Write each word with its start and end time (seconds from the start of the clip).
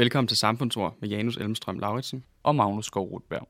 Velkommen 0.00 0.28
til 0.28 0.36
Samfundsord 0.36 0.96
med 1.00 1.08
Janus 1.08 1.36
Elmstrøm 1.36 1.78
Lauritsen 1.78 2.24
og 2.42 2.54
Magnus 2.54 2.86
Skovrudberg. 2.86 3.48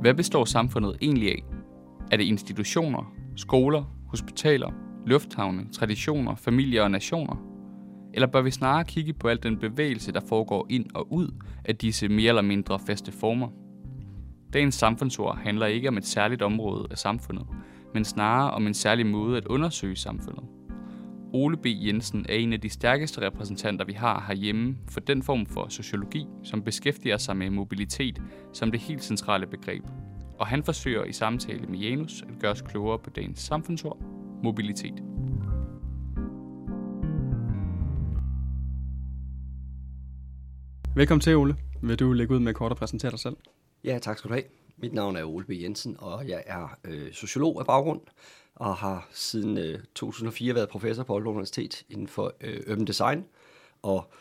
Hvad 0.00 0.14
består 0.14 0.44
samfundet 0.44 0.96
egentlig 1.02 1.28
af? 1.28 1.44
Er 2.12 2.16
det 2.16 2.24
institutioner, 2.24 3.14
skoler, 3.36 3.84
hospitaler, 4.08 4.70
lufthavne, 5.06 5.66
traditioner, 5.72 6.34
familier 6.34 6.82
og 6.82 6.90
nationer? 6.90 7.36
Eller 8.14 8.26
bør 8.26 8.42
vi 8.42 8.50
snarere 8.50 8.84
kigge 8.84 9.12
på 9.12 9.28
al 9.28 9.42
den 9.42 9.58
bevægelse, 9.58 10.12
der 10.12 10.20
foregår 10.28 10.66
ind 10.70 10.86
og 10.94 11.12
ud 11.12 11.28
af 11.64 11.76
disse 11.76 12.08
mere 12.08 12.28
eller 12.28 12.42
mindre 12.42 12.78
faste 12.78 13.12
former? 13.12 13.67
Dagens 14.52 14.74
samfundsord 14.74 15.38
handler 15.38 15.66
ikke 15.66 15.88
om 15.88 15.96
et 15.96 16.06
særligt 16.06 16.42
område 16.42 16.86
af 16.90 16.98
samfundet, 16.98 17.46
men 17.94 18.04
snarere 18.04 18.50
om 18.50 18.66
en 18.66 18.74
særlig 18.74 19.06
måde 19.06 19.36
at 19.36 19.46
undersøge 19.46 19.96
samfundet. 19.96 20.44
Ole 21.32 21.56
B. 21.56 21.66
Jensen 21.66 22.26
er 22.28 22.34
en 22.34 22.52
af 22.52 22.60
de 22.60 22.68
stærkeste 22.68 23.20
repræsentanter, 23.20 23.84
vi 23.84 23.92
har 23.92 24.24
herhjemme 24.28 24.76
for 24.90 25.00
den 25.00 25.22
form 25.22 25.46
for 25.46 25.68
sociologi, 25.68 26.26
som 26.44 26.62
beskæftiger 26.62 27.16
sig 27.16 27.36
med 27.36 27.50
mobilitet 27.50 28.22
som 28.52 28.70
det 28.70 28.80
helt 28.80 29.04
centrale 29.04 29.46
begreb. 29.46 29.84
Og 30.38 30.46
han 30.46 30.62
forsøger 30.62 31.04
i 31.04 31.12
samtale 31.12 31.66
med 31.66 31.78
Janus 31.78 32.22
at 32.22 32.40
gøre 32.40 32.52
os 32.52 32.62
klogere 32.62 32.98
på 32.98 33.10
dagens 33.10 33.40
samfundsord, 33.40 33.98
mobilitet. 34.42 35.02
Velkommen 40.94 41.20
til, 41.20 41.36
Ole. 41.36 41.56
Vil 41.82 41.98
du 41.98 42.12
lægge 42.12 42.34
ud 42.34 42.40
med 42.40 42.54
kort 42.54 42.72
og 42.72 42.78
præsentere 42.78 43.10
dig 43.10 43.18
selv? 43.18 43.36
Ja, 43.84 43.98
tak 43.98 44.18
skal 44.18 44.28
du 44.28 44.34
have. 44.34 44.44
Mit 44.76 44.92
navn 44.92 45.16
er 45.16 45.24
Ole 45.24 45.44
B. 45.44 45.50
Jensen, 45.50 45.96
og 45.98 46.28
jeg 46.28 46.42
er 46.46 46.78
øh, 46.84 47.12
sociolog 47.12 47.60
af 47.60 47.66
baggrund, 47.66 48.00
og 48.54 48.76
har 48.76 49.08
siden 49.12 49.58
øh, 49.58 49.78
2004 49.94 50.54
været 50.54 50.68
professor 50.68 51.02
på 51.02 51.14
Aalborg 51.14 51.32
Universitet 51.32 51.84
inden 51.88 52.08
for 52.08 52.34
øh, 52.40 52.60
urban 52.70 52.84
design. 52.84 53.24
Og 53.82 54.12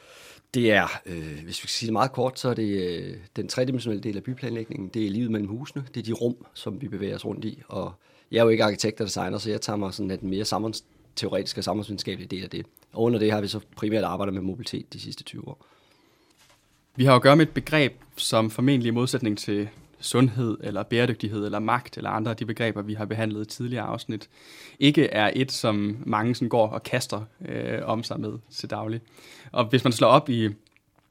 det 0.53 0.71
er, 0.71 0.87
øh, 1.05 1.43
hvis 1.43 1.63
vi 1.63 1.67
skal 1.67 1.69
sige 1.69 1.87
det 1.87 1.93
meget 1.93 2.11
kort, 2.11 2.39
så 2.39 2.49
er 2.49 2.53
det 2.53 2.99
øh, 2.99 3.17
den 3.35 3.47
tredimensionelle 3.47 4.03
del 4.03 4.17
af 4.17 4.23
byplanlægningen. 4.23 4.89
Det 4.89 5.05
er 5.05 5.09
livet 5.09 5.31
mellem 5.31 5.49
husene. 5.49 5.85
Det 5.93 5.99
er 5.99 6.05
de 6.05 6.13
rum, 6.13 6.45
som 6.53 6.81
vi 6.81 6.87
bevæger 6.87 7.15
os 7.15 7.25
rundt 7.25 7.45
i. 7.45 7.61
Og 7.67 7.93
jeg 8.31 8.39
er 8.39 8.43
jo 8.43 8.49
ikke 8.49 8.63
arkitekt 8.63 9.01
og 9.01 9.07
designer, 9.07 9.37
så 9.37 9.49
jeg 9.49 9.61
tager 9.61 9.77
mig 9.77 9.93
sådan 9.93 10.09
den 10.09 10.29
mere 10.29 10.45
samfundsteoretiske 10.45 11.59
og 11.59 11.63
samfundsvidenskabelige 11.63 12.27
del 12.27 12.43
af 12.43 12.49
det. 12.49 12.65
Og 12.93 13.03
under 13.03 13.19
det 13.19 13.31
har 13.31 13.41
vi 13.41 13.47
så 13.47 13.59
primært 13.75 14.03
arbejdet 14.03 14.33
med 14.33 14.41
mobilitet 14.41 14.93
de 14.93 14.99
sidste 14.99 15.23
20 15.23 15.47
år. 15.47 15.65
Vi 16.97 17.05
har 17.05 17.15
at 17.15 17.21
gøre 17.21 17.35
med 17.35 17.47
et 17.47 17.53
begreb, 17.53 17.93
som 18.15 18.49
formentlig 18.51 18.87
i 18.87 18.91
modsætning 18.91 19.37
til 19.37 19.69
sundhed 19.99 20.57
eller 20.63 20.83
bæredygtighed 20.83 21.45
eller 21.45 21.59
magt 21.59 21.97
eller 21.97 22.09
andre 22.09 22.31
af 22.31 22.37
de 22.37 22.45
begreber, 22.45 22.81
vi 22.81 22.93
har 22.93 23.05
behandlet 23.05 23.41
i 23.41 23.57
tidligere 23.57 23.83
afsnit, 23.83 24.29
ikke 24.79 25.05
er 25.05 25.31
et, 25.35 25.51
som 25.51 25.97
mange 26.05 26.35
sådan 26.35 26.49
går 26.49 26.67
og 26.67 26.83
kaster 26.83 27.21
øh, 27.47 27.79
om 27.83 28.03
sig 28.03 28.19
med 28.19 28.33
til 28.51 28.69
daglig. 28.69 29.01
Og 29.51 29.65
hvis 29.65 29.83
man 29.83 29.93
slår 29.93 30.07
op 30.07 30.29
i 30.29 30.49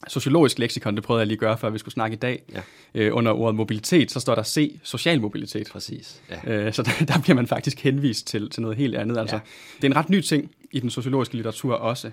sociologisk 0.08 0.58
leksikon, 0.58 0.96
det 0.96 1.04
prøvede 1.04 1.20
jeg 1.20 1.26
lige 1.26 1.36
at 1.36 1.40
gøre, 1.40 1.58
før 1.58 1.70
vi 1.70 1.78
skulle 1.78 1.94
snakke 1.94 2.14
i 2.14 2.18
dag, 2.18 2.42
ja. 2.54 2.62
øh, 2.94 3.16
under 3.16 3.32
ordet 3.32 3.54
mobilitet, 3.54 4.10
så 4.10 4.20
står 4.20 4.34
der 4.34 4.42
C, 4.42 4.80
social 4.82 5.20
mobilitet. 5.20 5.68
Præcis. 5.72 6.22
Ja. 6.30 6.52
Øh, 6.52 6.72
så 6.72 6.82
der, 6.98 7.04
der 7.04 7.20
bliver 7.20 7.36
man 7.36 7.46
faktisk 7.46 7.80
henvist 7.80 8.26
til, 8.26 8.50
til 8.50 8.62
noget 8.62 8.76
helt 8.76 8.94
andet. 8.94 9.18
Altså, 9.18 9.36
ja. 9.36 9.42
Det 9.76 9.84
er 9.84 9.88
en 9.88 9.96
ret 9.96 10.10
ny 10.10 10.20
ting 10.20 10.50
i 10.70 10.80
den 10.80 10.90
sociologiske 10.90 11.34
litteratur 11.34 11.74
også. 11.74 12.10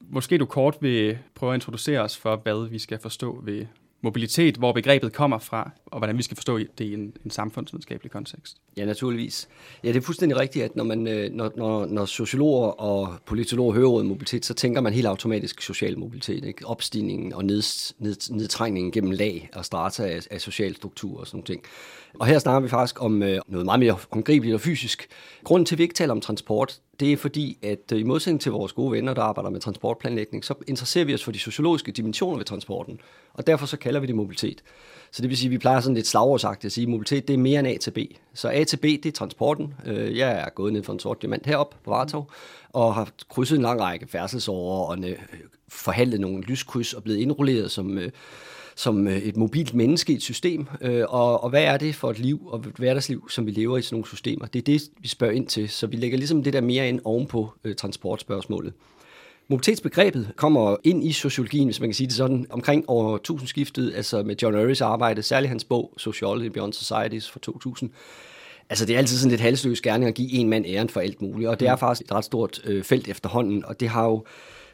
Måske 0.00 0.38
du 0.38 0.46
kort 0.46 0.76
vil 0.80 1.18
prøve 1.34 1.52
at 1.52 1.56
introducere 1.56 2.00
os 2.00 2.16
for, 2.16 2.36
hvad 2.36 2.68
vi 2.68 2.78
skal 2.78 2.98
forstå 2.98 3.40
ved 3.44 3.66
mobilitet, 4.00 4.56
hvor 4.56 4.72
begrebet 4.72 5.12
kommer 5.12 5.38
fra, 5.38 5.70
og 5.92 5.98
hvordan 5.98 6.18
vi 6.18 6.22
skal 6.22 6.36
forstå 6.36 6.58
det 6.58 6.80
i 6.80 6.94
en, 6.94 7.12
en 7.24 7.30
samfundsvidenskabelig 7.30 8.12
kontekst. 8.12 8.56
Ja, 8.76 8.84
naturligvis. 8.84 9.48
Ja, 9.84 9.88
det 9.88 9.96
er 9.96 10.00
fuldstændig 10.00 10.38
rigtigt, 10.38 10.64
at 10.64 10.76
når, 10.76 10.84
man, 10.84 11.06
øh, 11.06 11.32
når, 11.32 11.52
når, 11.56 11.86
når 11.86 12.04
sociologer 12.04 12.68
og 12.68 13.14
politologer 13.26 13.72
hører 13.72 13.88
ordet 13.88 14.06
mobilitet, 14.06 14.44
så 14.44 14.54
tænker 14.54 14.80
man 14.80 14.92
helt 14.92 15.06
automatisk 15.06 15.62
social 15.62 15.98
mobilitet. 15.98 16.44
Ikke? 16.44 16.66
Opstigningen 16.66 17.32
og 17.32 17.44
ned, 17.44 17.62
ned, 17.98 18.34
nedtrængningen 18.34 18.92
gennem 18.92 19.10
lag 19.10 19.50
og 19.52 19.64
strata 19.64 20.02
af, 20.02 20.20
af 20.30 20.40
social 20.40 20.76
struktur 20.76 21.20
og 21.20 21.26
sådan 21.26 21.36
noget. 21.36 21.46
ting. 21.46 21.62
Og 22.18 22.26
her 22.26 22.38
snakker 22.38 22.60
vi 22.60 22.68
faktisk 22.68 23.02
om 23.02 23.22
øh, 23.22 23.40
noget 23.48 23.64
meget 23.64 23.80
mere 23.80 23.96
håndgribeligt 24.10 24.54
og 24.54 24.60
fysisk. 24.60 25.08
Grunden 25.44 25.66
til, 25.66 25.74
at 25.74 25.78
vi 25.78 25.82
ikke 25.82 25.94
taler 25.94 26.12
om 26.12 26.20
transport, 26.20 26.80
det 27.00 27.12
er 27.12 27.16
fordi, 27.16 27.58
at 27.62 27.92
øh, 27.92 28.00
i 28.00 28.02
modsætning 28.02 28.40
til 28.40 28.52
vores 28.52 28.72
gode 28.72 28.92
venner, 28.92 29.14
der 29.14 29.22
arbejder 29.22 29.50
med 29.50 29.60
transportplanlægning, 29.60 30.44
så 30.44 30.54
interesserer 30.66 31.04
vi 31.04 31.14
os 31.14 31.24
for 31.24 31.32
de 31.32 31.38
sociologiske 31.38 31.92
dimensioner 31.92 32.36
ved 32.36 32.44
transporten. 32.44 33.00
Og 33.34 33.46
derfor 33.46 33.66
så 33.66 33.76
kalder 33.76 34.00
vi 34.00 34.06
det 34.06 34.14
mobilitet. 34.14 34.62
Så 35.12 35.22
det 35.22 35.28
vil 35.30 35.38
sige, 35.38 35.48
at 35.48 35.50
vi 35.50 35.58
plejer 35.58 35.80
sådan 35.80 35.94
lidt 35.94 36.06
slagårsagtigt 36.06 36.64
at 36.64 36.72
sige, 36.72 36.82
at 36.82 36.88
mobilitet 36.88 37.28
det 37.28 37.34
er 37.34 37.38
mere 37.38 37.58
end 37.58 37.68
A 37.68 37.76
til 37.76 37.90
B. 37.90 37.98
Så 38.34 38.48
A 38.48 38.64
til 38.64 38.76
B, 38.76 38.82
det 38.82 39.06
er 39.06 39.12
transporten. 39.12 39.74
Øh, 39.86 40.16
jeg 40.16 40.32
er 40.32 40.48
gået 40.54 40.72
ned 40.72 40.82
for 40.82 40.92
en 40.92 40.98
sort 40.98 41.22
diamant 41.22 41.46
herop 41.46 41.74
på 41.84 41.90
Vartov, 41.90 42.30
og 42.72 42.94
har 42.94 43.08
krydset 43.28 43.56
en 43.56 43.62
lang 43.62 43.80
række 43.80 44.06
færdselsårer 44.08 44.86
og 44.86 44.98
øh, 44.98 45.16
forhandlet 45.68 46.20
nogle 46.20 46.42
lyskryds 46.42 46.92
og 46.92 47.02
blevet 47.02 47.18
indrulleret 47.18 47.70
som 47.70 47.98
øh, 47.98 48.10
som 48.76 49.06
et 49.06 49.36
mobilt 49.36 49.74
menneske 49.74 50.12
i 50.12 50.16
et 50.16 50.22
system, 50.22 50.66
og, 51.08 51.44
og 51.44 51.50
hvad 51.50 51.64
er 51.64 51.76
det 51.76 51.94
for 51.94 52.10
et 52.10 52.18
liv 52.18 52.46
og 52.46 52.58
et 52.58 52.74
hverdagsliv, 52.76 53.30
som 53.30 53.46
vi 53.46 53.50
lever 53.50 53.78
i 53.78 53.82
sådan 53.82 53.94
nogle 53.94 54.06
systemer? 54.06 54.46
Det 54.46 54.58
er 54.58 54.62
det, 54.62 54.82
vi 55.00 55.08
spørger 55.08 55.34
ind 55.34 55.46
til, 55.46 55.68
så 55.68 55.86
vi 55.86 55.96
lægger 55.96 56.18
ligesom 56.18 56.42
det 56.42 56.52
der 56.52 56.60
mere 56.60 56.88
ind 56.88 57.00
ovenpå 57.04 57.52
transportspørgsmålet. 57.76 58.72
Mobilitetsbegrebet 59.48 60.32
kommer 60.36 60.76
ind 60.84 61.04
i 61.04 61.12
sociologien, 61.12 61.66
hvis 61.66 61.80
man 61.80 61.88
kan 61.88 61.94
sige 61.94 62.06
det 62.06 62.16
sådan, 62.16 62.46
omkring 62.50 62.88
over 62.88 63.18
tusindskiftet, 63.18 63.92
altså 63.96 64.22
med 64.22 64.36
John 64.42 64.56
Urys 64.56 64.80
arbejde, 64.80 65.22
særligt 65.22 65.48
hans 65.48 65.64
bog 65.64 65.92
Sociology 65.96 66.46
Beyond 66.46 66.72
Societies 66.72 67.30
fra 67.30 67.40
2000. 67.40 67.90
Altså 68.70 68.86
det 68.86 68.94
er 68.94 68.98
altid 68.98 69.16
sådan 69.16 69.30
lidt 69.30 69.40
halsløs 69.40 69.80
gerning 69.80 70.08
at 70.08 70.14
give 70.14 70.32
en 70.32 70.48
mand 70.48 70.66
æren 70.66 70.88
for 70.88 71.00
alt 71.00 71.22
muligt, 71.22 71.48
og 71.48 71.60
det 71.60 71.68
er 71.68 71.74
mm. 71.74 71.78
faktisk 71.78 72.06
et 72.06 72.12
ret 72.12 72.24
stort 72.24 72.60
øh, 72.64 72.84
felt 72.84 73.08
efterhånden, 73.08 73.64
og 73.64 73.80
det 73.80 73.88
har 73.88 74.04
jo 74.04 74.24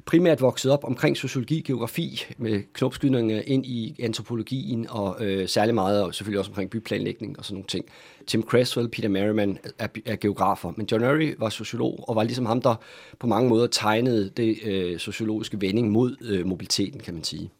primært 0.05 0.41
vokset 0.41 0.73
op 0.73 0.85
omkring 0.85 1.17
sociologi, 1.17 1.61
geografi, 1.61 2.25
med 2.39 2.63
knopskydninger 2.73 3.43
ind 3.47 3.67
i 3.67 3.97
antropologien, 4.03 4.87
og 4.91 5.17
øh, 5.21 5.49
særlig 5.49 5.75
meget, 5.75 6.03
og 6.03 6.15
selvfølgelig 6.15 6.39
også 6.39 6.51
omkring 6.51 6.71
byplanlægning 6.71 7.39
og 7.39 7.45
sådan 7.45 7.55
nogle 7.55 7.67
ting. 7.67 7.85
Tim 8.27 8.43
Creswell, 8.43 8.89
Peter 8.89 9.09
Merriman 9.09 9.59
er, 9.79 9.89
er 10.07 10.17
geografer, 10.17 10.73
men 10.77 10.89
John 10.93 11.05
Murray 11.05 11.35
var 11.39 11.49
sociolog, 11.49 12.05
og 12.09 12.17
var 12.17 12.23
ligesom 12.23 12.47
ham, 12.47 12.63
der 12.63 12.75
på 13.19 13.27
mange 13.27 13.49
måder 13.49 13.67
tegnede 13.67 14.31
det 14.37 14.59
øh, 14.65 14.99
sociologiske 14.99 15.61
vending 15.61 15.91
mod 15.91 16.17
øh, 16.21 16.47
mobiliteten, 16.47 17.01
kan 17.01 17.15
man 17.15 17.25
sige. 17.25 17.51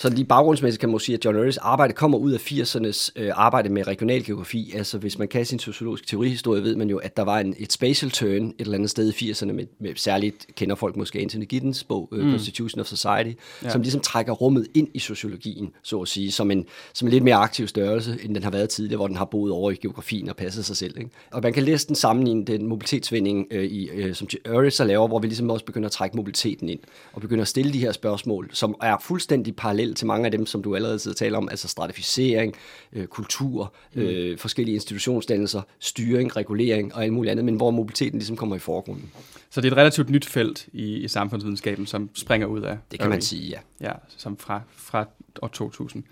Så 0.00 0.10
lige 0.10 0.24
baggrundsmæssigt 0.24 0.80
kan 0.80 0.88
man 0.88 0.98
sige, 0.98 1.16
at 1.16 1.24
John 1.24 1.38
Urys 1.38 1.56
arbejde 1.56 1.92
kommer 1.92 2.18
ud 2.18 2.32
af 2.32 2.38
80'ernes 2.52 3.10
øh, 3.16 3.30
arbejde 3.34 3.68
med 3.68 3.86
regionalgeografi. 3.86 4.72
Altså 4.74 4.98
hvis 4.98 5.18
man 5.18 5.28
kan 5.28 5.44
sin 5.44 5.58
sociologiske 5.58 6.06
teorihistorie, 6.06 6.62
ved 6.62 6.76
man 6.76 6.90
jo, 6.90 6.98
at 6.98 7.16
der 7.16 7.22
var 7.22 7.38
en, 7.38 7.54
et 7.58 7.72
spatial 7.72 8.10
turn 8.10 8.46
et 8.46 8.54
eller 8.58 8.74
andet 8.74 8.90
sted 8.90 9.12
i 9.20 9.30
80'erne, 9.30 9.52
med, 9.52 9.66
med 9.80 9.90
særligt 9.96 10.46
kender 10.56 10.74
folk 10.74 10.96
måske 10.96 11.18
Anthony 11.18 11.44
Giddens 11.44 11.84
bog, 11.84 12.08
øh, 12.12 12.24
mm. 12.24 12.30
Constitution 12.30 12.80
of 12.80 12.86
Society, 12.86 13.40
ja. 13.62 13.70
som 13.70 13.80
ligesom 13.80 14.00
trækker 14.00 14.32
rummet 14.32 14.66
ind 14.74 14.88
i 14.94 14.98
sociologien, 14.98 15.70
så 15.82 16.00
at 16.00 16.08
sige, 16.08 16.32
som 16.32 16.50
en, 16.50 16.66
som 16.92 17.08
en 17.08 17.12
lidt 17.12 17.24
mere 17.24 17.36
aktiv 17.36 17.66
størrelse, 17.66 18.18
end 18.24 18.34
den 18.34 18.42
har 18.42 18.50
været 18.50 18.68
tidligere, 18.68 18.96
hvor 18.96 19.06
den 19.06 19.16
har 19.16 19.24
boet 19.24 19.52
over 19.52 19.70
i 19.70 19.74
geografien 19.74 20.28
og 20.28 20.36
passet 20.36 20.64
sig 20.64 20.76
selv. 20.76 20.98
Ikke? 20.98 21.10
Og 21.30 21.42
man 21.42 21.52
kan 21.52 21.62
læse 21.62 21.88
den 21.88 21.94
sammenligne 21.94 22.44
den 22.44 22.66
mobilitetsvinding, 22.66 23.46
øh, 23.50 23.64
i, 23.64 23.88
øh, 23.88 24.14
som 24.14 24.28
så 24.70 24.84
laver, 24.84 25.08
hvor 25.08 25.18
vi 25.18 25.26
ligesom 25.26 25.50
også 25.50 25.64
begynder 25.64 25.86
at 25.86 25.92
trække 25.92 26.16
mobiliteten 26.16 26.68
ind, 26.68 26.80
og 27.12 27.20
begynder 27.20 27.42
at 27.42 27.48
stille 27.48 27.72
de 27.72 27.78
her 27.78 27.92
spørgsmål, 27.92 28.50
som 28.52 28.74
er 28.82 28.96
fuldstændig 29.02 29.56
parallelt 29.56 29.89
parallel 29.90 29.94
til 29.96 30.06
mange 30.06 30.24
af 30.26 30.30
dem, 30.30 30.46
som 30.46 30.62
du 30.62 30.74
allerede 30.74 30.98
sidder 30.98 31.14
og 31.14 31.18
taler 31.18 31.38
om, 31.38 31.48
altså 31.48 31.68
stratificering, 31.68 32.54
øh, 32.92 33.06
kultur, 33.06 33.72
mm. 33.94 34.02
øh, 34.02 34.38
forskellige 34.38 34.74
institutionsdannelser, 34.74 35.62
styring, 35.78 36.36
regulering 36.36 36.94
og 36.94 37.02
alt 37.02 37.12
muligt 37.12 37.30
andet, 37.30 37.44
men 37.44 37.56
hvor 37.56 37.70
mobiliteten 37.70 38.18
ligesom 38.18 38.36
kommer 38.36 38.56
i 38.56 38.58
forgrunden. 38.58 39.10
Så 39.50 39.60
det 39.60 39.68
er 39.68 39.72
et 39.72 39.78
relativt 39.78 40.10
nyt 40.10 40.26
felt 40.26 40.68
i, 40.72 40.96
i 40.96 41.08
samfundsvidenskaben, 41.08 41.86
som 41.86 42.10
springer 42.14 42.46
ud 42.46 42.62
af 42.62 42.78
Det 42.90 42.98
kan 42.98 43.06
Irving. 43.06 43.10
man 43.10 43.22
sige, 43.22 43.48
ja. 43.48 43.88
Ja, 43.88 43.92
som 44.16 44.36
fra, 44.36 44.60
fra 44.76 45.06
år 45.42 45.48
2000. 45.48 46.04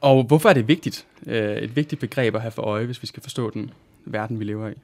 Og 0.00 0.24
hvorfor 0.24 0.48
er 0.48 0.52
det 0.52 0.68
vigtigt, 0.68 1.06
øh, 1.26 1.56
et 1.56 1.76
vigtigt 1.76 2.00
begreb 2.00 2.34
at 2.34 2.40
have 2.40 2.50
for 2.50 2.62
øje, 2.62 2.86
hvis 2.86 3.02
vi 3.02 3.06
skal 3.06 3.22
forstå 3.22 3.50
den 3.50 3.70
verden, 4.04 4.38
vi 4.40 4.44
lever 4.44 4.68
i? 4.68 4.74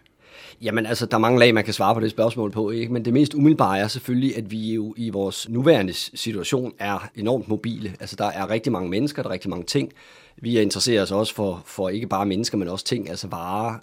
Jamen 0.62 0.86
altså, 0.86 1.06
der 1.06 1.14
er 1.14 1.18
mange 1.18 1.38
lag, 1.38 1.54
man 1.54 1.64
kan 1.64 1.74
svare 1.74 1.94
på 1.94 2.00
det 2.00 2.10
spørgsmål 2.10 2.50
på, 2.50 2.70
ikke? 2.70 2.92
men 2.92 3.04
det 3.04 3.12
mest 3.12 3.34
umiddelbare 3.34 3.78
er 3.78 3.88
selvfølgelig, 3.88 4.36
at 4.36 4.50
vi 4.50 4.74
jo 4.74 4.94
i 4.96 5.10
vores 5.10 5.48
nuværende 5.48 5.92
situation 5.92 6.74
er 6.78 7.08
enormt 7.14 7.48
mobile. 7.48 7.94
Altså, 8.00 8.16
der 8.16 8.26
er 8.26 8.50
rigtig 8.50 8.72
mange 8.72 8.90
mennesker, 8.90 9.22
der 9.22 9.28
er 9.28 9.32
rigtig 9.32 9.50
mange 9.50 9.64
ting. 9.64 9.92
Vi 10.36 10.60
interesserer 10.60 11.02
os 11.02 11.12
også 11.12 11.34
for, 11.34 11.62
for 11.66 11.88
ikke 11.88 12.06
bare 12.06 12.26
mennesker, 12.26 12.58
men 12.58 12.68
også 12.68 12.84
ting, 12.84 13.10
altså 13.10 13.28
varer, 13.28 13.78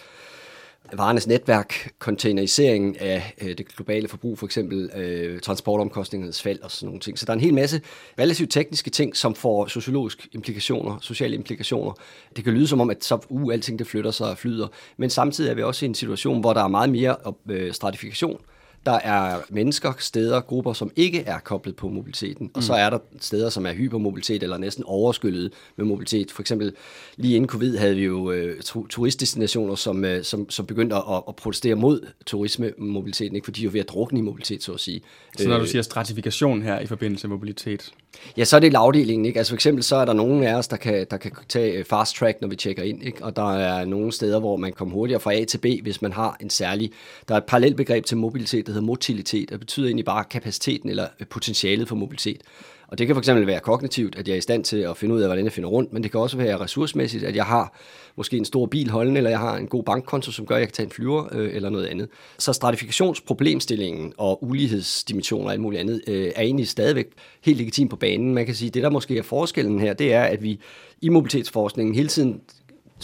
varernes 0.92 1.26
netværk, 1.26 1.92
containeriseringen 1.98 2.96
af 2.96 3.34
øh, 3.42 3.58
det 3.58 3.68
globale 3.76 4.08
forbrug, 4.08 4.38
for 4.38 4.46
eksempel 4.46 4.90
øh, 4.96 5.40
transportomkostningernes 5.40 6.42
fald 6.42 6.60
og 6.62 6.70
sådan 6.70 6.86
nogle 6.86 7.00
ting. 7.00 7.18
Så 7.18 7.26
der 7.26 7.30
er 7.32 7.34
en 7.34 7.40
hel 7.40 7.54
masse 7.54 7.80
relativt 8.18 8.50
tekniske 8.50 8.90
ting, 8.90 9.16
som 9.16 9.34
får 9.34 9.66
sociologiske 9.66 10.28
implikationer, 10.32 10.98
sociale 11.00 11.34
implikationer. 11.34 11.92
Det 12.36 12.44
kan 12.44 12.52
lyde 12.52 12.66
som 12.66 12.80
om, 12.80 12.90
at 12.90 13.04
så, 13.04 13.18
uh, 13.28 13.52
alting 13.52 13.78
det 13.78 13.86
flytter 13.86 14.10
sig 14.10 14.30
og 14.30 14.38
flyder, 14.38 14.68
men 14.96 15.10
samtidig 15.10 15.50
er 15.50 15.54
vi 15.54 15.62
også 15.62 15.84
i 15.84 15.88
en 15.88 15.94
situation, 15.94 16.40
hvor 16.40 16.52
der 16.52 16.64
er 16.64 16.68
meget 16.68 16.90
mere 16.90 17.16
øh, 17.48 17.72
stratifikation. 17.72 18.40
Der 18.86 18.92
er 18.92 19.40
mennesker, 19.50 19.92
steder, 19.98 20.40
grupper, 20.40 20.72
som 20.72 20.90
ikke 20.96 21.20
er 21.20 21.38
koblet 21.38 21.76
på 21.76 21.88
mobiliteten, 21.88 22.50
og 22.54 22.58
mm. 22.58 22.62
så 22.62 22.74
er 22.74 22.90
der 22.90 22.98
steder, 23.20 23.50
som 23.50 23.66
er 23.66 23.72
hypermobilitet 23.72 24.42
eller 24.42 24.56
næsten 24.58 24.84
overskyllet 24.86 25.52
med 25.76 25.84
mobilitet. 25.84 26.30
For 26.30 26.42
eksempel 26.42 26.72
lige 27.16 27.36
inden 27.36 27.48
covid 27.48 27.76
havde 27.76 27.94
vi 27.94 28.04
jo 28.04 28.30
øh, 28.30 28.62
turistdestinationer, 28.88 29.74
som, 29.74 30.04
øh, 30.04 30.24
som, 30.24 30.50
som 30.50 30.66
begyndte 30.66 30.96
at, 30.96 31.22
at 31.28 31.36
protestere 31.36 31.74
mod 31.74 32.06
turismemobiliteten, 32.26 33.36
ikke? 33.36 33.44
fordi 33.44 33.60
de 33.60 33.66
er 33.66 33.70
ved 33.70 33.80
at 33.80 33.88
drukne 33.88 34.18
i 34.18 34.22
mobilitet, 34.22 34.62
så 34.62 34.72
at 34.72 34.80
sige. 34.80 35.00
Så 35.38 35.48
når 35.48 35.56
du 35.56 35.62
øh, 35.62 35.68
siger 35.68 35.82
stratifikation 35.82 36.62
her 36.62 36.80
i 36.80 36.86
forbindelse 36.86 37.28
med 37.28 37.36
mobilitet? 37.36 37.92
Ja, 38.36 38.44
så 38.44 38.56
er 38.56 38.60
det 38.60 38.72
lavdelingen. 38.72 39.26
Ikke? 39.26 39.38
Altså 39.38 39.50
for 39.50 39.54
eksempel 39.54 39.84
så 39.84 39.96
er 39.96 40.04
der 40.04 40.12
nogen 40.12 40.44
af 40.44 40.54
os, 40.54 40.68
der 40.68 40.76
kan, 40.76 41.06
der 41.10 41.16
kan 41.16 41.32
tage 41.48 41.72
øh, 41.72 41.84
fast 41.84 42.16
track, 42.16 42.40
når 42.40 42.48
vi 42.48 42.56
tjekker 42.56 42.82
ind, 42.82 43.02
ikke? 43.02 43.24
og 43.24 43.36
der 43.36 43.56
er 43.56 43.84
nogle 43.84 44.12
steder, 44.12 44.40
hvor 44.40 44.56
man 44.56 44.72
kommer 44.72 44.94
hurtigere 44.94 45.20
fra 45.20 45.34
A 45.34 45.44
til 45.44 45.58
B, 45.58 45.66
hvis 45.82 46.02
man 46.02 46.12
har 46.12 46.36
en 46.40 46.50
særlig... 46.50 46.90
Der 47.28 47.34
er 47.34 47.38
et 47.38 47.44
parallelt 47.44 47.76
begreb 47.76 48.04
til 48.04 48.16
mobilitet, 48.16 48.66
der 48.66 48.72
hedder 48.72 48.86
motilitet, 48.86 49.52
og 49.52 49.60
betyder 49.60 49.86
egentlig 49.86 50.04
bare 50.04 50.24
kapaciteten 50.24 50.90
eller 50.90 51.06
øh, 51.20 51.26
potentialet 51.26 51.88
for 51.88 51.96
mobilitet. 51.96 52.42
Og 52.88 52.98
det 52.98 53.06
kan 53.06 53.16
fx 53.16 53.28
være 53.28 53.60
kognitivt, 53.60 54.18
at 54.18 54.28
jeg 54.28 54.34
er 54.34 54.38
i 54.38 54.40
stand 54.40 54.64
til 54.64 54.76
at 54.76 54.96
finde 54.96 55.14
ud 55.14 55.20
af, 55.20 55.28
hvordan 55.28 55.44
jeg 55.44 55.52
finder 55.52 55.70
rundt, 55.70 55.92
men 55.92 56.02
det 56.02 56.10
kan 56.10 56.20
også 56.20 56.36
være 56.36 56.60
ressourcemæssigt, 56.60 57.24
at 57.24 57.36
jeg 57.36 57.44
har 57.44 57.78
måske 58.16 58.36
en 58.36 58.44
stor 58.44 58.66
bil 58.66 58.90
holdende, 58.90 59.18
eller 59.18 59.30
jeg 59.30 59.38
har 59.38 59.56
en 59.56 59.66
god 59.66 59.84
bankkonto, 59.84 60.30
som 60.30 60.46
gør, 60.46 60.54
at 60.54 60.60
jeg 60.60 60.68
kan 60.68 60.74
tage 60.74 60.84
en 60.84 60.90
flyver 60.90 61.28
øh, 61.32 61.54
eller 61.54 61.70
noget 61.70 61.86
andet. 61.86 62.08
Så 62.38 62.52
stratifikationsproblemstillingen 62.52 64.12
og 64.18 64.44
ulighedsdimensioner 64.44 65.46
og 65.46 65.52
alt 65.52 65.60
muligt 65.60 65.80
andet 65.80 66.00
øh, 66.06 66.32
er 66.36 66.42
egentlig 66.42 66.68
stadigvæk 66.68 67.06
helt 67.44 67.58
legitim 67.58 67.88
på 67.88 67.96
banen. 67.96 68.34
Man 68.34 68.46
kan 68.46 68.54
sige, 68.54 68.68
at 68.68 68.74
det 68.74 68.82
der 68.82 68.90
måske 68.90 69.18
er 69.18 69.22
forskellen 69.22 69.78
her, 69.78 69.92
det 69.92 70.12
er, 70.12 70.22
at 70.22 70.42
vi 70.42 70.60
i 71.00 71.08
mobilitetsforskningen 71.08 71.94
hele 71.94 72.08
tiden 72.08 72.40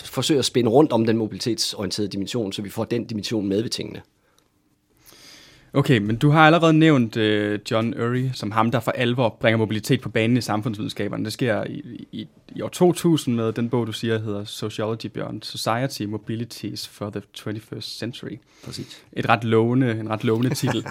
forsøger 0.04 0.38
at 0.38 0.44
spænde 0.44 0.70
rundt 0.70 0.92
om 0.92 1.06
den 1.06 1.16
mobilitetsorienterede 1.16 2.08
dimension, 2.08 2.52
så 2.52 2.62
vi 2.62 2.70
får 2.70 2.84
den 2.84 3.04
dimension 3.04 3.48
med 3.48 3.62
ved 3.62 3.70
tingene. 3.70 4.02
Okay, 5.72 5.98
men 5.98 6.16
du 6.16 6.30
har 6.30 6.46
allerede 6.46 6.72
nævnt 6.72 7.16
uh, 7.16 7.58
John 7.70 7.94
Urry 7.94 8.28
som 8.32 8.50
ham, 8.50 8.70
der 8.70 8.80
for 8.80 8.90
alvor 8.90 9.36
bringer 9.40 9.58
mobilitet 9.58 10.00
på 10.00 10.08
banen 10.08 10.36
i 10.36 10.40
samfundsvidenskaberne. 10.40 11.24
Det 11.24 11.32
sker 11.32 11.64
i, 11.64 12.06
i, 12.12 12.28
i 12.48 12.62
år 12.62 12.68
2000 12.68 13.36
med 13.36 13.52
den 13.52 13.68
bog, 13.68 13.86
du 13.86 13.92
siger 13.92 14.18
hedder 14.18 14.44
Sociology 14.44 15.06
Beyond 15.06 15.42
Society 15.42 16.02
Mobilities 16.02 16.88
for 16.88 17.10
the 17.10 17.22
21st 17.38 17.80
Century. 17.80 18.38
Præcis. 18.64 19.02
Et 19.12 19.28
ret 19.28 19.44
lovende, 19.44 19.90
en 20.00 20.10
ret 20.10 20.24
lovende 20.24 20.54
titel. 20.54 20.86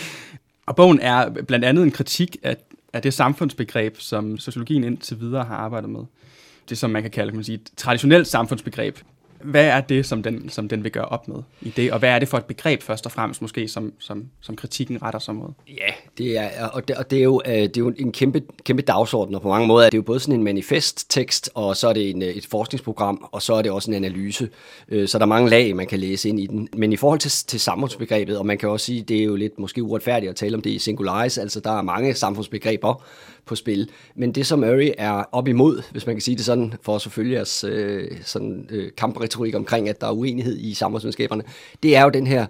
og 0.66 0.76
bogen 0.76 1.00
er 1.00 1.30
blandt 1.30 1.64
andet 1.64 1.84
en 1.84 1.90
kritik 1.90 2.36
af, 2.42 2.56
af 2.92 3.02
det 3.02 3.14
samfundsbegreb, 3.14 3.96
som 3.98 4.38
sociologien 4.38 4.84
indtil 4.84 5.20
videre 5.20 5.44
har 5.44 5.56
arbejdet 5.56 5.90
med. 5.90 6.00
Det 6.68 6.78
som 6.78 6.90
man 6.90 7.02
kan 7.02 7.10
kalde 7.10 7.30
kan 7.30 7.36
man 7.36 7.44
sige, 7.44 7.54
et 7.54 7.70
traditionelt 7.76 8.26
samfundsbegreb, 8.26 8.98
hvad 9.42 9.64
er 9.64 9.80
det, 9.80 10.06
som 10.06 10.22
den, 10.22 10.48
som 10.48 10.68
den 10.68 10.84
vil 10.84 10.92
gøre 10.92 11.04
op 11.04 11.28
med 11.28 11.36
i 11.60 11.70
det? 11.70 11.92
Og 11.92 11.98
hvad 11.98 12.10
er 12.10 12.18
det 12.18 12.28
for 12.28 12.38
et 12.38 12.44
begreb 12.44 12.82
først 12.82 13.06
og 13.06 13.12
fremmest 13.12 13.42
måske, 13.42 13.68
som, 13.68 13.92
som, 13.98 14.26
som 14.40 14.56
kritikken 14.56 15.02
retter 15.02 15.18
sig 15.20 15.34
mod? 15.34 15.48
Ja, 15.68 15.92
det 16.18 16.38
er, 16.38 16.66
og 16.72 16.88
det, 16.88 16.96
og 16.96 17.10
det 17.10 17.18
er 17.18 17.22
jo, 17.22 17.42
øh, 17.46 17.52
det 17.52 17.76
er 17.76 17.80
jo 17.80 17.92
en 17.98 18.12
kæmpe, 18.12 18.42
kæmpe 18.64 18.82
dagsorden, 18.82 19.34
og 19.34 19.42
på 19.42 19.48
mange 19.48 19.66
måder 19.66 19.86
er 19.86 19.90
det 19.90 19.98
jo 19.98 20.02
både 20.02 20.20
sådan 20.20 20.34
en 20.34 20.44
manifesttekst, 20.44 21.50
og 21.54 21.76
så 21.76 21.88
er 21.88 21.92
det 21.92 22.10
en, 22.10 22.22
øh, 22.22 22.28
et 22.28 22.46
forskningsprogram, 22.46 23.28
og 23.32 23.42
så 23.42 23.54
er 23.54 23.62
det 23.62 23.70
også 23.70 23.90
en 23.90 23.94
analyse. 23.94 24.48
Øh, 24.88 25.08
så 25.08 25.18
der 25.18 25.24
er 25.24 25.28
mange 25.28 25.50
lag, 25.50 25.76
man 25.76 25.86
kan 25.86 25.98
læse 25.98 26.28
ind 26.28 26.40
i 26.40 26.46
den. 26.46 26.68
Men 26.76 26.92
i 26.92 26.96
forhold 26.96 27.18
til, 27.18 27.30
til 27.30 27.60
samfundsbegrebet, 27.60 28.38
og 28.38 28.46
man 28.46 28.58
kan 28.58 28.68
også 28.68 28.86
sige, 28.86 29.02
det 29.02 29.20
er 29.20 29.24
jo 29.24 29.36
lidt 29.36 29.58
måske 29.58 29.82
uretfærdigt 29.82 30.30
at 30.30 30.36
tale 30.36 30.54
om 30.54 30.62
det 30.62 30.70
i 30.70 30.78
singularis, 30.78 31.38
altså 31.38 31.60
der 31.60 31.78
er 31.78 31.82
mange 31.82 32.14
samfundsbegreber 32.14 33.04
på 33.46 33.54
spil. 33.54 33.90
Men 34.14 34.32
det, 34.32 34.46
som 34.46 34.58
Murray 34.58 34.90
er 34.98 35.24
op 35.32 35.48
imod, 35.48 35.82
hvis 35.90 36.06
man 36.06 36.14
kan 36.14 36.22
sige 36.22 36.36
det 36.36 36.44
sådan, 36.44 36.74
for 36.82 36.98
selvfølgelig 36.98 37.34
jeres 37.34 37.64
øh, 37.64 38.10
sådan, 38.24 38.66
øh, 38.70 38.90
kampretorik 38.96 39.54
omkring, 39.54 39.88
at 39.88 40.00
der 40.00 40.06
er 40.06 40.12
uenighed 40.12 40.58
i 40.58 40.74
samfundsvidenskaberne, 40.74 41.42
det 41.82 41.96
er 41.96 42.02
jo 42.02 42.10
den 42.10 42.26
her 42.26 42.46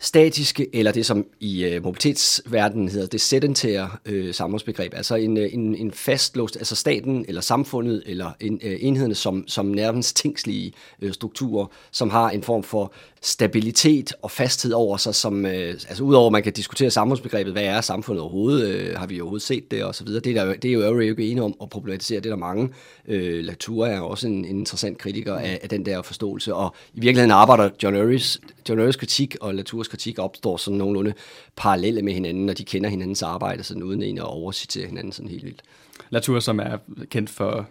statiske, 0.00 0.76
eller 0.76 0.92
det 0.92 1.06
som 1.06 1.26
i 1.40 1.64
øh, 1.64 1.84
mobilitetsverdenen 1.84 2.88
hedder 2.88 3.06
det 3.06 3.20
sedentære 3.20 3.90
øh, 4.06 4.34
samfundsbegreb, 4.34 4.94
altså 4.96 5.14
en, 5.14 5.36
øh, 5.36 5.48
en, 5.52 5.74
en 5.74 5.92
fastlåst, 5.92 6.56
altså 6.56 6.76
staten 6.76 7.24
eller 7.28 7.40
samfundet 7.40 8.02
eller 8.06 8.30
en, 8.40 8.60
øh, 8.62 8.76
enhederne 8.80 9.14
som, 9.14 9.48
som 9.48 9.66
nærmest 9.66 10.16
tingslige 10.16 10.72
øh, 11.02 11.12
strukturer, 11.12 11.66
som 11.90 12.10
har 12.10 12.30
en 12.30 12.42
form 12.42 12.62
for 12.62 12.92
stabilitet 13.22 14.12
og 14.22 14.30
fasthed 14.30 14.72
over 14.72 14.96
sig, 14.96 15.14
som, 15.14 15.46
øh, 15.46 15.68
altså 15.68 16.04
udover 16.04 16.26
at 16.26 16.32
man 16.32 16.42
kan 16.42 16.52
diskutere 16.52 16.90
samfundsbegrebet, 16.90 17.52
hvad 17.52 17.64
er 17.64 17.80
samfundet 17.80 18.22
overhovedet, 18.22 18.68
øh, 18.68 18.98
har 18.98 19.06
vi 19.06 19.20
overhovedet 19.20 19.46
set 19.46 19.70
det 19.70 19.84
og 19.84 19.94
så 19.94 20.04
videre, 20.04 20.20
det 20.20 20.36
er, 20.36 20.44
der, 20.44 20.54
det 20.54 20.68
er 20.68 20.72
jo 20.72 20.82
Øvrigt 20.82 21.10
ikke 21.10 21.30
enig 21.30 21.42
om 21.42 21.54
at 21.62 21.70
problematisere, 21.70 22.20
det 22.20 22.26
er 22.26 22.30
der 22.30 22.36
mange. 22.36 22.68
Øh, 23.08 23.44
Latour 23.44 23.86
er. 23.86 24.00
Også 24.00 24.26
en, 24.26 24.44
en 24.44 24.58
interessant 24.58 24.98
kritiker 24.98 25.34
af, 25.34 25.58
af 25.62 25.68
den 25.68 25.86
der 25.86 26.02
forståelse, 26.02 26.54
og 26.54 26.74
i 26.94 27.00
virkeligheden 27.00 27.30
arbejder 27.30 27.70
John 27.82 27.96
Urys, 27.96 28.40
John 28.68 28.80
Urys 28.80 28.96
kritik 28.96 29.36
og 29.40 29.54
Latours 29.54 29.83
kritik 29.88 30.18
opstår 30.18 30.56
sådan 30.56 30.78
nogenlunde 30.78 31.14
parallelle 31.56 32.02
med 32.02 32.12
hinanden, 32.12 32.48
og 32.48 32.58
de 32.58 32.64
kender 32.64 32.90
hinandens 32.90 33.22
arbejde, 33.22 33.62
sådan 33.62 33.82
uden 33.82 34.02
en 34.02 34.18
at 34.18 34.24
overcitere 34.24 34.86
hinanden 34.86 35.12
sådan 35.12 35.30
helt 35.30 35.44
vildt. 35.44 35.62
Latour, 36.10 36.40
som 36.40 36.60
er 36.60 36.78
kendt 37.10 37.30
for 37.30 37.68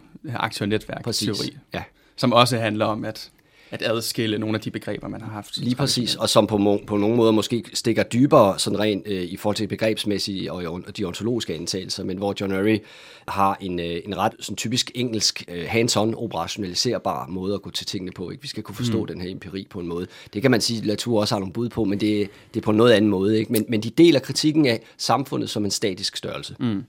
netværksteori, 0.66 1.58
ja. 1.74 1.84
som 2.16 2.34
også 2.34 2.58
handler 2.58 2.86
om, 2.86 3.06
at 3.06 3.32
at 3.74 3.82
adskille 3.82 4.38
nogle 4.38 4.56
af 4.56 4.62
de 4.62 4.72
begreber, 4.72 5.08
man 5.08 5.22
har 5.22 5.32
haft. 5.32 5.58
Lige 5.58 5.76
præcis, 5.76 6.16
og 6.16 6.30
som 6.30 6.48
på, 6.48 6.80
på 6.88 6.98
nogle 6.98 7.16
måder 7.16 7.32
måske 7.32 7.64
stikker 7.74 8.04
dybere 8.04 8.60
sådan 8.60 8.80
rent 8.80 9.08
øh, 9.08 9.24
i 9.24 9.38
forhold 9.38 9.56
til 9.56 9.68
begrebsmæssige 9.68 10.52
og 10.52 10.98
de 10.98 11.04
ontologiske 11.04 11.54
antagelser, 11.54 12.04
men 12.04 12.18
hvor 12.18 12.36
John 12.42 12.54
Urry 12.54 12.78
har 13.28 13.58
en, 13.62 13.80
øh, 13.80 14.02
en 14.06 14.18
ret 14.18 14.34
sådan 14.40 14.56
typisk 14.56 14.92
engelsk 14.96 15.44
øh, 15.48 15.66
hands-on 15.66 16.16
operationaliserbar 16.16 17.28
måde 17.28 17.54
at 17.54 17.62
gå 17.62 17.70
til 17.70 17.86
tingene 17.86 18.12
på. 18.12 18.30
Ikke? 18.30 18.42
Vi 18.42 18.48
skal 18.48 18.64
kunne 18.64 18.76
forstå 18.76 19.00
mm. 19.00 19.08
den 19.08 19.22
her 19.22 19.32
empiri 19.32 19.68
på 19.70 19.80
en 19.80 19.88
måde. 19.88 20.08
Det 20.34 20.42
kan 20.42 20.52
man 20.52 20.62
sige, 20.62 20.82
Latour 20.82 21.22
også 21.22 21.36
har 21.36 21.40
nogle 21.40 21.54
bud 21.54 21.70
på, 21.70 21.84
men 21.84 22.00
det, 22.00 22.30
det 22.54 22.60
er 22.60 22.64
på 22.64 22.72
en 22.72 22.78
noget 22.78 22.94
anden 22.94 23.12
måde. 23.12 23.40
Ikke? 23.40 23.52
Men, 23.52 23.66
men 23.70 23.84
de 23.84 23.90
deler 23.90 24.20
kritikken 24.20 24.66
af 24.66 24.84
samfundet 24.98 25.50
som 25.50 25.66
en 25.66 25.72
statisk 25.72 26.18
størrelse. 26.18 26.56
Mm. 26.60 26.84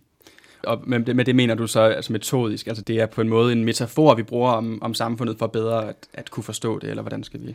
Og 0.66 0.82
med 0.86 1.00
det, 1.00 1.16
med 1.16 1.24
det 1.24 1.36
mener 1.36 1.54
du 1.54 1.66
så 1.66 1.80
altså 1.80 2.12
metodisk, 2.12 2.66
altså 2.66 2.82
det 2.82 3.00
er 3.00 3.06
på 3.06 3.20
en 3.20 3.28
måde 3.28 3.52
en 3.52 3.64
metafor, 3.64 4.14
vi 4.14 4.22
bruger 4.22 4.52
om, 4.52 4.82
om 4.82 4.94
samfundet 4.94 5.38
for 5.38 5.46
bedre 5.46 5.88
at, 5.88 5.96
at 6.14 6.30
kunne 6.30 6.44
forstå 6.44 6.78
det, 6.78 6.90
eller 6.90 7.02
hvordan 7.02 7.24
skal 7.24 7.40
vi? 7.42 7.54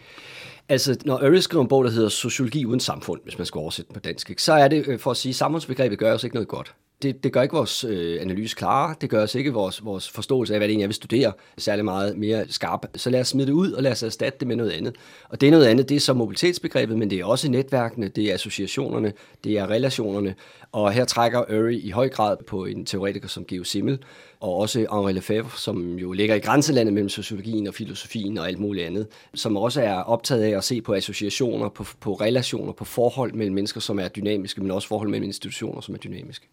Altså, 0.70 0.98
når 1.06 1.20
Ørris 1.24 1.44
skriver 1.44 1.62
en 1.64 1.68
bog, 1.68 1.84
der 1.84 1.92
hedder 1.92 2.10
Sociologi 2.10 2.66
uden 2.66 2.80
samfund, 2.80 3.22
hvis 3.24 3.38
man 3.38 3.46
skal 3.46 3.60
oversætte 3.60 3.94
på 3.94 4.00
dansk, 4.00 4.30
ikke, 4.30 4.42
så 4.42 4.54
er 4.54 4.68
det 4.68 4.88
øh, 4.88 5.00
for 5.00 5.12
at 5.12 5.18
sige, 5.18 5.30
at 5.30 5.36
samfundsbegrebet 5.36 6.00
gør 6.00 6.14
os 6.14 6.24
ikke 6.24 6.36
noget 6.36 6.48
godt 6.48 6.74
det, 7.02 7.24
det 7.24 7.34
gør 7.34 7.42
ikke 7.42 7.56
vores 7.56 7.84
øh, 7.84 8.22
analyse 8.22 8.56
klare, 8.56 8.96
det 9.02 9.10
gør 9.10 9.24
os 9.24 9.36
ikke 9.36 9.54
vores, 9.54 9.86
vores 9.86 10.10
forståelse 10.10 10.54
af, 10.54 10.60
hvad 10.60 10.68
det 10.68 10.72
egentlig 10.72 10.84
er, 10.84 10.88
vi 10.88 10.94
studerer, 10.94 11.32
særlig 11.58 11.86
meget 11.86 12.18
mere 12.18 12.46
skarp. 12.50 12.86
Så 12.96 13.10
lad 13.10 13.20
os 13.20 13.28
smide 13.28 13.48
det 13.48 13.54
ud, 13.54 13.72
og 13.72 13.84
lad 13.84 13.92
os 13.92 14.04
erstatte 14.04 14.40
det 14.40 14.48
med 14.48 14.56
noget 14.56 14.72
andet. 14.72 14.96
Og 15.30 15.42
det 15.42 15.48
er 15.48 15.52
noget 15.52 15.66
andet, 15.66 15.90
det 15.90 15.96
er 15.96 16.00
så 16.00 16.14
mobilitetsbegrebet, 16.14 16.98
men 16.98 17.10
det 17.10 17.20
er 17.20 17.26
også 17.26 17.52
netværkene, 17.52 18.08
det 18.08 18.24
er 18.24 18.34
associationerne, 18.34 19.14
det 19.44 19.58
er 19.58 19.70
relationerne, 19.70 20.36
og 20.72 20.92
her 20.92 21.06
trækker 21.06 21.40
Urey 21.40 21.82
i 21.82 21.90
høj 21.90 22.10
grad 22.10 22.38
på 22.48 22.66
en 22.66 22.86
teoretiker 22.86 23.28
som 23.28 23.46
Geo 23.46 23.64
Simmel, 23.64 24.00
og 24.40 24.56
også 24.56 24.80
Henri 24.80 25.14
Lefebvre, 25.14 25.58
som 25.58 26.00
jo 26.00 26.12
ligger 26.12 26.36
i 26.36 26.40
grænselandet 26.40 26.94
mellem 26.94 27.10
sociologien 27.10 27.68
og 27.68 27.74
filosofien 27.74 28.38
og 28.38 28.48
alt 28.48 28.60
muligt 28.60 28.86
andet, 28.86 29.08
som 29.34 29.58
også 29.58 29.82
er 29.82 29.96
optaget 29.96 30.44
af 30.44 30.58
at 30.58 30.64
se 30.64 30.82
på 30.82 30.94
associationer, 30.94 31.70
på, 31.70 31.86
på 32.00 32.14
relationer, 32.14 32.74
på 32.74 32.86
forhold 32.86 33.34
mellem 33.34 33.56
mennesker, 33.56 33.82
som 33.82 34.00
er 34.00 34.08
dynamiske, 34.08 34.62
men 34.62 34.72
også 34.72 34.88
forhold 34.88 35.10
mellem 35.10 35.24
institutioner, 35.24 35.82
som 35.82 35.96
er 35.96 36.00
dynamiske. 36.00 36.48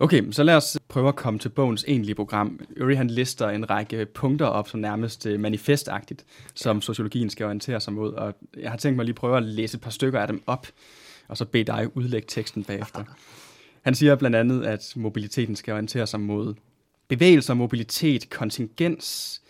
Okay, 0.00 0.30
så 0.30 0.42
lad 0.42 0.56
os 0.56 0.78
prøve 0.88 1.08
at 1.08 1.16
komme 1.16 1.38
til 1.38 1.48
bogens 1.48 1.84
egentlige 1.88 2.14
program. 2.14 2.60
Uri 2.80 2.94
han 2.94 3.10
lister 3.10 3.48
en 3.48 3.70
række 3.70 4.06
punkter 4.06 4.46
op, 4.46 4.68
som 4.68 4.80
nærmest 4.80 5.26
øh, 5.26 5.40
manifestagtigt, 5.40 6.24
som 6.54 6.80
sociologien 6.80 7.30
skal 7.30 7.46
orientere 7.46 7.80
sig 7.80 7.92
mod, 7.92 8.12
og 8.12 8.34
jeg 8.56 8.70
har 8.70 8.78
tænkt 8.78 8.96
mig 8.96 9.04
lige 9.04 9.14
prøve 9.14 9.36
at 9.36 9.42
læse 9.42 9.76
et 9.76 9.80
par 9.80 9.90
stykker 9.90 10.20
af 10.20 10.26
dem 10.26 10.42
op, 10.46 10.66
og 11.28 11.36
så 11.36 11.44
bede 11.44 11.64
dig 11.64 11.96
udlægge 11.96 12.26
teksten 12.30 12.64
bagefter. 12.64 13.04
Han 13.82 13.94
siger 13.94 14.14
blandt 14.14 14.36
andet, 14.36 14.64
at 14.64 14.92
mobiliteten 14.96 15.56
skal 15.56 15.72
orientere 15.72 16.06
sig 16.06 16.20
mod 16.20 16.54
bevægelser, 17.08 17.54
mobilitet, 17.54 18.30
kontingens, 18.30 19.42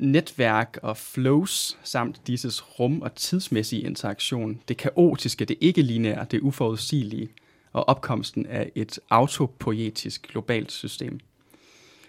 netværk 0.00 0.78
og 0.82 0.96
flows, 0.96 1.78
samt 1.82 2.20
disses 2.26 2.80
rum- 2.80 3.02
og 3.02 3.14
tidsmæssige 3.14 3.82
interaktion, 3.82 4.60
det 4.68 4.76
kaotiske, 4.76 5.44
det 5.44 5.56
ikke-lineære, 5.60 6.26
det 6.30 6.40
uforudsigelige, 6.40 7.28
og 7.72 7.88
opkomsten 7.88 8.46
af 8.46 8.72
et 8.74 8.98
autopoietisk 9.10 10.28
globalt 10.28 10.72
system. 10.72 11.20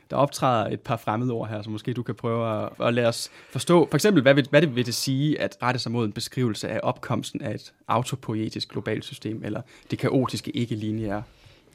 Der 0.10 0.16
optræder 0.16 0.70
et 0.70 0.82
par 0.82 0.98
fremmede 0.98 1.32
ord 1.32 1.50
her, 1.50 1.62
så 1.62 1.70
måske 1.70 1.94
du 1.94 2.04
kan 2.04 2.16
prøve 2.16 2.64
at, 2.64 2.70
at 2.88 2.94
lade 2.94 3.08
os 3.08 3.32
forstå. 3.52 3.88
For 3.90 3.96
eksempel, 3.98 4.22
hvad, 4.22 4.34
vil, 4.34 4.48
hvad 4.50 4.62
det 4.62 4.76
vil 4.76 4.86
det 4.86 4.96
sige 4.96 5.42
at 5.42 5.58
rette 5.62 5.80
sig 5.80 5.92
mod 5.92 6.06
en 6.06 6.12
beskrivelse 6.12 6.70
af 6.70 6.80
opkomsten 6.84 7.42
af 7.42 7.54
et 7.54 7.74
autopoietisk 7.88 8.70
globalt 8.70 9.06
system, 9.06 9.42
eller 9.44 9.62
det 9.92 10.00
kaotiske 10.00 10.52
ikke-lineære 10.52 11.24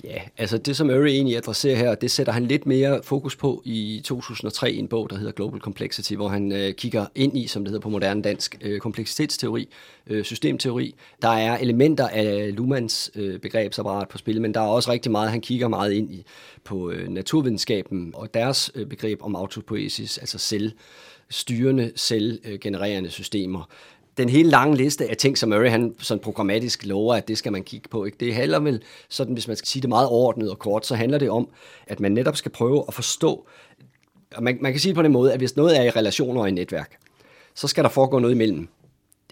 Ja, 0.04 0.22
altså 0.38 0.58
det 0.58 0.76
som 0.76 0.86
Murray 0.86 1.08
egentlig 1.08 1.36
adresserer 1.36 1.76
her, 1.76 1.94
det 1.94 2.10
sætter 2.10 2.32
han 2.32 2.46
lidt 2.46 2.66
mere 2.66 3.00
fokus 3.02 3.36
på 3.36 3.62
i 3.64 4.00
2003 4.04 4.72
i 4.72 4.78
en 4.78 4.88
bog, 4.88 5.10
der 5.10 5.16
hedder 5.16 5.32
Global 5.32 5.60
Complexity, 5.60 6.14
hvor 6.14 6.28
han 6.28 6.52
øh, 6.52 6.72
kigger 6.72 7.06
ind 7.14 7.38
i, 7.38 7.46
som 7.46 7.64
det 7.64 7.70
hedder 7.70 7.82
på 7.82 7.88
moderne 7.88 8.22
dansk, 8.22 8.58
øh, 8.60 8.80
kompleksitetsteori, 8.80 9.68
øh, 10.06 10.24
systemteori. 10.24 10.94
Der 11.22 11.28
er 11.28 11.58
elementer 11.58 12.08
af 12.08 12.56
Luhmanns 12.56 13.10
øh, 13.14 13.38
begrebsapparat 13.38 14.08
på 14.08 14.18
spil, 14.18 14.40
men 14.40 14.54
der 14.54 14.60
er 14.60 14.66
også 14.66 14.92
rigtig 14.92 15.12
meget, 15.12 15.30
han 15.30 15.40
kigger 15.40 15.68
meget 15.68 15.92
ind 15.92 16.12
i 16.12 16.24
på 16.64 16.90
øh, 16.90 17.08
naturvidenskaben 17.08 18.12
og 18.14 18.34
deres 18.34 18.70
øh, 18.74 18.86
begreb 18.86 19.22
om 19.22 19.36
autopoiesis, 19.36 20.18
altså 20.18 20.38
selvstyrende, 20.38 21.92
selvgenererende 21.96 23.10
systemer 23.10 23.68
den 24.16 24.28
hele 24.28 24.50
lange 24.50 24.76
liste 24.76 25.10
af 25.10 25.16
ting, 25.16 25.38
som 25.38 25.48
Murray 25.48 25.68
han 25.68 25.94
sådan 25.98 26.22
programmatisk 26.22 26.86
lover, 26.86 27.14
at 27.14 27.28
det 27.28 27.38
skal 27.38 27.52
man 27.52 27.62
kigge 27.62 27.88
på. 27.88 28.04
Ikke? 28.04 28.16
Det 28.20 28.34
handler 28.34 28.60
vel, 28.60 28.82
sådan, 29.08 29.32
hvis 29.32 29.48
man 29.48 29.56
skal 29.56 29.68
sige 29.68 29.82
det 29.82 29.88
meget 29.88 30.08
overordnet 30.08 30.50
og 30.50 30.58
kort, 30.58 30.86
så 30.86 30.94
handler 30.94 31.18
det 31.18 31.30
om, 31.30 31.48
at 31.86 32.00
man 32.00 32.12
netop 32.12 32.36
skal 32.36 32.50
prøve 32.50 32.84
at 32.88 32.94
forstå, 32.94 33.46
og 34.34 34.42
man, 34.42 34.58
man 34.60 34.72
kan 34.72 34.80
sige 34.80 34.90
det 34.90 34.96
på 34.96 35.02
den 35.02 35.12
måde, 35.12 35.32
at 35.32 35.38
hvis 35.38 35.56
noget 35.56 35.78
er 35.78 35.82
i 35.82 35.90
relationer 35.90 36.40
og 36.40 36.48
i 36.48 36.52
netværk, 36.52 36.98
så 37.54 37.68
skal 37.68 37.84
der 37.84 37.90
foregå 37.90 38.18
noget 38.18 38.34
imellem 38.34 38.68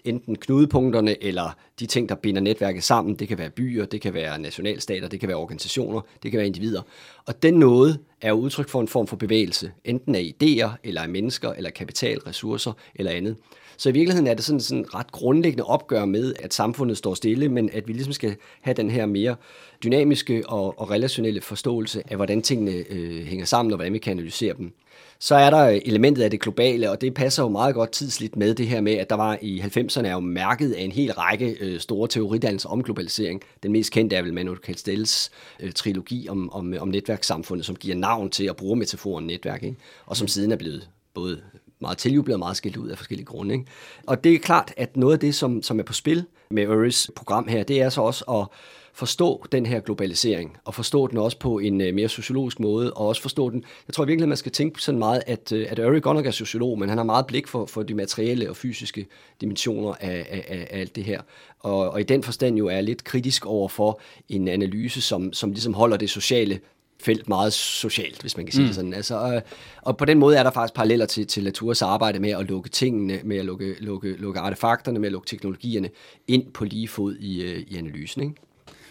enten 0.05 0.35
knudepunkterne 0.35 1.23
eller 1.23 1.55
de 1.79 1.85
ting, 1.85 2.09
der 2.09 2.15
binder 2.15 2.41
netværket 2.41 2.83
sammen. 2.83 3.15
Det 3.15 3.27
kan 3.27 3.37
være 3.37 3.49
byer, 3.49 3.85
det 3.85 4.01
kan 4.01 4.13
være 4.13 4.39
nationalstater, 4.39 5.07
det 5.07 5.19
kan 5.19 5.29
være 5.29 5.37
organisationer, 5.37 6.01
det 6.23 6.31
kan 6.31 6.37
være 6.37 6.47
individer. 6.47 6.81
Og 7.25 7.43
den 7.43 7.53
noget 7.53 7.99
er 8.21 8.29
jo 8.29 8.35
udtryk 8.35 8.69
for 8.69 8.81
en 8.81 8.87
form 8.87 9.07
for 9.07 9.15
bevægelse, 9.15 9.71
enten 9.85 10.15
af 10.15 10.33
idéer, 10.33 10.69
eller 10.83 11.01
af 11.01 11.09
mennesker, 11.09 11.49
eller 11.53 11.69
kapital, 11.69 12.19
ressourcer 12.19 12.71
eller 12.95 13.11
andet. 13.11 13.37
Så 13.77 13.89
i 13.89 13.91
virkeligheden 13.91 14.27
er 14.27 14.33
det 14.33 14.43
sådan, 14.43 14.59
sådan 14.59 14.95
ret 14.95 15.11
grundlæggende 15.11 15.63
opgør 15.63 16.05
med, 16.05 16.33
at 16.39 16.53
samfundet 16.53 16.97
står 16.97 17.13
stille, 17.13 17.49
men 17.49 17.69
at 17.73 17.87
vi 17.87 17.93
ligesom 17.93 18.13
skal 18.13 18.35
have 18.61 18.73
den 18.73 18.89
her 18.89 19.05
mere 19.05 19.35
dynamiske 19.83 20.43
og, 20.49 20.79
og 20.79 20.91
relationelle 20.91 21.41
forståelse 21.41 22.03
af, 22.11 22.15
hvordan 22.15 22.41
tingene 22.41 22.83
øh, 22.89 23.25
hænger 23.25 23.45
sammen, 23.45 23.73
og 23.73 23.77
hvordan 23.77 23.93
vi 23.93 23.97
kan 23.97 24.11
analysere 24.11 24.53
dem. 24.57 24.73
Så 25.19 25.35
er 25.35 25.49
der 25.49 25.79
elementet 25.85 26.23
af 26.23 26.31
det 26.31 26.41
globale, 26.41 26.91
og 26.91 27.01
det 27.01 27.13
passer 27.13 27.43
jo 27.43 27.49
meget 27.49 27.75
godt 27.75 27.91
tidsligt 27.91 28.35
med 28.35 28.55
det 28.55 28.67
her 28.67 28.81
med, 28.81 28.93
at 28.93 29.09
der 29.09 29.15
var 29.15 29.37
i 29.41 29.59
90'erne 29.59 30.05
er 30.05 30.11
jo 30.11 30.19
mærket 30.19 30.71
af 30.71 30.81
en 30.81 30.91
hel 30.91 31.13
række 31.13 31.57
øh, 31.59 31.79
store 31.79 32.07
teoridannelser 32.07 32.69
om 32.69 32.83
globalisering. 32.83 33.41
Den 33.63 33.71
mest 33.71 33.91
kendte 33.91 34.15
er 34.15 34.21
vel 34.21 34.33
Manuel 34.33 34.57
Castells 34.57 35.31
øh, 35.59 35.71
trilogi 35.71 36.29
om, 36.29 36.53
om, 36.53 36.73
om 36.79 36.87
netværkssamfundet, 36.87 37.65
som 37.65 37.75
giver 37.75 37.95
navn 37.95 38.29
til 38.29 38.45
at 38.45 38.55
bruge 38.55 38.75
metaforen 38.77 39.27
netværk, 39.27 39.63
ikke? 39.63 39.77
og 40.05 40.17
som 40.17 40.27
siden 40.27 40.51
er 40.51 40.55
blevet 40.55 40.89
både 41.13 41.41
meget 41.79 41.97
tiljublet 41.97 42.33
og 42.33 42.39
meget 42.39 42.57
skilt 42.57 42.77
ud 42.77 42.89
af 42.89 42.97
forskellige 42.97 43.25
grunde. 43.25 43.53
Ikke? 43.53 43.65
Og 44.07 44.23
det 44.23 44.33
er 44.33 44.39
klart, 44.39 44.73
at 44.77 44.97
noget 44.97 45.13
af 45.13 45.19
det, 45.19 45.35
som, 45.35 45.63
som 45.63 45.79
er 45.79 45.83
på 45.83 45.93
spil 45.93 46.25
med 46.49 46.67
Uris 46.67 47.11
program 47.15 47.47
her, 47.47 47.63
det 47.63 47.81
er 47.81 47.89
så 47.89 48.01
også 48.01 48.23
at 48.23 48.57
forstå 48.93 49.45
den 49.51 49.65
her 49.65 49.79
globalisering, 49.79 50.57
og 50.65 50.75
forstå 50.75 51.07
den 51.07 51.17
også 51.17 51.39
på 51.39 51.59
en 51.59 51.81
uh, 51.81 51.93
mere 51.93 52.09
sociologisk 52.09 52.59
måde, 52.59 52.93
og 52.93 53.07
også 53.07 53.21
forstå 53.21 53.49
den. 53.49 53.63
Jeg 53.87 53.93
tror 53.93 54.05
virkelig, 54.05 54.23
at 54.23 54.29
man 54.29 54.37
skal 54.37 54.51
tænke 54.51 54.81
sådan 54.81 54.99
meget, 54.99 55.23
at, 55.27 55.51
uh, 55.51 55.59
at 55.67 55.79
Uri 55.79 55.99
godt 55.99 56.15
nok 56.15 56.25
er 56.25 56.31
sociolog, 56.31 56.79
men 56.79 56.89
han 56.89 56.97
har 56.97 57.05
meget 57.05 57.27
blik 57.27 57.47
for, 57.47 57.65
for 57.65 57.83
de 57.83 57.93
materielle 57.93 58.49
og 58.49 58.55
fysiske 58.55 59.07
dimensioner 59.41 59.93
af, 59.99 60.25
af, 60.29 60.45
af, 60.47 60.67
alt 60.79 60.95
det 60.95 61.03
her. 61.03 61.21
Og, 61.59 61.89
og 61.89 61.99
i 61.99 62.03
den 62.03 62.23
forstand 62.23 62.57
jo 62.57 62.67
er 62.67 62.81
lidt 62.81 63.03
kritisk 63.03 63.45
over 63.45 63.67
for 63.67 63.99
en 64.29 64.47
analyse, 64.47 65.01
som, 65.01 65.33
som 65.33 65.51
ligesom 65.51 65.73
holder 65.73 65.97
det 65.97 66.09
sociale 66.09 66.59
felt 67.03 67.29
meget 67.29 67.53
socialt, 67.53 68.21
hvis 68.21 68.37
man 68.37 68.45
kan 68.45 68.53
sige 68.53 68.61
mm. 68.61 68.67
det 68.67 68.75
sådan. 68.75 68.93
Altså, 68.93 69.33
øh, 69.35 69.41
og 69.81 69.97
på 69.97 70.05
den 70.05 70.19
måde 70.19 70.37
er 70.37 70.43
der 70.43 70.51
faktisk 70.51 70.73
paralleller 70.73 71.05
til, 71.05 71.27
til 71.27 71.43
Latours 71.43 71.81
arbejde 71.81 72.19
med 72.19 72.29
at 72.29 72.47
lukke 72.47 72.69
tingene, 72.69 73.19
med 73.23 73.37
at 73.37 73.45
lukke, 73.45 73.75
lukke, 73.79 74.11
lukke 74.11 74.39
artefakterne, 74.39 74.99
med 74.99 75.07
at 75.07 75.11
lukke 75.11 75.27
teknologierne 75.27 75.89
ind 76.27 76.51
på 76.51 76.65
lige 76.65 76.87
fod 76.87 77.15
i, 77.15 77.43
øh, 77.43 77.59
i 77.67 77.77
analysen. 77.77 78.23
Ikke? 78.23 78.35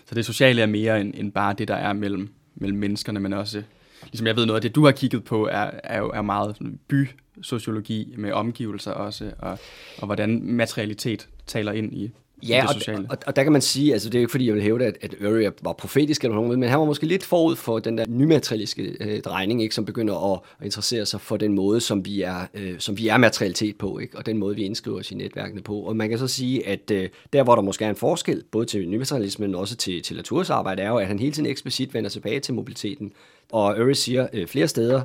Så 0.07 0.15
det 0.15 0.27
sociale 0.27 0.63
er 0.63 0.67
mere 0.67 1.01
end, 1.01 1.15
end 1.17 1.33
bare 1.33 1.55
det, 1.59 1.69
der 1.69 1.75
er 1.75 1.93
mellem, 1.93 2.29
mellem 2.55 2.79
menneskerne, 2.79 3.21
men 3.21 3.33
også, 3.33 3.63
ligesom 4.03 4.27
jeg 4.27 4.37
ved 4.37 4.47
noget 4.47 4.57
af 4.57 4.63
det, 4.63 4.75
du 4.75 4.85
har 4.85 4.93
kigget 4.93 5.25
på, 5.25 5.47
er, 5.47 5.71
er 5.85 5.99
jo 5.99 6.11
er 6.11 6.23
meget 6.23 6.57
bysociologi 6.89 8.15
med 8.19 8.33
omgivelser 8.33 8.93
også, 8.93 9.33
og, 9.39 9.59
og 9.99 10.07
hvordan 10.07 10.43
materialitet 10.43 11.29
taler 11.47 11.73
ind 11.73 11.95
i, 11.95 12.11
Ja, 12.49 12.67
og, 12.69 13.05
og, 13.09 13.19
og 13.27 13.37
der 13.37 13.43
kan 13.43 13.53
man 13.53 13.61
sige, 13.61 13.93
altså 13.93 14.09
det 14.09 14.15
er 14.15 14.19
jo 14.19 14.23
ikke 14.23 14.31
fordi, 14.31 14.47
jeg 14.47 14.55
vil 14.55 14.63
hæve, 14.63 14.85
at, 14.85 14.99
at 15.01 15.15
Uri 15.21 15.49
var 15.63 15.73
profetisk 15.73 16.25
eller 16.25 16.35
noget, 16.35 16.59
men 16.59 16.69
han 16.69 16.79
var 16.79 16.85
måske 16.85 17.07
lidt 17.07 17.25
forud 17.25 17.57
for 17.57 17.79
den 17.79 17.99
der 17.99 18.05
nymaterialiske 18.09 18.97
øh, 19.01 19.21
drejning, 19.21 19.63
ikke, 19.63 19.75
som 19.75 19.85
begynder 19.85 20.33
at, 20.33 20.41
at 20.61 20.65
interessere 20.65 21.07
sig 21.07 21.21
for 21.21 21.37
den 21.37 21.53
måde, 21.53 21.81
som 21.81 22.05
vi 22.05 22.23
er, 22.23 22.47
øh, 22.55 22.75
som 22.79 22.99
vi 22.99 23.09
er 23.09 23.17
materialitet 23.17 23.77
på, 23.79 23.99
ikke, 23.99 24.19
og 24.19 24.27
den 24.27 24.39
måde, 24.39 24.57
vi 24.57 24.63
indskriver 24.63 24.99
os 24.99 25.11
i 25.11 25.15
netværkene 25.15 25.63
på. 25.63 25.77
Og 25.77 25.97
man 25.97 26.09
kan 26.09 26.19
så 26.19 26.29
sige, 26.29 26.69
at 26.69 26.91
øh, 26.91 27.09
der, 27.33 27.43
hvor 27.43 27.55
der 27.55 27.63
måske 27.63 27.85
er 27.85 27.91
en 27.91 27.97
forskel, 27.97 28.43
både 28.51 28.67
til 28.67 28.89
nymaterialismen, 28.89 29.51
men 29.51 29.55
også 29.55 29.77
til, 29.77 30.03
til 30.03 30.17
Latours 30.17 30.51
arbejde, 30.51 30.83
er 30.83 30.89
jo, 30.89 30.97
at 30.97 31.07
han 31.07 31.19
hele 31.19 31.33
tiden 31.33 31.51
eksplicit 31.51 31.95
vender 31.95 32.11
tilbage 32.11 32.41
til 32.41 32.55
mobiliteten. 32.55 33.13
Og 33.53 33.77
Uri 33.79 33.95
siger 33.95 34.27
øh, 34.33 34.47
flere 34.47 34.69
steder, 34.69 35.03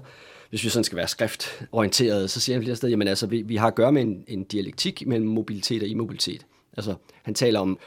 hvis 0.50 0.64
vi 0.64 0.70
sådan 0.70 0.84
skal 0.84 0.96
være 0.96 1.08
skriftorienteret, 1.08 2.30
så 2.30 2.40
siger 2.40 2.56
han 2.56 2.64
flere 2.64 2.76
steder, 2.76 2.92
jamen 2.92 3.08
altså, 3.08 3.28
vi, 3.28 3.42
vi 3.42 3.56
har 3.56 3.68
at 3.68 3.76
gøre 3.76 3.92
med 3.92 4.02
en, 4.02 4.24
en 4.28 4.44
dialektik 4.44 5.08
mellem 5.08 5.28
mobilitet 5.28 5.84
og 5.84 5.88
immobilitet. 5.88 6.46
Altså, 6.78 6.96
han 7.24 7.34
taler 7.34 7.60
om 7.60 7.80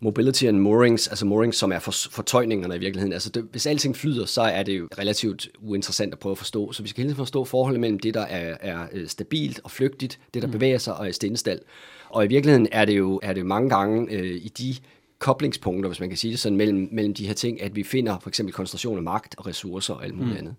mobility 0.00 0.44
and 0.44 0.58
moorings, 0.58 1.08
altså 1.08 1.26
moorings, 1.26 1.56
som 1.56 1.72
er 1.72 1.78
for, 1.78 1.94
fortøjningerne 2.10 2.76
i 2.76 2.78
virkeligheden. 2.78 3.12
Altså 3.12 3.30
det, 3.30 3.48
hvis 3.50 3.66
alting 3.66 3.96
flyder, 3.96 4.26
så 4.26 4.42
er 4.42 4.62
det 4.62 4.78
jo 4.78 4.88
relativt 4.98 5.48
uinteressant 5.58 6.12
at 6.12 6.18
prøve 6.18 6.30
at 6.30 6.38
forstå. 6.38 6.72
Så 6.72 6.82
vi 6.82 6.88
skal 6.88 7.02
hele 7.02 7.08
tiden 7.08 7.16
forstå 7.16 7.44
forholdet 7.44 7.80
mellem 7.80 7.98
det, 7.98 8.14
der 8.14 8.20
er, 8.20 8.56
er 8.60 8.86
øh, 8.92 9.08
stabilt 9.08 9.60
og 9.64 9.70
flygtigt, 9.70 10.18
det, 10.34 10.42
der 10.42 10.48
mm. 10.48 10.52
bevæger 10.52 10.78
sig 10.78 10.96
og 10.96 11.08
er 11.08 11.12
stindestal. 11.12 11.60
Og 12.08 12.24
i 12.24 12.28
virkeligheden 12.28 12.68
er 12.72 12.84
det 12.84 12.98
jo 12.98 13.20
er 13.22 13.32
det 13.32 13.46
mange 13.46 13.70
gange 13.70 14.12
øh, 14.12 14.36
i 14.36 14.48
de 14.48 14.74
koblingspunkter, 15.18 15.88
hvis 15.88 16.00
man 16.00 16.08
kan 16.08 16.18
sige 16.18 16.30
det 16.30 16.38
sådan, 16.38 16.58
mellem, 16.58 16.88
mellem 16.92 17.14
de 17.14 17.26
her 17.26 17.34
ting, 17.34 17.62
at 17.62 17.76
vi 17.76 17.82
finder 17.82 18.18
for 18.18 18.28
eksempel 18.28 18.52
koncentration 18.52 18.96
af 18.96 19.02
magt 19.02 19.34
og 19.38 19.46
ressourcer 19.46 19.94
og 19.94 20.04
alt 20.04 20.14
muligt 20.14 20.32
mm. 20.32 20.38
andet. 20.38 20.54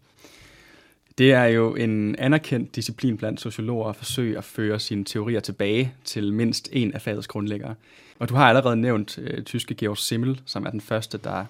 Det 1.17 1.33
er 1.33 1.43
jo 1.43 1.75
en 1.75 2.15
anerkendt 2.19 2.75
disciplin 2.75 3.17
blandt 3.17 3.41
sociologer 3.41 3.89
at 3.89 3.95
forsøge 3.95 4.37
at 4.37 4.43
føre 4.43 4.79
sine 4.79 5.05
teorier 5.05 5.39
tilbage 5.39 5.93
til 6.03 6.33
mindst 6.33 6.69
en 6.71 6.93
af 6.93 7.01
fagets 7.01 7.27
grundlæggere. 7.27 7.75
Og 8.19 8.29
du 8.29 8.35
har 8.35 8.49
allerede 8.49 8.75
nævnt 8.75 9.17
øh, 9.17 9.43
tyske 9.43 9.75
Georg 9.75 9.97
Simmel, 9.97 10.41
som 10.45 10.65
er 10.65 10.69
den 10.69 10.81
første, 10.81 11.17
der 11.17 11.45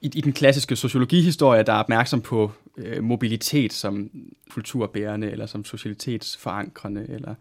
i, 0.00 0.10
i 0.14 0.20
den 0.20 0.32
klassiske 0.32 0.76
sociologihistorie, 0.76 1.62
der 1.62 1.72
er 1.72 1.76
opmærksom 1.76 2.20
på 2.20 2.50
øh, 2.76 3.04
mobilitet 3.04 3.72
som 3.72 4.10
kulturbærende, 4.50 5.30
eller 5.30 5.46
som 5.46 5.64
socialitetsforankrende, 5.64 7.06
eller 7.08 7.34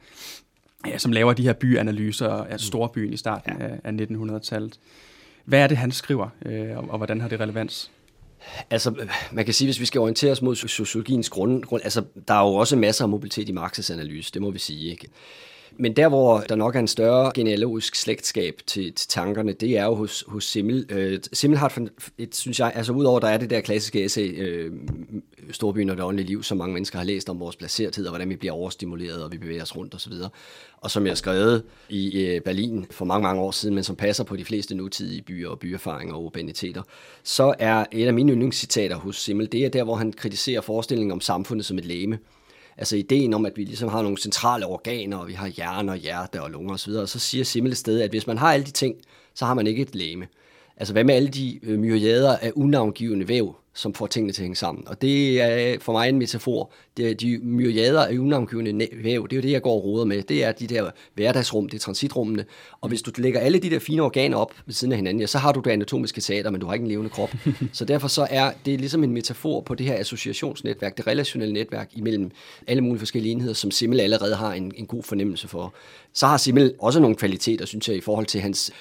ja, 0.88 0.98
som 0.98 1.12
laver 1.12 1.34
de 1.34 1.44
her 1.44 1.54
byanalyser 1.54 2.30
af 2.30 2.60
storbyen 2.60 3.14
i 3.14 3.18
starten 3.18 3.54
ja. 3.60 3.66
af, 3.66 3.80
af 3.84 3.92
1900-tallet. 3.92 4.80
Hvad 5.46 5.60
er 5.60 5.68
det, 5.68 5.78
han 5.78 5.92
skriver, 5.92 6.30
øh, 6.46 6.78
og, 6.78 6.90
og 6.90 6.98
hvordan 6.98 7.22
har 7.22 7.28
det 7.28 7.40
relevans? 7.40 7.92
Altså, 8.70 9.08
man 9.32 9.46
kan 9.46 9.54
sige, 9.54 9.68
hvis 9.68 9.80
vi 9.80 9.86
skal 9.86 10.02
orientere 10.02 10.32
os 10.32 10.42
mod 10.42 10.56
sociologiens 10.56 11.30
grund, 11.30 11.64
grund 11.64 11.82
altså, 11.84 12.04
der 12.28 12.34
er 12.34 12.42
jo 12.42 12.54
også 12.54 12.76
masser 12.76 13.06
af 13.06 13.10
mobilitet 13.10 13.50
i 13.50 13.54
Marx's 13.54 13.94
analyse, 13.94 14.32
det 14.34 14.42
må 14.42 14.52
vi 14.52 14.60
sige. 14.60 14.92
Ikke? 14.92 15.08
Men 15.78 15.96
der, 15.96 16.10
hvor 16.10 16.40
der 16.40 16.56
nok 16.56 16.76
er 16.76 16.80
en 16.80 16.88
større 16.88 17.32
genealogisk 17.36 17.96
slægtskab 17.96 18.62
til, 18.68 18.94
til 18.94 19.10
tankerne, 19.10 19.54
det 19.54 19.78
er 19.78 19.86
jo 19.86 19.96
hos, 19.96 20.24
hos 20.28 20.44
Simmel. 20.44 20.86
Øh, 20.90 21.20
Simmel 21.34 21.60
har 21.60 21.88
et, 22.18 22.36
synes 22.36 22.60
jeg, 22.60 22.72
altså 22.76 22.94
udover 22.94 23.20
der 23.20 23.28
er 23.28 23.38
det 23.38 23.50
der 23.50 23.62
klassiske 23.62 24.06
essay, 24.06 24.40
øh, 24.42 24.72
Storbyen 25.52 25.90
og 25.90 25.98
det 25.98 26.06
åndelige 26.06 26.28
liv, 26.28 26.44
som 26.44 26.58
mange 26.58 26.74
mennesker 26.74 26.98
har 26.98 27.06
læst 27.06 27.30
om 27.30 27.40
vores 27.40 27.56
placerthed, 27.56 28.06
og 28.06 28.12
hvordan 28.12 28.30
vi 28.30 28.36
bliver 28.36 28.54
overstimuleret, 28.54 29.24
og 29.24 29.32
vi 29.32 29.38
bevæger 29.38 29.62
os 29.62 29.76
rundt 29.76 29.96
osv., 29.96 30.14
og 30.78 30.92
som 30.92 31.08
jeg 31.08 31.18
skrev 31.18 31.62
i 31.90 32.26
øh, 32.26 32.42
Berlin 32.42 32.86
for 32.92 33.06
mange, 33.06 33.24
mange 33.24 33.42
år 33.42 33.52
siden, 33.52 33.76
men 33.76 33.84
som 33.84 33.96
passer 33.96 34.24
på 34.24 34.36
de 34.36 34.46
fleste 34.46 34.76
nutidige 34.76 35.22
byer 35.22 35.50
og 35.50 35.60
byerfaringer 35.60 36.16
og 36.16 36.24
urbaniteter, 36.24 36.82
så 37.24 37.54
er 37.60 37.86
et 37.92 38.08
af 38.08 38.14
mine 38.14 38.32
yndlingscitater 38.32 38.96
hos 38.96 39.16
Simmel, 39.16 39.52
det 39.52 39.66
er 39.66 39.70
der, 39.70 39.84
hvor 39.84 39.96
han 39.96 40.14
kritiserer 40.14 40.62
forestillingen 40.62 41.12
om 41.12 41.22
samfundet 41.22 41.66
som 41.66 41.78
et 41.78 41.86
læme. 41.86 42.20
Altså 42.78 42.96
ideen 42.96 43.34
om, 43.34 43.46
at 43.46 43.58
vi 43.58 43.64
ligesom 43.64 43.90
har 43.90 44.02
nogle 44.02 44.18
centrale 44.18 44.66
organer, 44.66 45.18
og 45.18 45.28
vi 45.28 45.34
har 45.34 45.48
hjerne 45.48 45.92
og 45.92 45.98
hjerte 45.98 46.42
og 46.42 46.52
lunger 46.52 46.74
osv., 46.74 46.92
og 46.92 47.10
så 47.10 47.20
siger 47.20 47.44
Simmel 47.44 47.72
et 47.72 47.78
sted, 47.78 48.02
at 48.02 48.10
hvis 48.10 48.28
man 48.28 48.38
har 48.38 48.54
alle 48.54 48.66
de 48.66 48.72
ting, 48.72 48.96
så 49.34 49.46
har 49.46 49.54
man 49.54 49.68
ikke 49.68 49.82
et 49.82 49.96
læme. 49.96 50.28
Altså 50.78 50.94
hvad 50.94 51.04
med 51.04 51.16
alle 51.16 51.30
de 51.30 51.60
øh, 51.64 51.80
myriader 51.80 52.38
af 52.38 52.52
unavngivende 52.56 53.28
væv, 53.28 53.56
som 53.74 53.94
får 53.94 54.08
tingene 54.08 54.34
til 54.34 54.42
at 54.42 54.44
hænge 54.44 54.56
sammen. 54.56 54.88
Og 54.88 55.02
det 55.02 55.42
er 55.42 55.80
for 55.80 55.92
mig 55.92 56.10
en 56.10 56.18
metafor. 56.18 56.72
Det 56.98 57.10
er 57.10 57.14
de 57.14 57.40
myriader 57.44 58.06
af 58.06 58.18
unavngivende 58.18 58.88
væv, 59.04 59.28
det 59.28 59.34
er 59.34 59.38
jo 59.38 59.42
det, 59.42 59.52
jeg 59.52 59.62
går 59.62 59.74
og 59.74 59.84
roder 59.84 60.06
med. 60.06 60.24
Det 60.24 60.44
er 60.44 60.52
de 60.52 60.68
der 60.68 60.92
hverdagsrum, 61.14 61.70
det 61.70 61.78
er 61.78 61.82
transitrummene. 61.82 62.46
Og 62.82 62.90
hvis 62.90 63.02
du 63.02 63.12
lægger 63.18 63.40
alle 63.40 63.60
de 63.60 63.70
der 63.70 63.80
fine 63.80 64.02
organer 64.02 64.38
op 64.38 64.54
ved 64.66 64.74
siden 64.74 64.92
af 64.92 64.98
hinanden, 64.98 65.22
ja, 65.22 65.28
så 65.28 65.38
har 65.38 65.52
du 65.52 65.60
det 65.60 65.72
anatomiske 65.72 66.22
teater, 66.22 66.50
men 66.50 66.62
du 66.62 66.68
har 66.68 66.74
ikke 66.74 66.84
en 66.84 66.90
levende 66.90 67.10
krop. 67.10 67.36
så 67.74 67.86
derfor 67.86 68.08
så 68.08 68.28
er 68.30 68.52
det 68.66 68.80
ligesom 68.80 69.04
en 69.04 69.12
metafor 69.12 69.62
på 69.62 69.76
det 69.76 69.86
her 69.86 70.00
associationsnetværk, 70.00 70.98
det 70.98 71.08
relationelle 71.08 71.54
netværk 71.54 71.90
imellem 71.94 72.32
alle 72.68 72.82
mulige 72.82 73.00
forskellige 73.00 73.32
enheder, 73.32 73.54
som 73.54 73.72
Simmel 73.72 74.00
allerede 74.00 74.36
har 74.36 74.54
en, 74.54 74.72
en 74.76 74.86
god 74.86 75.04
fornemmelse 75.04 75.48
for. 75.48 75.74
Så 76.14 76.28
har 76.28 76.38
Simmel 76.38 76.74
også 76.80 77.00
nogle 77.00 77.16
kvaliteter, 77.16 77.66
synes 77.66 77.88
jeg, 77.88 77.98
i 77.98 78.02
forhold 78.02 78.26
til 78.26 78.42
hans 78.42 78.72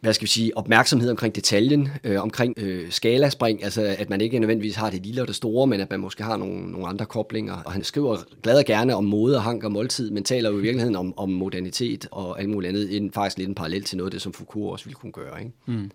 hvad 0.00 0.12
skal 0.12 0.22
vi 0.22 0.30
sige, 0.30 0.56
opmærksomhed 0.56 1.10
omkring 1.10 1.34
detaljen, 1.34 1.88
øh, 2.04 2.22
omkring 2.22 2.54
øh, 2.56 2.90
skalaspring, 2.90 3.64
altså 3.64 3.96
at 3.98 4.10
man 4.10 4.20
ikke 4.20 4.38
nødvendigvis 4.38 4.76
har 4.76 4.90
det 4.90 5.06
lille 5.06 5.22
og 5.22 5.28
det 5.28 5.36
store, 5.36 5.66
men 5.66 5.80
at 5.80 5.90
man 5.90 6.00
måske 6.00 6.22
har 6.22 6.36
nogle, 6.36 6.70
nogle 6.70 6.86
andre 6.86 7.06
koblinger. 7.06 7.54
Og 7.64 7.72
han 7.72 7.84
skriver 7.84 8.16
glad 8.42 8.58
og 8.58 8.64
gerne 8.64 8.94
om 8.94 9.04
mode 9.04 9.36
og 9.36 9.42
hank 9.42 9.64
og 9.64 9.72
måltid, 9.72 10.10
men 10.10 10.24
taler 10.24 10.50
jo 10.50 10.58
i 10.58 10.62
virkeligheden 10.62 10.96
om, 10.96 11.18
om 11.18 11.30
modernitet 11.30 12.08
og 12.10 12.40
alt 12.40 12.48
muligt 12.48 12.68
andet, 12.68 12.90
inden 12.90 13.12
faktisk 13.12 13.38
lidt 13.38 13.48
en 13.48 13.54
parallel 13.54 13.84
til 13.84 13.96
noget 13.96 14.06
af 14.06 14.12
det, 14.12 14.22
som 14.22 14.32
Foucault 14.32 14.72
også 14.72 14.84
ville 14.84 14.96
kunne 14.96 15.12
gøre. 15.12 15.40
Ikke? 15.40 15.52
Mm. 15.66 15.90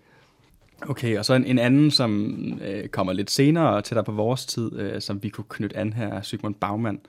Okay, 0.81 1.17
og 1.17 1.25
så 1.25 1.34
en, 1.34 1.46
en 1.46 1.60
anden, 1.60 1.91
som 1.91 2.34
øh, 2.65 2.88
kommer 2.88 3.13
lidt 3.13 3.31
senere 3.31 3.81
til 3.81 3.96
dig 3.96 4.05
på 4.05 4.12
vores 4.12 4.46
tid, 4.46 4.79
øh, 4.79 5.01
som 5.01 5.24
vi 5.24 5.29
kunne 5.29 5.46
knytte 5.50 5.77
an 5.77 5.93
her, 5.93 6.08
er 6.08 6.22
Sigmund 6.22 6.55
Baumann, 6.55 7.00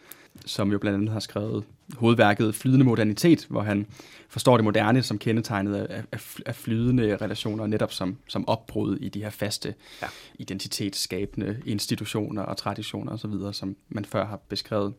som 0.47 0.73
jo 0.73 0.79
blandt 0.79 0.97
andet 0.97 1.11
har 1.13 1.21
skrevet 1.21 1.65
hovedværket 1.97 2.55
Flydende 2.55 2.85
Modernitet, 2.85 3.47
hvor 3.49 3.63
han 3.63 3.87
forstår 4.29 4.57
det 4.57 4.65
moderne 4.65 5.03
som 5.03 5.19
kendetegnet 5.19 5.75
af, 5.75 6.03
af, 6.13 6.37
af 6.47 6.55
flydende 6.55 7.17
relationer, 7.17 7.67
netop 7.67 7.93
som, 7.93 8.17
som 8.29 8.49
opbrud 8.49 8.97
i 8.97 9.09
de 9.09 9.23
her 9.23 9.31
faste 9.31 9.75
ja. 10.03 10.07
identitetsskabende 10.35 11.63
institutioner 11.67 12.43
og 12.43 12.57
traditioner 12.57 13.13
osv., 13.13 13.53
som 13.53 13.77
man 13.89 14.05
før 14.05 14.27
har 14.27 14.41
beskrevet. 14.49 14.95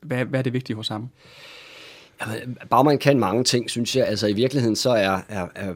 Hvad, 0.00 0.24
hvad 0.24 0.38
er 0.38 0.42
det 0.42 0.52
vigtige 0.52 0.76
hos 0.76 0.88
ham? 0.88 1.08
Jamen, 2.20 2.58
Bagman 2.70 2.98
kan 2.98 3.18
mange 3.18 3.44
ting, 3.44 3.70
synes 3.70 3.96
jeg. 3.96 4.06
Altså 4.06 4.26
i 4.26 4.32
virkeligheden 4.32 4.76
så 4.76 4.90
er, 4.90 5.20
er, 5.28 5.48
er 5.54 5.74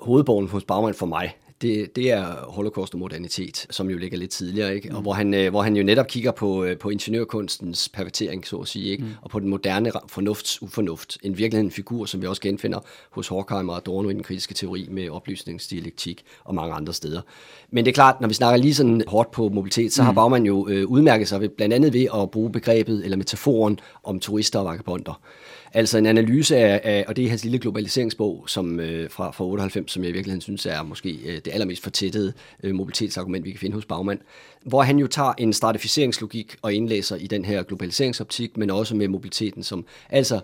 hovedborgen 0.00 0.48
hos 0.48 0.64
Bagman 0.64 0.94
for 0.94 1.06
mig, 1.06 1.36
det, 1.62 1.96
det 1.96 2.10
er 2.10 2.24
Holocaust 2.48 2.94
og 2.94 3.00
modernitet, 3.00 3.66
som 3.70 3.90
jo 3.90 3.98
ligger 3.98 4.18
lidt 4.18 4.30
tidligere, 4.30 4.74
ikke? 4.74 4.88
Mm. 4.88 4.96
og 4.96 5.02
hvor 5.02 5.12
han, 5.12 5.34
øh, 5.34 5.50
hvor 5.50 5.62
han 5.62 5.76
jo 5.76 5.82
netop 5.82 6.06
kigger 6.06 6.32
på, 6.32 6.64
øh, 6.64 6.78
på 6.78 6.90
ingeniørkunstens 6.90 7.88
pervertering, 7.88 8.46
så 8.46 8.56
at 8.56 8.68
sige, 8.68 8.90
ikke? 8.90 9.04
Mm. 9.04 9.10
og 9.22 9.30
på 9.30 9.40
den 9.40 9.48
moderne 9.48 9.92
fornufts 10.08 10.62
ufornuft. 10.62 11.18
En 11.22 11.38
virkelig 11.38 11.60
en 11.60 11.70
figur, 11.70 12.04
som 12.04 12.22
vi 12.22 12.26
også 12.26 12.42
genfinder 12.42 12.78
hos 13.10 13.28
Horkheimer 13.28 13.72
og 13.72 13.76
Adorno 13.76 14.08
i 14.08 14.12
den 14.12 14.22
kritiske 14.22 14.54
teori 14.54 14.88
med 14.90 15.08
oplysningsdialektik 15.08 16.24
og 16.44 16.54
mange 16.54 16.74
andre 16.74 16.92
steder. 16.92 17.20
Men 17.70 17.84
det 17.84 17.90
er 17.90 17.94
klart, 17.94 18.20
når 18.20 18.28
vi 18.28 18.34
snakker 18.34 18.56
lige 18.56 18.74
sådan 18.74 19.02
hårdt 19.06 19.30
på 19.30 19.48
mobilitet, 19.48 19.92
så 19.92 20.02
mm. 20.02 20.06
har 20.06 20.12
Baumann 20.12 20.46
jo 20.46 20.68
øh, 20.68 20.86
udmærket 20.86 21.28
sig 21.28 21.40
ved, 21.40 21.48
blandt 21.48 21.74
andet 21.74 21.92
ved 21.92 22.06
at 22.14 22.30
bruge 22.30 22.52
begrebet 22.52 23.04
eller 23.04 23.16
metaforen 23.16 23.80
om 24.04 24.20
turister 24.20 24.58
og 24.58 24.64
vagabonder. 24.64 25.20
Altså 25.76 25.98
en 25.98 26.06
analyse 26.06 26.56
af, 26.56 26.80
af 26.84 27.04
og 27.08 27.16
det 27.16 27.24
er 27.24 27.28
hans 27.28 27.44
lille 27.44 27.58
globaliseringsbog 27.58 28.44
som, 28.46 28.80
øh, 28.80 29.10
fra, 29.10 29.30
fra 29.30 29.44
98, 29.44 29.92
som 29.92 30.02
jeg 30.02 30.10
i 30.10 30.12
virkeligheden 30.12 30.40
synes 30.40 30.66
er 30.66 30.82
måske 30.82 31.18
øh, 31.24 31.34
det 31.34 31.48
allermest 31.52 31.82
fortættede 31.82 32.32
øh, 32.62 32.74
mobilitetsargument, 32.74 33.44
vi 33.44 33.50
kan 33.50 33.60
finde 33.60 33.74
hos 33.74 33.84
Bagmand, 33.84 34.18
hvor 34.62 34.82
han 34.82 34.98
jo 34.98 35.06
tager 35.06 35.32
en 35.38 35.52
stratificeringslogik 35.52 36.56
og 36.62 36.74
indlæser 36.74 37.16
i 37.16 37.26
den 37.26 37.44
her 37.44 37.62
globaliseringsoptik, 37.62 38.56
men 38.56 38.70
også 38.70 38.96
med 38.96 39.08
mobiliteten 39.08 39.62
som, 39.62 39.86
altså 40.10 40.40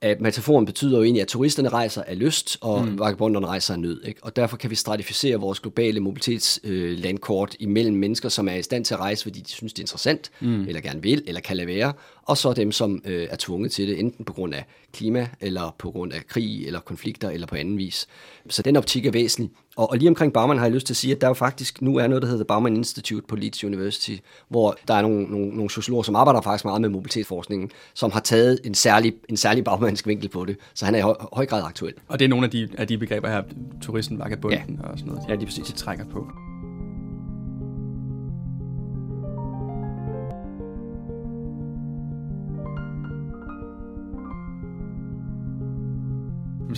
at 0.00 0.20
metaforen 0.20 0.66
betyder 0.66 0.96
jo 0.96 1.04
egentlig, 1.04 1.22
at 1.22 1.28
turisterne 1.28 1.68
rejser 1.68 2.02
af 2.02 2.18
lyst, 2.18 2.58
og 2.60 2.84
mm. 2.84 2.98
vagabonderne 2.98 3.46
rejser 3.46 3.74
af 3.74 3.80
nød. 3.80 4.02
Ikke? 4.04 4.24
Og 4.24 4.36
derfor 4.36 4.56
kan 4.56 4.70
vi 4.70 4.74
stratificere 4.74 5.36
vores 5.36 5.60
globale 5.60 6.00
mobilitetslandkort 6.00 7.56
øh, 7.60 7.62
imellem 7.68 7.96
mennesker, 7.96 8.28
som 8.28 8.48
er 8.48 8.54
i 8.54 8.62
stand 8.62 8.84
til 8.84 8.94
at 8.94 9.00
rejse, 9.00 9.22
fordi 9.22 9.40
de 9.40 9.50
synes, 9.50 9.72
det 9.72 9.78
er 9.78 9.82
interessant, 9.82 10.30
mm. 10.40 10.60
eller 10.68 10.80
gerne 10.80 11.02
vil, 11.02 11.22
eller 11.26 11.40
kan 11.40 11.56
lade 11.56 11.68
være, 11.68 11.92
og 12.22 12.36
så 12.36 12.52
dem, 12.52 12.72
som 12.72 13.02
øh, 13.04 13.26
er 13.30 13.36
tvunget 13.38 13.72
til 13.72 13.88
det, 13.88 13.98
enten 13.98 14.24
på 14.24 14.32
grund 14.32 14.54
af 14.54 14.64
klima, 14.92 15.28
eller 15.40 15.74
på 15.78 15.90
grund 15.90 16.12
af 16.12 16.26
krig, 16.26 16.66
eller 16.66 16.80
konflikter, 16.80 17.30
eller 17.30 17.46
på 17.46 17.54
anden 17.54 17.78
vis. 17.78 18.06
Så 18.48 18.62
den 18.62 18.76
optik 18.76 19.06
er 19.06 19.10
væsentlig. 19.10 19.50
Og, 19.78 19.90
og 19.90 19.98
lige 19.98 20.08
omkring 20.08 20.32
Bauman 20.32 20.58
har 20.58 20.64
jeg 20.64 20.72
lyst 20.72 20.86
til 20.86 20.92
at 20.92 20.96
sige, 20.96 21.14
at 21.14 21.20
der 21.20 21.26
jo 21.26 21.34
faktisk 21.34 21.82
nu 21.82 21.96
er 21.96 22.06
noget, 22.06 22.22
der 22.22 22.28
hedder 22.28 22.44
Bauman 22.44 22.76
Institute 22.76 23.26
på 23.28 23.36
Leeds 23.36 23.64
University, 23.64 24.16
hvor 24.48 24.76
der 24.88 24.94
er 24.94 25.02
nogle, 25.02 25.22
nogle, 25.22 25.48
nogle 25.48 25.70
sociologer, 25.70 26.02
som 26.02 26.16
arbejder 26.16 26.40
faktisk 26.40 26.64
meget 26.64 26.80
med 26.80 26.88
mobilitetsforskningen, 26.88 27.70
som 27.94 28.10
har 28.10 28.20
taget 28.20 28.60
en 28.64 28.74
særlig, 28.74 29.14
en 29.28 29.36
særlig 29.36 29.64
bagmandsk 29.64 30.06
vinkel 30.06 30.28
på 30.28 30.44
det. 30.44 30.56
Så 30.74 30.84
han 30.84 30.94
er 30.94 30.98
i 30.98 31.02
høj, 31.02 31.14
høj 31.32 31.46
grad 31.46 31.62
aktuel. 31.64 31.94
Og 32.08 32.18
det 32.18 32.24
er 32.24 32.28
nogle 32.28 32.44
af 32.44 32.50
de, 32.50 32.68
af 32.78 32.86
de 32.86 32.98
begreber 32.98 33.28
her, 33.28 33.42
turisten, 33.80 34.18
vagabunden 34.18 34.80
ja. 34.82 34.88
og 34.88 34.98
sådan 34.98 35.12
noget, 35.12 35.28
de, 35.28 35.32
ja, 35.32 35.40
de, 35.40 35.44
præcis. 35.44 35.66
de 35.66 35.72
trækker 35.72 36.04
på. 36.04 36.26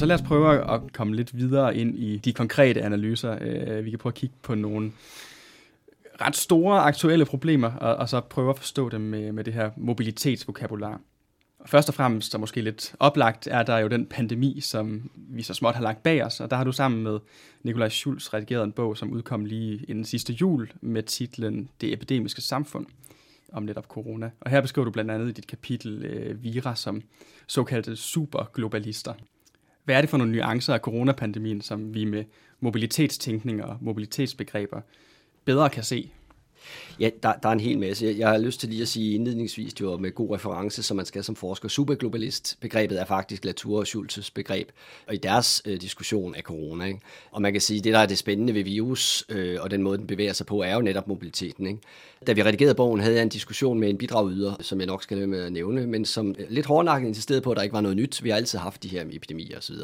Så 0.00 0.06
lad 0.06 0.16
os 0.16 0.22
prøve 0.22 0.74
at 0.74 0.80
komme 0.92 1.16
lidt 1.16 1.36
videre 1.36 1.76
ind 1.76 1.98
i 1.98 2.16
de 2.16 2.32
konkrete 2.32 2.82
analyser. 2.82 3.38
Øh, 3.40 3.84
vi 3.84 3.90
kan 3.90 3.98
prøve 3.98 4.10
at 4.10 4.14
kigge 4.14 4.34
på 4.42 4.54
nogle 4.54 4.92
ret 6.20 6.36
store 6.36 6.80
aktuelle 6.80 7.24
problemer, 7.24 7.72
og, 7.72 7.96
og 7.96 8.08
så 8.08 8.20
prøve 8.20 8.50
at 8.50 8.58
forstå 8.58 8.88
dem 8.88 9.00
med, 9.00 9.32
med 9.32 9.44
det 9.44 9.54
her 9.54 9.70
mobilitetsvokabular. 9.76 11.00
Først 11.66 11.88
og 11.88 11.94
fremmest, 11.94 12.34
og 12.34 12.40
måske 12.40 12.60
lidt 12.60 12.94
oplagt, 12.98 13.46
er 13.46 13.62
der 13.62 13.78
jo 13.78 13.88
den 13.88 14.06
pandemi, 14.06 14.60
som 14.60 15.10
vi 15.14 15.42
så 15.42 15.54
småt 15.54 15.74
har 15.74 15.82
lagt 15.82 16.02
bag 16.02 16.24
os, 16.24 16.40
og 16.40 16.50
der 16.50 16.56
har 16.56 16.64
du 16.64 16.72
sammen 16.72 17.02
med 17.02 17.18
Nikolaj 17.62 17.88
Schulz 17.88 18.34
redigeret 18.34 18.64
en 18.64 18.72
bog, 18.72 18.96
som 18.96 19.10
udkom 19.10 19.44
lige 19.44 19.84
inden 19.88 20.04
sidste 20.04 20.32
jul 20.32 20.70
med 20.80 21.02
titlen 21.02 21.68
Det 21.80 21.92
epidemiske 21.92 22.40
samfund 22.40 22.86
om 23.52 23.62
netop 23.62 23.86
corona. 23.86 24.30
Og 24.40 24.50
her 24.50 24.60
beskriver 24.60 24.84
du 24.84 24.90
blandt 24.90 25.10
andet 25.10 25.28
i 25.28 25.32
dit 25.32 25.46
kapitel 25.46 26.04
øh, 26.04 26.42
Vira 26.42 26.76
som 26.76 27.02
såkaldte 27.46 27.96
superglobalister. 27.96 29.14
Hvad 29.84 29.96
er 29.96 30.00
det 30.00 30.10
for 30.10 30.18
nogle 30.18 30.32
nuancer 30.32 30.74
af 30.74 30.80
coronapandemien, 30.80 31.60
som 31.60 31.94
vi 31.94 32.04
med 32.04 32.24
mobilitetstænkning 32.60 33.64
og 33.64 33.76
mobilitetsbegreber 33.80 34.80
bedre 35.44 35.70
kan 35.70 35.82
se? 35.82 36.12
Ja, 37.00 37.10
der, 37.22 37.32
der 37.42 37.48
er 37.48 37.52
en 37.52 37.60
hel 37.60 37.78
masse. 37.78 38.14
Jeg 38.18 38.28
har 38.28 38.38
lyst 38.38 38.60
til 38.60 38.68
lige 38.68 38.82
at 38.82 38.88
sige 38.88 39.14
indledningsvis, 39.14 39.74
det 39.74 39.86
var 39.86 39.96
med 39.96 40.12
god 40.12 40.34
reference, 40.34 40.82
som 40.82 40.96
man 40.96 41.06
skal 41.06 41.24
som 41.24 41.36
forsker. 41.36 41.68
Superglobalist, 41.68 42.56
begrebet 42.60 43.00
er 43.00 43.04
faktisk 43.04 43.44
Latour 43.44 43.78
og 43.78 43.86
Schultzes 43.86 44.30
begreb, 44.30 44.68
og 45.06 45.14
i 45.14 45.16
deres 45.16 45.62
øh, 45.64 45.80
diskussion 45.80 46.34
af 46.34 46.42
corona. 46.42 46.84
Ikke? 46.84 47.00
Og 47.30 47.42
man 47.42 47.52
kan 47.52 47.60
sige, 47.60 47.80
det 47.80 47.92
der 47.92 47.98
er 47.98 48.06
det 48.06 48.18
spændende 48.18 48.54
ved 48.54 48.64
virus, 48.64 49.24
øh, 49.28 49.58
og 49.60 49.70
den 49.70 49.82
måde, 49.82 49.98
den 49.98 50.06
bevæger 50.06 50.32
sig 50.32 50.46
på, 50.46 50.62
er 50.62 50.74
jo 50.74 50.80
netop 50.80 51.08
mobiliteten. 51.08 51.66
Ikke? 51.66 51.80
Da 52.26 52.32
vi 52.32 52.42
redigerede 52.42 52.74
bogen, 52.74 53.00
havde 53.00 53.14
jeg 53.14 53.22
en 53.22 53.28
diskussion 53.28 53.80
med 53.80 53.90
en 53.90 53.98
bidragyder, 53.98 54.54
som 54.60 54.78
jeg 54.78 54.86
nok 54.86 55.02
skal 55.02 55.16
lade 55.16 55.26
med 55.26 55.42
at 55.42 55.52
nævne, 55.52 55.86
men 55.86 56.04
som 56.04 56.34
øh, 56.38 56.46
lidt 56.48 56.66
hårdnakket 56.66 57.08
insisterede 57.08 57.42
på, 57.42 57.50
at 57.50 57.56
der 57.56 57.62
ikke 57.62 57.74
var 57.74 57.80
noget 57.80 57.96
nyt. 57.96 58.24
Vi 58.24 58.30
har 58.30 58.36
altid 58.36 58.58
haft 58.58 58.82
de 58.82 58.88
her 58.88 59.04
epidemier 59.12 59.58
osv. 59.58 59.76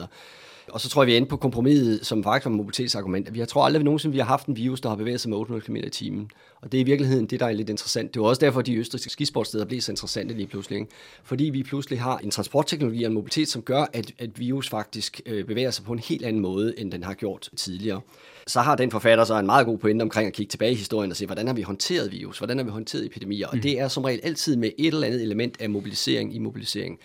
Og 0.69 0.81
så 0.81 0.89
tror 0.89 1.03
jeg, 1.03 1.07
vi 1.07 1.13
er 1.13 1.17
inde 1.17 1.29
på 1.29 1.37
kompromiset, 1.37 2.07
som 2.07 2.25
faktisk 2.25 2.45
var 2.45 2.51
mobilitetsargument. 2.51 3.35
Vi 3.35 3.39
har 3.39 3.47
tror 3.47 3.65
aldrig 3.65 3.85
nogensinde, 3.85 4.13
vi 4.13 4.19
har 4.19 4.27
haft 4.27 4.47
en 4.47 4.57
virus, 4.57 4.81
der 4.81 4.89
har 4.89 4.97
bevæget 4.97 5.21
sig 5.21 5.29
med 5.29 5.39
800 5.39 5.67
km 5.67 5.77
i 5.77 5.91
timen. 5.91 6.31
Og 6.63 6.73
det 6.73 6.79
er 6.79 6.83
i 6.83 6.85
virkeligheden 6.85 7.27
det, 7.27 7.41
der 7.41 7.47
er 7.47 7.53
lidt 7.53 7.71
interessant. 7.71 8.15
Det 8.15 8.23
var 8.23 8.29
også 8.29 8.41
derfor, 8.41 8.61
at 8.61 8.67
de 8.67 8.77
østrigske 8.77 9.11
skisportsteder 9.11 9.65
blev 9.65 9.81
så 9.81 9.93
interessante 9.93 10.35
lige 10.35 10.47
pludselig. 10.47 10.79
Ikke? 10.79 10.91
Fordi 11.25 11.45
vi 11.45 11.63
pludselig 11.63 12.01
har 12.01 12.19
en 12.19 12.31
transportteknologi 12.31 13.05
og 13.05 13.09
en 13.09 13.15
mobilitet, 13.15 13.49
som 13.49 13.63
gør, 13.63 13.87
at, 13.93 14.13
at 14.19 14.41
virus 14.41 14.69
faktisk 14.69 15.21
øh, 15.27 15.45
bevæger 15.45 15.71
sig 15.71 15.85
på 15.85 15.93
en 15.93 15.99
helt 15.99 16.25
anden 16.25 16.43
måde, 16.43 16.81
end 16.81 16.93
den 16.93 17.05
har 17.05 17.15
gjort 17.15 17.49
tidligere. 17.57 18.01
Så 18.47 18.61
har 18.61 18.77
den 18.77 18.91
forfatter 18.91 19.25
så 19.25 19.39
en 19.39 19.47
meget 19.47 19.67
god 19.67 19.79
pointe 19.79 20.03
omkring 20.03 20.27
at 20.27 20.33
kigge 20.33 20.51
tilbage 20.51 20.73
i 20.73 20.75
historien 20.75 21.11
og 21.11 21.17
se, 21.17 21.27
hvordan 21.27 21.47
har 21.47 21.55
vi 21.55 21.63
håndteret 21.63 22.13
virus, 22.13 22.39
hvordan 22.39 22.59
har 22.59 22.65
vi 22.65 22.71
håndteret 22.71 23.07
epidemier. 23.07 23.47
Og 23.47 23.57
mm. 23.57 23.63
det 23.63 23.81
er 23.81 23.89
som 23.89 24.05
regel 24.05 24.21
altid 24.23 24.57
med 24.57 24.71
et 24.79 24.87
eller 24.87 25.07
andet 25.07 25.23
element 25.23 25.61
af 25.61 25.71
mobilisering 25.71 26.35
i 26.35 26.39
mobilisering 26.39 26.99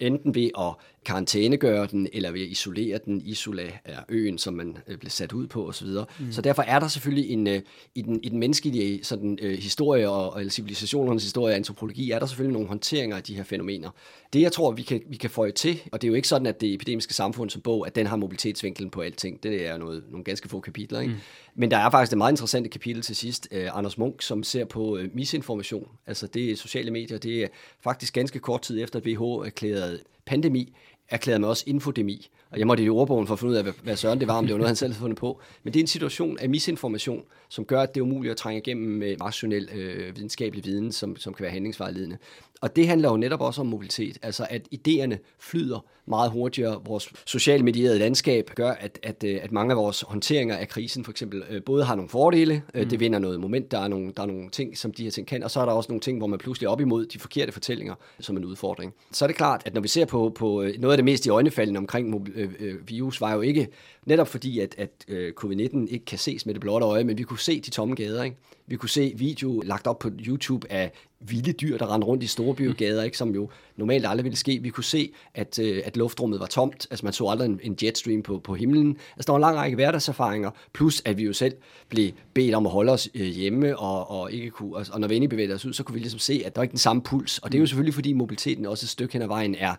enten 0.00 0.34
ved 0.34 0.50
at 0.58 0.74
karantænegøre 1.06 1.86
den, 1.86 2.08
eller 2.12 2.30
ved 2.30 2.42
at 2.42 2.48
isolere 2.48 2.98
den. 3.04 3.22
Isola 3.24 3.70
er 3.84 4.00
øen, 4.08 4.38
som 4.38 4.54
man 4.54 4.78
øh, 4.86 4.98
blev 4.98 5.10
sat 5.10 5.32
ud 5.32 5.46
på 5.46 5.68
osv. 5.68 5.88
Mm. 6.20 6.32
Så 6.32 6.42
derfor 6.42 6.62
er 6.62 6.78
der 6.78 6.88
selvfølgelig 6.88 7.30
en, 7.30 7.46
øh, 7.46 7.60
i, 7.94 8.02
den, 8.02 8.20
i 8.22 8.28
den 8.28 8.38
menneskelige 8.38 9.04
sådan, 9.04 9.38
øh, 9.42 9.58
historie 9.58 10.10
og 10.10 10.40
eller 10.40 10.50
civilisationernes 10.50 11.22
historie 11.22 11.52
og 11.52 11.56
antropologi, 11.56 12.10
er 12.10 12.18
der 12.18 12.26
selvfølgelig 12.26 12.52
nogle 12.52 12.68
håndteringer 12.68 13.16
af 13.16 13.22
de 13.22 13.34
her 13.34 13.44
fænomener. 13.44 13.90
Det 14.32 14.40
jeg 14.40 14.52
tror, 14.52 14.70
vi 14.70 14.82
kan, 14.82 15.02
vi 15.08 15.16
kan 15.16 15.30
få 15.30 15.50
til, 15.50 15.80
og 15.92 16.02
det 16.02 16.06
er 16.06 16.08
jo 16.08 16.14
ikke 16.14 16.28
sådan, 16.28 16.46
at 16.46 16.60
det 16.60 16.74
epidemiske 16.74 17.14
samfund 17.14 17.50
som 17.50 17.62
bog, 17.62 17.86
at 17.86 17.96
den 17.96 18.06
har 18.06 18.16
mobilitetsvinkelen 18.16 18.90
på 18.90 19.00
alting. 19.00 19.42
Det 19.42 19.66
er 19.66 19.76
noget, 19.76 20.04
nogle 20.10 20.24
ganske 20.24 20.48
få 20.48 20.60
kapitler. 20.60 21.00
Ikke? 21.00 21.14
Mm. 21.14 21.20
Men 21.54 21.70
der 21.70 21.76
er 21.76 21.90
faktisk 21.90 22.12
et 22.12 22.18
meget 22.18 22.32
interessant 22.32 22.70
kapitel 22.70 23.02
til 23.02 23.16
sidst, 23.16 23.48
uh, 23.52 23.78
Anders 23.78 23.98
Munk, 23.98 24.22
som 24.22 24.42
ser 24.42 24.64
på 24.64 24.98
uh, 24.98 25.04
misinformation. 25.14 25.88
Altså 26.06 26.26
det 26.26 26.58
sociale 26.58 26.90
medier, 26.90 27.18
det 27.18 27.42
er 27.42 27.48
faktisk 27.80 28.14
ganske 28.14 28.38
kort 28.38 28.62
tid 28.62 28.82
efter, 28.82 28.98
at 28.98 29.06
WHO 29.06 29.44
erklærede 29.44 30.00
pandemi, 30.26 30.72
erklærede 31.08 31.40
mig 31.40 31.48
også 31.48 31.64
infodemi. 31.66 32.28
Og 32.56 32.60
jeg 32.60 32.66
måtte 32.66 32.84
i 32.84 32.88
ordbogen 32.88 33.26
for 33.26 33.34
at 33.34 33.38
finde 33.38 33.52
ud 33.52 33.56
af, 33.56 33.64
hvad 33.82 33.96
søren 33.96 34.20
det 34.20 34.28
var, 34.28 34.34
om 34.34 34.46
det 34.46 34.52
var 34.52 34.58
noget, 34.58 34.68
han 34.68 34.76
selv 34.76 34.92
havde 34.92 35.00
fundet 35.00 35.18
på. 35.18 35.40
Men 35.62 35.72
det 35.72 35.80
er 35.80 35.82
en 35.82 35.86
situation 35.86 36.38
af 36.38 36.48
misinformation, 36.48 37.22
som 37.48 37.64
gør, 37.64 37.80
at 37.80 37.94
det 37.94 38.00
er 38.00 38.04
umuligt 38.04 38.30
at 38.30 38.36
trænge 38.36 38.60
igennem 38.60 38.98
med 38.98 39.16
rationel 39.20 39.68
øh, 39.74 40.16
videnskabelig 40.16 40.64
viden, 40.64 40.92
som, 40.92 41.16
som 41.16 41.34
kan 41.34 41.42
være 41.42 41.52
handlingsvejledende. 41.52 42.18
Og 42.60 42.76
det 42.76 42.88
handler 42.88 43.10
jo 43.10 43.16
netop 43.16 43.40
også 43.40 43.60
om 43.60 43.66
mobilitet, 43.66 44.18
altså 44.22 44.46
at 44.50 44.68
idéerne 44.74 45.36
flyder 45.38 45.84
meget 46.06 46.30
hurtigere. 46.30 46.80
Vores 46.84 47.12
socialt 47.26 47.64
medierede 47.64 47.98
landskab 47.98 48.50
gør, 48.54 48.70
at, 48.70 48.98
at, 49.02 49.24
øh, 49.24 49.38
at 49.42 49.52
mange 49.52 49.70
af 49.72 49.76
vores 49.76 50.04
håndteringer 50.08 50.56
af 50.56 50.68
krisen 50.68 51.04
for 51.04 51.10
eksempel 51.10 51.42
øh, 51.50 51.62
både 51.62 51.84
har 51.84 51.94
nogle 51.94 52.08
fordele, 52.08 52.62
øh, 52.74 52.82
mm. 52.82 52.88
det 52.88 53.00
vinder 53.00 53.18
noget 53.18 53.40
moment, 53.40 53.70
der 53.70 53.78
er, 53.78 53.88
nogle, 53.88 54.12
der 54.16 54.22
er 54.22 54.26
nogle 54.26 54.50
ting, 54.50 54.78
som 54.78 54.92
de 54.92 55.02
her 55.02 55.10
ting 55.10 55.26
kan, 55.26 55.42
og 55.42 55.50
så 55.50 55.60
er 55.60 55.64
der 55.64 55.72
også 55.72 55.88
nogle 55.88 56.00
ting, 56.00 56.18
hvor 56.18 56.26
man 56.26 56.38
pludselig 56.38 56.66
er 56.66 56.70
op 56.70 56.80
imod 56.80 57.06
de 57.06 57.18
forkerte 57.18 57.52
fortællinger 57.52 57.94
som 58.20 58.36
en 58.36 58.44
udfordring. 58.44 58.94
Så 59.12 59.24
er 59.24 59.26
det 59.26 59.36
klart, 59.36 59.62
at 59.64 59.74
når 59.74 59.80
vi 59.80 59.88
ser 59.88 60.04
på, 60.04 60.32
på 60.34 60.64
noget 60.78 60.92
af 60.92 60.98
det 60.98 61.04
mest 61.04 61.26
i 61.26 61.28
øjnefaldende 61.28 61.78
omkring 61.78 62.10
Øh, 62.46 62.74
øh, 62.74 62.88
virus, 62.88 63.20
var 63.20 63.34
jo 63.34 63.40
ikke 63.40 63.68
netop 64.06 64.28
fordi, 64.28 64.60
at, 64.60 64.74
at 64.78 64.90
øh, 65.08 65.32
covid-19 65.44 65.86
ikke 65.88 66.04
kan 66.04 66.18
ses 66.18 66.46
med 66.46 66.54
det 66.54 66.60
blotte 66.60 66.86
øje, 66.86 67.04
men 67.04 67.18
vi 67.18 67.22
kunne 67.22 67.38
se 67.38 67.60
de 67.60 67.70
tomme 67.70 67.94
gader. 67.94 68.22
Ikke? 68.22 68.36
Vi 68.66 68.76
kunne 68.76 68.88
se 68.88 69.12
video 69.16 69.62
lagt 69.64 69.86
op 69.86 69.98
på 69.98 70.10
YouTube 70.26 70.72
af 70.72 70.92
vilde 71.20 71.52
dyr, 71.52 71.78
der 71.78 71.92
rendte 71.94 72.06
rundt 72.06 72.22
i 72.22 72.26
store 72.26 72.54
biogader, 72.54 73.02
ikke, 73.02 73.18
som 73.18 73.34
jo 73.34 73.50
normalt 73.76 74.06
aldrig 74.06 74.24
ville 74.24 74.36
ske. 74.36 74.58
Vi 74.62 74.68
kunne 74.68 74.84
se, 74.84 75.12
at, 75.34 75.58
øh, 75.58 75.82
at 75.84 75.96
luftrummet 75.96 76.40
var 76.40 76.46
tomt. 76.46 76.86
Altså 76.90 77.06
man 77.06 77.12
så 77.12 77.26
aldrig 77.26 77.46
en, 77.46 77.60
en 77.62 77.76
jetstream 77.82 78.22
på, 78.22 78.38
på 78.38 78.54
himlen. 78.54 78.96
Altså 79.16 79.26
der 79.26 79.32
var 79.32 79.36
en 79.36 79.40
lang 79.40 79.56
række 79.56 79.74
hverdagserfaringer, 79.74 80.50
plus 80.72 81.02
at 81.04 81.18
vi 81.18 81.24
jo 81.24 81.32
selv 81.32 81.54
blev 81.88 82.10
bedt 82.34 82.54
om 82.54 82.66
at 82.66 82.72
holde 82.72 82.92
os 82.92 83.08
øh, 83.14 83.26
hjemme, 83.26 83.78
og, 83.78 84.10
og, 84.10 84.32
ikke 84.32 84.50
kunne, 84.50 84.76
og, 84.76 84.86
og 84.92 85.00
når 85.00 85.08
vi 85.08 85.16
endelig 85.16 85.30
bevægede 85.30 85.54
os 85.54 85.66
ud, 85.66 85.72
så 85.72 85.82
kunne 85.82 85.94
vi 85.94 86.00
ligesom 86.00 86.20
se, 86.20 86.42
at 86.44 86.54
der 86.54 86.60
var 86.60 86.62
ikke 86.62 86.72
den 86.72 86.78
samme 86.78 87.02
puls. 87.02 87.38
Og 87.38 87.52
det 87.52 87.58
er 87.58 87.60
jo 87.60 87.66
selvfølgelig, 87.66 87.94
fordi 87.94 88.12
mobiliteten 88.12 88.66
også 88.66 88.84
et 88.84 88.90
stykke 88.90 89.12
hen 89.12 89.22
ad 89.22 89.28
vejen 89.28 89.54
er 89.54 89.74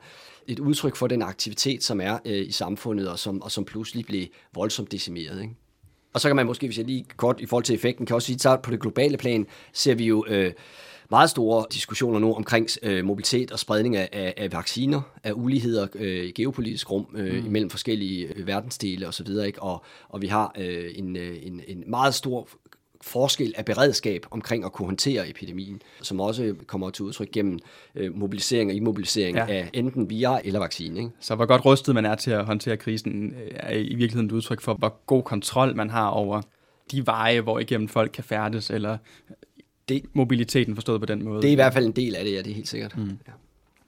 et 0.48 0.60
udtryk 0.60 0.96
for 0.96 1.08
den 1.08 1.22
aktivitet, 1.22 1.84
som 1.84 2.02
er 2.02 2.18
øh, 2.26 2.48
i 2.48 2.52
samfundet, 2.52 3.10
og 3.10 3.20
som, 3.20 3.42
og 3.42 3.52
som 3.52 3.66
pludselig 3.66 4.06
blev 4.18 4.28
voldsomt 4.54 4.92
decimeret. 4.92 5.42
Ikke? 5.42 5.56
Og 6.14 6.22
så 6.22 6.30
kan 6.30 6.36
man 6.36 6.46
måske, 6.46 6.68
hvis 6.68 6.78
jeg 6.78 6.86
lige 6.86 7.06
kort 7.18 7.42
i 7.42 7.46
forhold 7.46 7.64
til 7.64 7.76
effekten, 7.76 8.06
kan 8.06 8.16
også 8.16 8.26
sige, 8.26 8.50
at 8.50 8.62
på 8.62 8.72
det 8.72 8.80
globale 8.80 9.18
plan 9.18 9.46
ser 9.74 9.96
vi 9.96 10.06
jo 10.06 10.26
øh, 10.28 10.54
meget 11.10 11.30
store 11.30 11.66
diskussioner 11.74 12.20
nu 12.20 12.34
omkring 12.34 12.68
øh, 12.84 13.06
mobilitet 13.06 13.52
og 13.52 13.60
spredning 13.60 13.96
af, 13.96 14.10
af, 14.12 14.34
af 14.38 14.52
vacciner, 14.52 15.02
af 15.24 15.32
uligheder 15.36 15.88
øh, 15.96 16.26
i 16.26 16.32
geopolitisk 16.32 16.92
rum 16.92 17.08
øh, 17.16 17.40
mm. 17.40 17.46
imellem 17.46 17.70
forskellige 17.70 18.28
øh, 18.36 18.48
verdensdele 18.48 19.08
osv. 19.08 19.28
Og, 19.58 19.84
og 20.10 20.22
vi 20.22 20.28
har 20.28 20.56
øh, 20.58 20.92
en, 20.96 21.16
øh, 21.16 21.38
en, 21.42 21.62
en 21.68 21.84
meget 21.88 22.14
stor 22.14 22.48
forskel 23.02 23.54
af 23.58 23.66
beredskab 23.66 24.26
omkring 24.32 24.66
at 24.66 24.72
kunne 24.72 24.86
håndtere 24.86 25.30
epidemien, 25.30 25.82
som 26.02 26.20
også 26.20 26.56
kommer 26.68 26.90
til 26.90 27.06
udtryk 27.06 27.32
gennem 27.32 27.60
øh, 27.96 28.16
mobilisering 28.16 28.70
og 28.70 28.76
immobilisering 28.76 29.38
ja. 29.38 29.46
af 29.48 29.70
enten 29.74 30.10
via 30.10 30.40
eller 30.44 30.60
vaccine. 30.60 31.00
Ikke? 31.00 31.12
Så 31.20 31.36
hvor 31.36 31.46
godt 31.46 31.66
rustet 31.66 31.96
man 31.96 32.06
er 32.06 32.16
til 32.16 32.32
at 32.32 32.46
håndtere 32.46 32.78
krisen, 32.78 33.34
øh, 33.34 33.52
er 33.54 33.78
i 33.78 33.96
virkeligheden 33.96 34.26
et 34.26 34.32
udtryk 34.32 34.62
for, 34.62 34.74
hvor 34.74 35.00
god 35.06 35.24
kontrol 35.24 35.76
man 35.76 35.90
har 35.90 36.08
over 36.08 36.42
de 36.92 37.06
veje, 37.06 37.42
hvor 37.42 37.60
igennem 37.60 37.88
folk 37.88 38.12
kan 38.14 38.24
færdes, 38.24 38.70
eller 38.70 38.98
det, 39.90 40.04
mobiliteten 40.14 40.76
forstået 40.76 41.00
på 41.00 41.06
den 41.06 41.24
måde. 41.24 41.42
Det 41.42 41.48
er 41.48 41.52
i 41.52 41.56
hvert 41.56 41.74
fald 41.74 41.86
en 41.86 41.92
del 41.92 42.16
af 42.16 42.24
det, 42.26 42.34
ja, 42.34 42.38
det 42.38 42.52
er 42.52 42.56
helt 42.56 42.68
sikkert. 42.68 42.98
Mm. 42.98 43.18
Ja. 43.28 43.32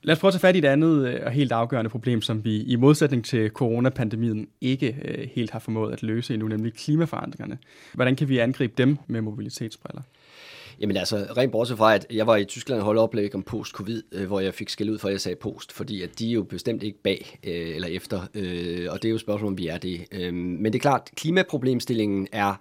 Lad 0.04 0.16
os 0.16 0.20
prøve 0.20 0.30
at 0.30 0.34
tage 0.34 0.40
fat 0.40 0.56
i 0.56 0.60
et 0.60 0.66
andet 0.66 1.08
øh, 1.08 1.22
og 1.26 1.32
helt 1.32 1.52
afgørende 1.52 1.90
problem, 1.90 2.22
som 2.22 2.46
vi 2.46 2.62
i 2.62 2.76
modsætning 2.76 3.26
til 3.26 3.50
coronapandemien 3.50 4.48
ikke 4.62 4.96
øh, 5.06 5.30
helt 5.36 5.52
har 5.52 5.60
formået 5.60 5.94
at 5.94 6.04
løse 6.04 6.34
endnu, 6.34 6.48
nemlig 6.48 6.74
klimaforandringerne. 6.74 7.58
Hvordan 7.94 8.16
kan 8.16 8.30
vi 8.30 8.38
angribe 8.38 8.74
dem 8.78 8.98
med 9.08 9.22
mobilitetsbriller? 9.22 10.02
Jamen 10.80 10.98
altså, 10.98 11.28
rent 11.38 11.52
bortset 11.52 11.78
fra, 11.78 11.96
at 11.96 12.06
jeg 12.12 12.28
var 12.28 12.36
i 12.36 12.46
Tyskland 12.46 12.80
og 12.80 12.86
holdt 12.86 13.00
oplæg 13.00 13.36
om 13.36 13.44
post-covid, 13.44 14.04
øh, 14.12 14.28
hvor 14.28 14.40
jeg 14.40 14.54
fik 14.54 14.70
skæld 14.70 14.90
ud 14.90 15.00
for, 15.00 15.08
at 15.08 15.12
jeg 15.12 15.22
sagde 15.22 15.36
post, 15.36 15.72
fordi 15.72 16.02
at 16.02 16.20
de 16.20 16.30
er 16.30 16.34
jo 16.34 16.44
bestemt 16.44 16.84
ikke 16.84 17.04
bag 17.04 17.40
øh, 17.44 17.76
eller 17.76 17.88
efter, 17.88 18.22
øh, 18.34 18.88
og 18.90 19.02
det 19.02 19.06
er 19.06 19.10
jo 19.10 19.16
et 19.16 19.22
spørgsmål, 19.22 19.52
om 19.52 19.58
vi 19.58 19.68
er 19.68 19.78
det. 19.78 20.06
Øh, 20.12 20.34
men 20.34 20.66
det 20.66 20.76
er 20.76 20.80
klart, 20.80 21.10
klimaproblemstillingen 21.16 22.28
er 22.32 22.60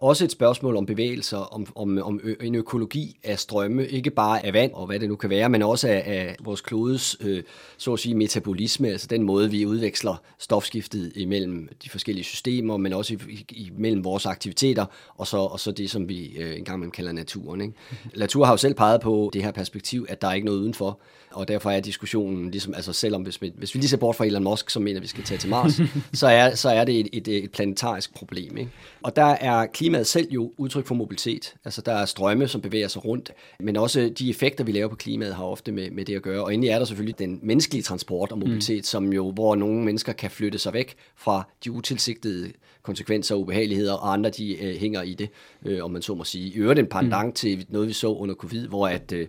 også 0.00 0.24
et 0.24 0.30
spørgsmål 0.30 0.76
om 0.76 0.86
bevægelser, 0.86 1.36
om, 1.36 1.66
om, 1.74 1.98
om 2.02 2.20
en 2.40 2.54
økologi 2.54 3.16
af 3.24 3.38
strømme, 3.38 3.88
ikke 3.88 4.10
bare 4.10 4.46
af 4.46 4.52
vand 4.52 4.72
og 4.72 4.86
hvad 4.86 5.00
det 5.00 5.08
nu 5.08 5.16
kan 5.16 5.30
være, 5.30 5.48
men 5.48 5.62
også 5.62 5.88
af, 5.88 6.02
af 6.06 6.36
vores 6.40 6.60
klodes, 6.60 7.16
øh, 7.20 7.42
så 7.76 7.92
at 7.92 7.98
sige, 7.98 8.14
metabolisme, 8.14 8.88
altså 8.88 9.06
den 9.06 9.22
måde, 9.22 9.50
vi 9.50 9.66
udveksler 9.66 10.22
stofskiftet 10.38 11.12
imellem 11.14 11.68
de 11.84 11.90
forskellige 11.90 12.24
systemer, 12.24 12.76
men 12.76 12.92
også 12.92 13.16
imellem 13.50 14.04
vores 14.04 14.26
aktiviteter, 14.26 14.86
og 15.16 15.26
så, 15.26 15.36
og 15.36 15.60
så 15.60 15.70
det, 15.70 15.90
som 15.90 16.08
vi 16.08 16.36
øh, 16.38 16.58
engang 16.58 16.92
kalder 16.92 17.12
naturen. 17.12 17.60
Ikke? 17.60 17.74
Latour 18.14 18.44
har 18.44 18.52
jo 18.52 18.56
selv 18.56 18.74
peget 18.74 19.00
på 19.00 19.30
det 19.32 19.44
her 19.44 19.52
perspektiv, 19.52 20.06
at 20.08 20.22
der 20.22 20.28
er 20.28 20.32
ikke 20.32 20.46
noget 20.46 20.58
udenfor, 20.58 21.00
og 21.30 21.48
derfor 21.48 21.70
er 21.70 21.80
diskussionen, 21.80 22.50
ligesom, 22.50 22.74
altså 22.74 22.92
selvom 22.92 23.22
hvis 23.22 23.42
vi, 23.42 23.52
hvis 23.56 23.74
vi 23.74 23.80
lige 23.80 23.88
ser 23.88 23.96
bort 23.96 24.16
fra 24.16 24.26
Elon 24.26 24.44
Musk, 24.44 24.70
som 24.70 24.82
mener, 24.82 24.98
at 24.98 25.02
vi 25.02 25.08
skal 25.08 25.24
tage 25.24 25.38
til 25.38 25.50
Mars, 25.50 25.80
så, 26.12 26.26
er, 26.26 26.54
så 26.54 26.68
er 26.68 26.84
det 26.84 27.00
et, 27.00 27.08
et, 27.12 27.28
et 27.28 27.50
planetarisk 27.50 28.14
problem. 28.14 28.56
Ikke? 28.56 28.70
Og 29.02 29.16
der 29.16 29.36
er 29.40 29.66
klimaet 29.90 30.06
selv 30.06 30.28
jo 30.30 30.52
udtryk 30.56 30.86
for 30.86 30.94
mobilitet. 30.94 31.54
Altså 31.64 31.82
der 31.82 31.92
er 31.92 32.04
strømme, 32.04 32.48
som 32.48 32.60
bevæger 32.60 32.88
sig 32.88 33.04
rundt, 33.04 33.32
men 33.60 33.76
også 33.76 34.12
de 34.18 34.30
effekter, 34.30 34.64
vi 34.64 34.72
laver 34.72 34.88
på 34.88 34.96
klimaet, 34.96 35.34
har 35.34 35.44
ofte 35.44 35.72
med, 35.72 35.90
med 35.90 36.04
det 36.04 36.16
at 36.16 36.22
gøre. 36.22 36.44
Og 36.44 36.54
endelig 36.54 36.70
er 36.70 36.78
der 36.78 36.84
selvfølgelig 36.84 37.18
den 37.18 37.40
menneskelige 37.42 37.82
transport 37.82 38.32
og 38.32 38.38
mobilitet, 38.38 38.78
mm. 38.78 38.82
som 38.82 39.12
jo, 39.12 39.30
hvor 39.30 39.54
nogle 39.54 39.84
mennesker 39.84 40.12
kan 40.12 40.30
flytte 40.30 40.58
sig 40.58 40.72
væk 40.72 40.96
fra 41.16 41.42
de 41.64 41.72
utilsigtede 41.72 42.52
konsekvenser 42.82 43.34
og 43.34 43.40
ubehageligheder, 43.40 43.92
og 43.92 44.12
andre 44.12 44.30
de 44.30 44.64
øh, 44.64 44.76
hænger 44.76 45.02
i 45.02 45.14
det, 45.14 45.30
øh, 45.66 45.84
om 45.84 45.90
man 45.90 46.02
så 46.02 46.14
må 46.14 46.24
sige. 46.24 46.48
I 46.48 46.56
øvrigt 46.56 46.80
en 46.80 46.86
pandang 46.86 47.26
mm. 47.26 47.32
til 47.32 47.66
noget, 47.68 47.88
vi 47.88 47.92
så 47.92 48.06
under 48.06 48.34
covid, 48.34 48.66
hvor 48.68 48.88
at 48.88 49.12
øh, 49.12 49.26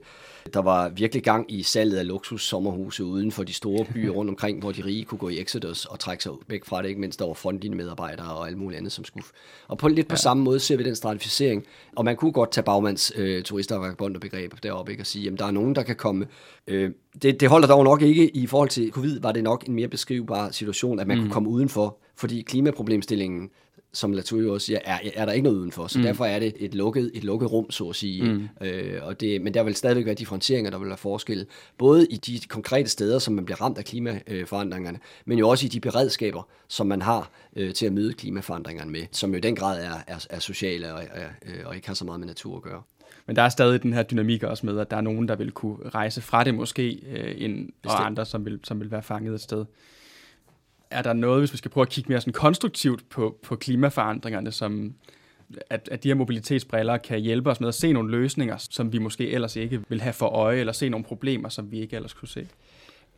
der 0.54 0.60
var 0.62 0.90
virkelig 0.90 1.24
gang 1.24 1.46
i 1.52 1.64
salget 1.64 1.98
af 1.98 2.08
luksus 2.08 2.48
sommerhuse 2.48 3.04
uden 3.04 3.32
for 3.32 3.44
de 3.44 3.54
store 3.54 3.86
byer 3.94 4.12
rundt 4.18 4.30
omkring, 4.30 4.60
hvor 4.60 4.72
de 4.72 4.86
rige 4.86 5.06
kunne 5.06 5.18
gå 5.18 5.30
i 5.30 5.42
Exodus 5.42 5.86
og 5.86 6.00
trække 6.00 6.24
sig 6.24 6.32
væk 6.48 6.66
fra 6.66 6.82
det, 6.82 6.90
ikke 6.90 7.02
mindst 7.02 7.20
der 7.20 7.26
var 7.26 7.34
frontlinje 7.34 7.78
medarbejdere 7.78 8.34
og 8.34 8.48
alt 8.48 8.58
muligt 8.58 8.78
andet, 8.78 8.92
som 8.92 9.06
skulle. 9.06 9.26
Og 9.68 9.78
på 9.78 9.88
lidt 9.88 10.08
på 10.08 10.14
ja. 10.14 10.18
samme 10.18 10.44
måde 10.44 10.60
ser 10.60 10.78
vi 10.78 10.84
den 10.84 10.96
stratificering, 10.96 11.66
og 11.96 12.06
man 12.06 12.16
kunne 12.16 12.32
godt 12.32 12.52
tage 12.52 12.64
bagmands 12.64 13.12
øh, 13.16 13.44
turister 13.44 13.76
og 13.76 14.14
begreb 14.22 14.54
deroppe, 14.64 14.92
ikke, 14.92 15.02
og 15.02 15.08
sige, 15.08 15.32
at 15.32 15.40
der 15.40 15.46
er 15.46 15.52
nogen, 15.52 15.76
der 15.76 15.84
kan 15.84 15.96
komme. 15.96 16.28
Øh, 16.68 16.92
det, 17.22 17.40
det 17.40 17.50
holder 17.50 17.68
dog 17.68 17.84
nok 17.84 18.02
ikke 18.02 18.36
i 18.36 18.48
forhold 18.48 18.70
til 18.70 18.92
covid, 18.92 19.20
var 19.20 19.32
det 19.32 19.44
nok 19.44 19.68
en 19.68 19.74
mere 19.74 19.88
beskrivbar 19.88 20.52
situation, 20.52 21.00
at 21.00 21.08
man 21.08 21.18
mm. 21.18 21.24
kunne 21.24 21.34
komme 21.34 21.50
udenfor, 21.50 21.98
fordi 22.22 22.42
klimaproblemstillingen 22.42 23.50
som 23.94 24.12
Latour 24.12 24.54
også 24.54 24.66
siger, 24.66 24.80
er, 24.86 25.00
er 25.16 25.26
der 25.26 25.32
ikke 25.32 25.44
noget 25.44 25.58
udenfor. 25.58 25.88
Så 25.88 26.00
mm. 26.00 26.04
derfor 26.04 26.26
er 26.26 26.40
det 26.40 26.54
et 26.60 26.76
lukket, 26.76 27.12
et 27.14 27.24
lukket 27.24 27.52
rum, 27.52 27.72
så 27.72 27.90
at 27.90 27.96
sige. 27.96 28.24
Mm. 28.24 28.48
Øh, 28.62 29.00
og 29.02 29.20
det, 29.20 29.42
men 29.42 29.54
der 29.54 29.64
vil 29.64 29.76
stadigvæk 29.76 30.06
være 30.06 30.16
differentieringer, 30.16 30.72
der 30.72 30.78
vil 30.78 30.88
være 30.88 30.98
forskel. 30.98 31.46
Både 31.78 32.08
i 32.08 32.18
de 32.18 32.40
konkrete 32.48 32.90
steder, 32.90 33.20
som 33.20 33.34
man 33.34 33.46
bliver 33.46 33.62
ramt 33.62 33.78
af 33.78 33.86
klimaforandringerne, 33.86 35.00
men 35.26 35.40
jo 35.40 35.50
også 35.50 35.66
i 35.66 35.70
de 35.70 35.80
beredskaber, 35.80 36.48
som 36.68 36.88
man 36.88 37.02
har 37.02 37.32
øh, 37.56 37.74
til 37.74 37.86
at 37.86 37.94
møde 37.94 38.14
klimaforandringerne 38.14 38.92
med, 38.92 39.06
som 39.12 39.32
jo 39.32 39.38
i 39.38 39.42
den 39.42 39.56
grad 39.56 39.84
er, 39.84 39.96
er, 40.08 40.26
er 40.30 40.40
sociale 40.40 40.94
og, 40.94 41.04
er, 41.12 41.28
øh, 41.46 41.60
og 41.66 41.76
ikke 41.76 41.88
har 41.88 41.94
så 41.94 42.06
meget 42.06 42.20
med 42.20 42.28
natur 42.28 42.58
at 42.58 42.64
gøre. 42.64 42.82
Men 43.28 43.36
der 43.36 43.42
er 43.42 43.50
stadig 43.50 43.84
den 43.84 43.94
her 43.94 44.04
dynamik 44.04 44.44
også 44.44 44.66
med, 44.66 44.80
at 44.80 44.92
der 44.92 44.98
er 44.98 45.02
nogen, 45.02 45.28
der 45.28 45.36
vil 45.36 45.52
kunne 45.52 45.78
rejse 45.90 46.22
fra 46.22 46.44
det 46.44 46.56
måske, 46.56 47.00
øh, 47.12 47.36
ind, 47.38 47.70
og 47.86 48.06
andre, 48.06 48.26
som 48.26 48.46
vil, 48.46 48.60
som 48.64 48.80
vil 48.80 48.92
være 48.92 49.04
fanget 49.04 49.34
et 49.34 49.42
sted 49.42 49.66
er 50.92 51.02
der 51.02 51.14
noget, 51.14 51.42
hvis 51.42 51.54
vi 51.54 51.58
skal 51.58 51.72
prøve 51.72 51.82
at 51.82 51.90
kigge 51.90 52.10
mere 52.10 52.22
sådan 52.22 52.34
konstruktivt 52.34 53.10
på, 53.10 53.38
på 53.44 53.56
klimaforandringerne, 53.56 54.52
som 54.52 54.94
at, 55.70 55.90
at 55.92 56.04
de 56.04 56.08
her 56.08 56.16
mobilitetsbriller 56.16 56.98
kan 56.98 57.20
hjælpe 57.20 57.50
os 57.50 57.60
med 57.60 57.68
at 57.68 57.76
se 57.76 57.94
nogle 57.94 58.12
løsninger, 58.12 58.58
som 58.58 58.94
vi 58.94 58.98
måske 58.98 59.32
ellers 59.32 59.56
ikke 59.56 59.82
vil 59.90 60.02
have 60.02 60.14
for 60.14 60.28
øje, 60.28 60.60
eller 60.60 60.74
se 60.74 60.90
nogle 60.90 61.04
problemer, 61.04 61.50
som 61.50 61.72
vi 61.72 61.80
ikke 61.80 61.96
ellers 61.96 62.14
kunne 62.14 62.28
se? 62.28 62.48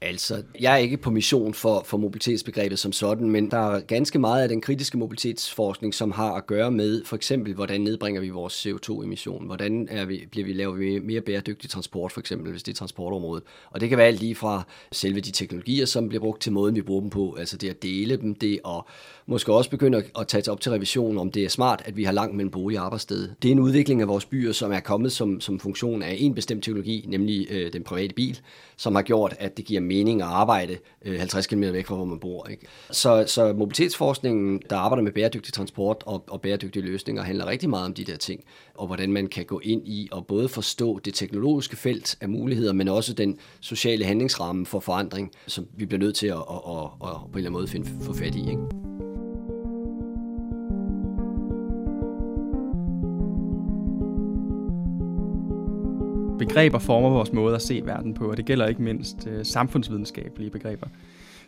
Altså, 0.06 0.44
jeg 0.60 0.74
er 0.74 0.78
ikke 0.78 0.98
på 0.98 1.12
mission 1.12 1.54
for, 1.54 1.84
for 1.86 1.98
mobilitetsbegrebet 1.98 2.80
som 2.80 2.92
sådan, 2.92 3.30
men 3.30 3.52
der 3.52 3.76
er 3.76 3.80
ganske 3.80 4.20
meget 4.20 4.44
af 4.44 4.50
den 4.50 4.62
kritiske 4.62 4.98
mobilitetsforskning, 4.98 5.94
som 5.94 6.12
har 6.12 6.34
at 6.34 6.48
gøre 6.48 6.72
med 6.72 7.06
for 7.06 7.16
eksempel, 7.16 7.54
hvordan 7.54 7.82
nedbringer 7.82 8.22
vi 8.22 8.30
vores 8.30 8.66
CO2-emission, 8.66 9.46
hvordan 9.46 9.88
er 9.92 10.06
vi, 10.06 10.28
bliver 10.32 10.46
vi, 10.46 10.54
laver 10.54 10.74
vi 10.74 11.00
mere 11.00 11.22
bæredygtig 11.22 11.70
transport, 11.70 12.12
for 12.12 12.20
eksempel, 12.20 12.52
hvis 12.52 12.64
det 12.64 12.72
er 12.72 12.76
transportområdet. 12.76 13.44
Og 13.72 13.82
det 13.82 13.90
kan 13.90 13.98
være 13.98 14.08
alt 14.08 14.20
lige 14.20 14.36
fra 14.36 14.64
selve 14.92 15.20
de 15.20 15.32
teknologier, 15.32 15.86
som 15.86 16.10
bliver 16.10 16.22
brugt 16.22 16.42
til 16.42 16.52
måden, 16.52 16.76
vi 16.76 16.82
bruger 16.82 17.02
dem 17.02 17.10
på, 17.10 17.36
altså 17.40 17.58
det 17.58 17.70
at 17.70 17.84
dele 17.84 18.18
dem, 18.18 18.36
det 18.36 18.60
at 18.68 18.82
måske 19.26 19.54
også 19.54 19.70
begynde 19.70 20.04
at 20.20 20.28
tage 20.28 20.52
op 20.52 20.62
til 20.62 20.72
revision, 20.72 21.18
om 21.18 21.32
det 21.32 21.46
er 21.46 21.50
smart, 21.50 21.82
at 21.86 21.98
vi 21.98 22.04
har 22.04 22.12
langt 22.12 22.36
mellem 22.36 22.52
bolig 22.52 22.80
og 22.80 22.86
arbejdssted. 22.86 23.30
Det 23.42 23.48
er 23.48 23.52
en 23.52 23.60
udvikling 23.60 24.02
af 24.02 24.08
vores 24.08 24.26
byer, 24.26 24.52
som 24.52 24.72
er 24.72 24.80
kommet 24.80 25.12
som, 25.12 25.42
som 25.42 25.60
funktion 25.60 26.02
af 26.02 26.16
en 26.20 26.36
bestemt 26.36 26.64
teknologi, 26.64 27.06
nemlig 27.08 27.48
øh, 27.50 27.74
den 27.74 27.84
private 27.84 28.14
bil, 28.16 28.40
som 28.78 28.96
har 28.96 29.02
gjort, 29.02 29.36
at 29.40 29.58
det 29.58 29.66
giver 29.66 29.82
mening 29.96 30.22
at 30.22 30.28
arbejde 30.28 30.78
øh, 31.06 31.20
50 31.20 31.48
km 31.48 31.62
væk 31.62 31.86
fra, 31.86 31.96
hvor 31.96 32.06
man 32.06 32.20
bor. 32.20 32.48
Ikke? 32.48 32.66
Så, 32.92 33.24
så 33.28 33.54
mobilitetsforskningen, 33.54 34.62
der 34.70 34.78
arbejder 34.78 35.04
med 35.04 35.12
bæredygtig 35.12 35.54
transport 35.54 36.04
og, 36.06 36.24
og 36.28 36.42
bæredygtige 36.42 36.84
løsninger, 36.84 37.24
handler 37.24 37.46
rigtig 37.46 37.70
meget 37.70 37.86
om 37.86 37.94
de 37.94 38.04
der 38.04 38.18
ting, 38.18 38.44
og 38.76 38.88
hvordan 38.88 39.12
man 39.12 39.28
kan 39.28 39.46
gå 39.46 39.60
ind 39.64 39.88
i 39.88 40.10
og 40.12 40.28
både 40.28 40.50
forstå 40.50 41.00
det 41.00 41.14
teknologiske 41.14 41.76
felt 41.76 42.18
af 42.22 42.30
muligheder, 42.30 42.74
men 42.74 42.88
også 42.88 43.14
den 43.14 43.38
sociale 43.60 44.06
handlingsramme 44.06 44.66
for 44.66 44.80
forandring, 44.80 45.32
som 45.48 45.68
vi 45.78 45.86
bliver 45.86 46.00
nødt 46.00 46.16
til 46.16 46.28
at, 46.28 46.34
at, 46.34 46.62
at, 46.68 46.84
at, 47.04 47.10
at 47.10 47.16
på 47.22 47.28
en 47.28 47.38
eller 47.38 47.38
anden 47.38 47.54
måde 47.54 47.68
finde, 47.68 47.90
få 48.06 48.14
fat 48.14 48.36
i. 48.36 48.50
Ikke? 48.50 49.13
Begreber 56.40 56.80
former 56.80 57.10
vores 57.10 57.32
måde 57.32 57.56
at 57.56 57.62
se 57.62 57.82
verden 57.86 58.14
på, 58.14 58.32
og 58.32 58.38
det 58.38 58.46
gælder 58.46 58.68
ikke 58.68 58.82
mindst 58.82 59.28
øh, 59.28 59.46
samfundsvidenskabelige 59.46 60.50
begreber. 60.50 60.88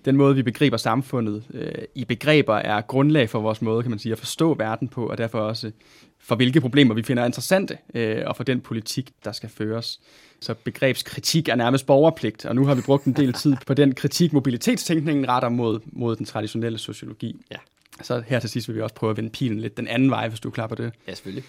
Den 0.05 0.15
måde, 0.15 0.35
vi 0.35 0.43
begriber 0.43 0.77
samfundet 0.77 1.43
øh, 1.53 1.71
i 1.95 2.05
begreber, 2.05 2.55
er 2.55 2.81
grundlag 2.81 3.29
for 3.29 3.39
vores 3.39 3.61
måde, 3.61 3.83
kan 3.83 3.89
man 3.89 3.99
sige, 3.99 4.11
at 4.11 4.19
forstå 4.19 4.53
verden 4.53 4.87
på, 4.87 5.07
og 5.07 5.17
derfor 5.17 5.39
også 5.39 5.71
for 6.19 6.35
hvilke 6.35 6.61
problemer 6.61 6.93
vi 6.93 7.03
finder 7.03 7.25
interessante, 7.25 7.77
øh, 7.93 8.23
og 8.25 8.35
for 8.35 8.43
den 8.43 8.61
politik, 8.61 9.11
der 9.23 9.31
skal 9.31 9.49
føres. 9.49 9.99
Så 10.39 10.53
begrebskritik 10.53 11.49
er 11.49 11.55
nærmest 11.55 11.85
borgerpligt, 11.85 12.45
og 12.45 12.55
nu 12.55 12.65
har 12.65 12.75
vi 12.75 12.81
brugt 12.81 13.05
en 13.05 13.13
del 13.13 13.33
tid 13.33 13.55
på 13.67 13.73
den 13.73 13.95
kritik, 13.95 14.33
mobilitetstænkningen 14.33 15.29
retter 15.29 15.49
mod, 15.49 15.79
mod 15.85 16.15
den 16.15 16.25
traditionelle 16.25 16.77
sociologi. 16.77 17.41
Ja. 17.51 17.57
Så 18.01 18.23
her 18.27 18.39
til 18.39 18.49
sidst 18.49 18.67
vil 18.67 18.75
vi 18.75 18.81
også 18.81 18.95
prøve 18.95 19.11
at 19.11 19.17
vende 19.17 19.29
pilen 19.29 19.59
lidt 19.59 19.77
den 19.77 19.87
anden 19.87 20.09
vej, 20.09 20.27
hvis 20.27 20.39
du 20.39 20.51
er 20.57 20.67
på 20.67 20.75
det. 20.75 20.93
Ja, 21.07 21.13
selvfølgelig 21.13 21.43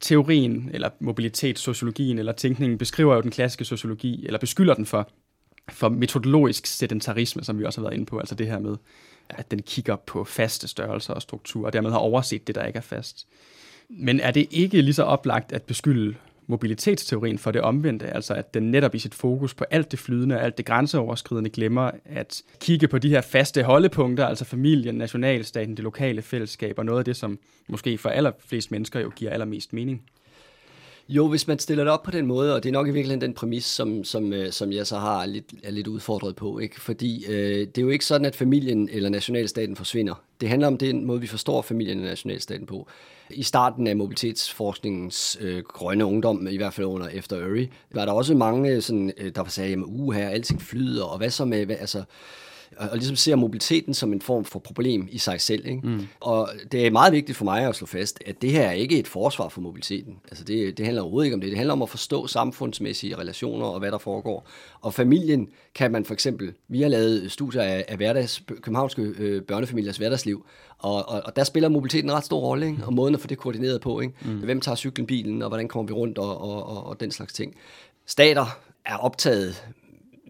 teorien, 0.00 0.70
eller 0.72 0.90
mobilitetssociologien, 1.00 2.18
eller 2.18 2.32
tænkningen, 2.32 2.78
beskriver 2.78 3.14
jo 3.14 3.20
den 3.20 3.30
klassiske 3.30 3.64
sociologi, 3.64 4.26
eller 4.26 4.38
beskylder 4.38 4.74
den 4.74 4.86
for, 4.86 5.10
for 5.68 5.88
metodologisk 5.88 6.66
sedentarisme, 6.66 7.44
som 7.44 7.58
vi 7.58 7.64
også 7.64 7.80
har 7.80 7.88
været 7.88 7.94
inde 7.94 8.06
på, 8.06 8.18
altså 8.18 8.34
det 8.34 8.46
her 8.46 8.58
med, 8.58 8.76
at 9.28 9.50
den 9.50 9.62
kigger 9.62 9.96
på 9.96 10.24
faste 10.24 10.68
størrelser 10.68 11.14
og 11.14 11.22
strukturer, 11.22 11.66
og 11.66 11.72
dermed 11.72 11.90
har 11.90 11.98
overset 11.98 12.46
det, 12.46 12.54
der 12.54 12.64
ikke 12.64 12.76
er 12.76 12.80
fast. 12.80 13.26
Men 13.90 14.20
er 14.20 14.30
det 14.30 14.46
ikke 14.50 14.82
lige 14.82 14.94
så 14.94 15.02
oplagt 15.02 15.52
at 15.52 15.62
beskylde 15.62 16.14
mobilitetsteorien 16.48 17.38
for 17.38 17.50
det 17.50 17.60
omvendte, 17.60 18.06
altså 18.06 18.34
at 18.34 18.54
den 18.54 18.70
netop 18.70 18.94
i 18.94 18.98
sit 18.98 19.14
fokus 19.14 19.54
på 19.54 19.64
alt 19.70 19.90
det 19.90 19.98
flydende 19.98 20.36
og 20.36 20.42
alt 20.42 20.58
det 20.58 20.66
grænseoverskridende 20.66 21.50
glemmer 21.50 21.90
at 22.04 22.42
kigge 22.60 22.88
på 22.88 22.98
de 22.98 23.08
her 23.08 23.20
faste 23.20 23.62
holdepunkter, 23.62 24.26
altså 24.26 24.44
familien, 24.44 24.94
nationalstaten, 24.94 25.76
det 25.76 25.84
lokale 25.84 26.22
fællesskab 26.22 26.78
og 26.78 26.84
noget 26.84 26.98
af 26.98 27.04
det, 27.04 27.16
som 27.16 27.38
måske 27.68 27.98
for 27.98 28.08
allerflest 28.08 28.70
mennesker 28.70 29.00
jo 29.00 29.12
giver 29.16 29.30
allermest 29.30 29.72
mening. 29.72 30.02
Jo, 31.08 31.28
hvis 31.28 31.46
man 31.46 31.58
stiller 31.58 31.84
det 31.84 31.92
op 31.92 32.02
på 32.02 32.10
den 32.10 32.26
måde, 32.26 32.54
og 32.54 32.62
det 32.62 32.68
er 32.68 32.72
nok 32.72 32.88
i 32.88 32.90
virkeligheden 32.90 33.20
den 33.20 33.34
præmis, 33.34 33.64
som, 33.64 34.04
som, 34.04 34.32
øh, 34.32 34.52
som 34.52 34.72
jeg 34.72 34.86
så 34.86 34.98
har 34.98 35.26
lidt, 35.26 35.44
er 35.62 35.70
lidt 35.70 35.86
udfordret 35.86 36.36
på, 36.36 36.58
ikke? 36.58 36.80
fordi 36.80 37.26
øh, 37.26 37.66
det 37.66 37.78
er 37.78 37.82
jo 37.82 37.88
ikke 37.88 38.04
sådan, 38.04 38.24
at 38.24 38.36
familien 38.36 38.88
eller 38.92 39.08
nationalstaten 39.08 39.76
forsvinder. 39.76 40.14
Det 40.40 40.48
handler 40.48 40.66
om 40.66 40.78
den 40.78 41.04
måde, 41.04 41.20
vi 41.20 41.26
forstår 41.26 41.62
familien 41.62 41.98
og 41.98 42.04
nationalstaten 42.04 42.66
på. 42.66 42.88
I 43.30 43.42
starten 43.42 43.86
af 43.86 43.96
mobilitetsforskningens 43.96 45.38
øh, 45.40 45.62
grønne 45.62 46.04
ungdom, 46.04 46.48
i 46.48 46.56
hvert 46.56 46.74
fald 46.74 46.86
under 46.86 47.08
efter 47.08 47.46
Uri, 47.46 47.68
var 47.90 48.04
der 48.04 48.12
også 48.12 48.34
mange, 48.34 48.80
sådan, 48.80 49.12
øh, 49.16 49.34
der 49.34 49.44
sagde, 49.44 49.72
at 49.72 49.78
uha, 49.86 50.20
alting 50.20 50.62
flyder, 50.62 51.04
og 51.04 51.18
hvad 51.18 51.30
så 51.30 51.44
med, 51.44 51.66
hvad, 51.66 51.76
altså, 51.80 52.02
og, 52.76 52.88
og 52.88 52.96
ligesom 52.96 53.16
ser 53.16 53.36
mobiliteten 53.36 53.94
som 53.94 54.12
en 54.12 54.20
form 54.20 54.44
for 54.44 54.58
problem 54.58 55.08
i 55.10 55.18
sig 55.18 55.40
selv. 55.40 55.66
Ikke? 55.66 55.80
Mm. 55.84 56.06
Og 56.20 56.50
det 56.72 56.86
er 56.86 56.90
meget 56.90 57.12
vigtigt 57.12 57.38
for 57.38 57.44
mig 57.44 57.62
at 57.66 57.76
slå 57.76 57.86
fast, 57.86 58.22
at 58.26 58.42
det 58.42 58.50
her 58.52 58.62
er 58.62 58.72
ikke 58.72 58.98
et 58.98 59.08
forsvar 59.08 59.48
for 59.48 59.60
mobiliteten. 59.60 60.16
Altså 60.28 60.44
det, 60.44 60.78
det 60.78 60.84
handler 60.84 61.02
overhovedet 61.02 61.26
ikke 61.26 61.34
om 61.34 61.40
det. 61.40 61.50
Det 61.50 61.56
handler 61.56 61.72
om 61.72 61.82
at 61.82 61.88
forstå 61.88 62.26
samfundsmæssige 62.26 63.18
relationer 63.18 63.66
og 63.66 63.78
hvad 63.78 63.90
der 63.90 63.98
foregår. 63.98 64.48
Og 64.80 64.94
familien 64.94 65.48
kan 65.74 65.92
man 65.92 66.04
for 66.04 66.14
eksempel, 66.14 66.52
vi 66.68 66.82
har 66.82 66.88
lavet 66.88 67.32
studier 67.32 67.62
af, 67.62 67.84
af 67.88 67.96
hverdags, 67.96 68.42
københavnske 68.46 69.02
øh, 69.02 69.42
børnefamiliers 69.42 69.96
hverdagsliv, 69.96 70.46
og, 70.78 71.08
og, 71.08 71.22
og 71.24 71.36
der 71.36 71.44
spiller 71.44 71.68
mobiliteten 71.68 72.10
en 72.10 72.16
ret 72.16 72.24
stor 72.24 72.40
rolle, 72.40 72.66
ikke? 72.66 72.84
og 72.86 72.92
måden 72.92 73.14
at 73.14 73.20
få 73.20 73.26
det 73.26 73.38
koordineret 73.38 73.80
på. 73.80 74.00
Ikke? 74.00 74.14
Mm. 74.24 74.38
Hvem 74.38 74.60
tager 74.60 74.76
cyklen, 74.76 75.06
bilen, 75.06 75.42
og 75.42 75.48
hvordan 75.48 75.68
kommer 75.68 75.86
vi 75.86 75.92
rundt, 75.92 76.18
og, 76.18 76.40
og, 76.40 76.66
og, 76.66 76.86
og 76.86 77.00
den 77.00 77.10
slags 77.10 77.32
ting. 77.32 77.54
Stater 78.06 78.58
er 78.84 78.96
optaget 78.96 79.64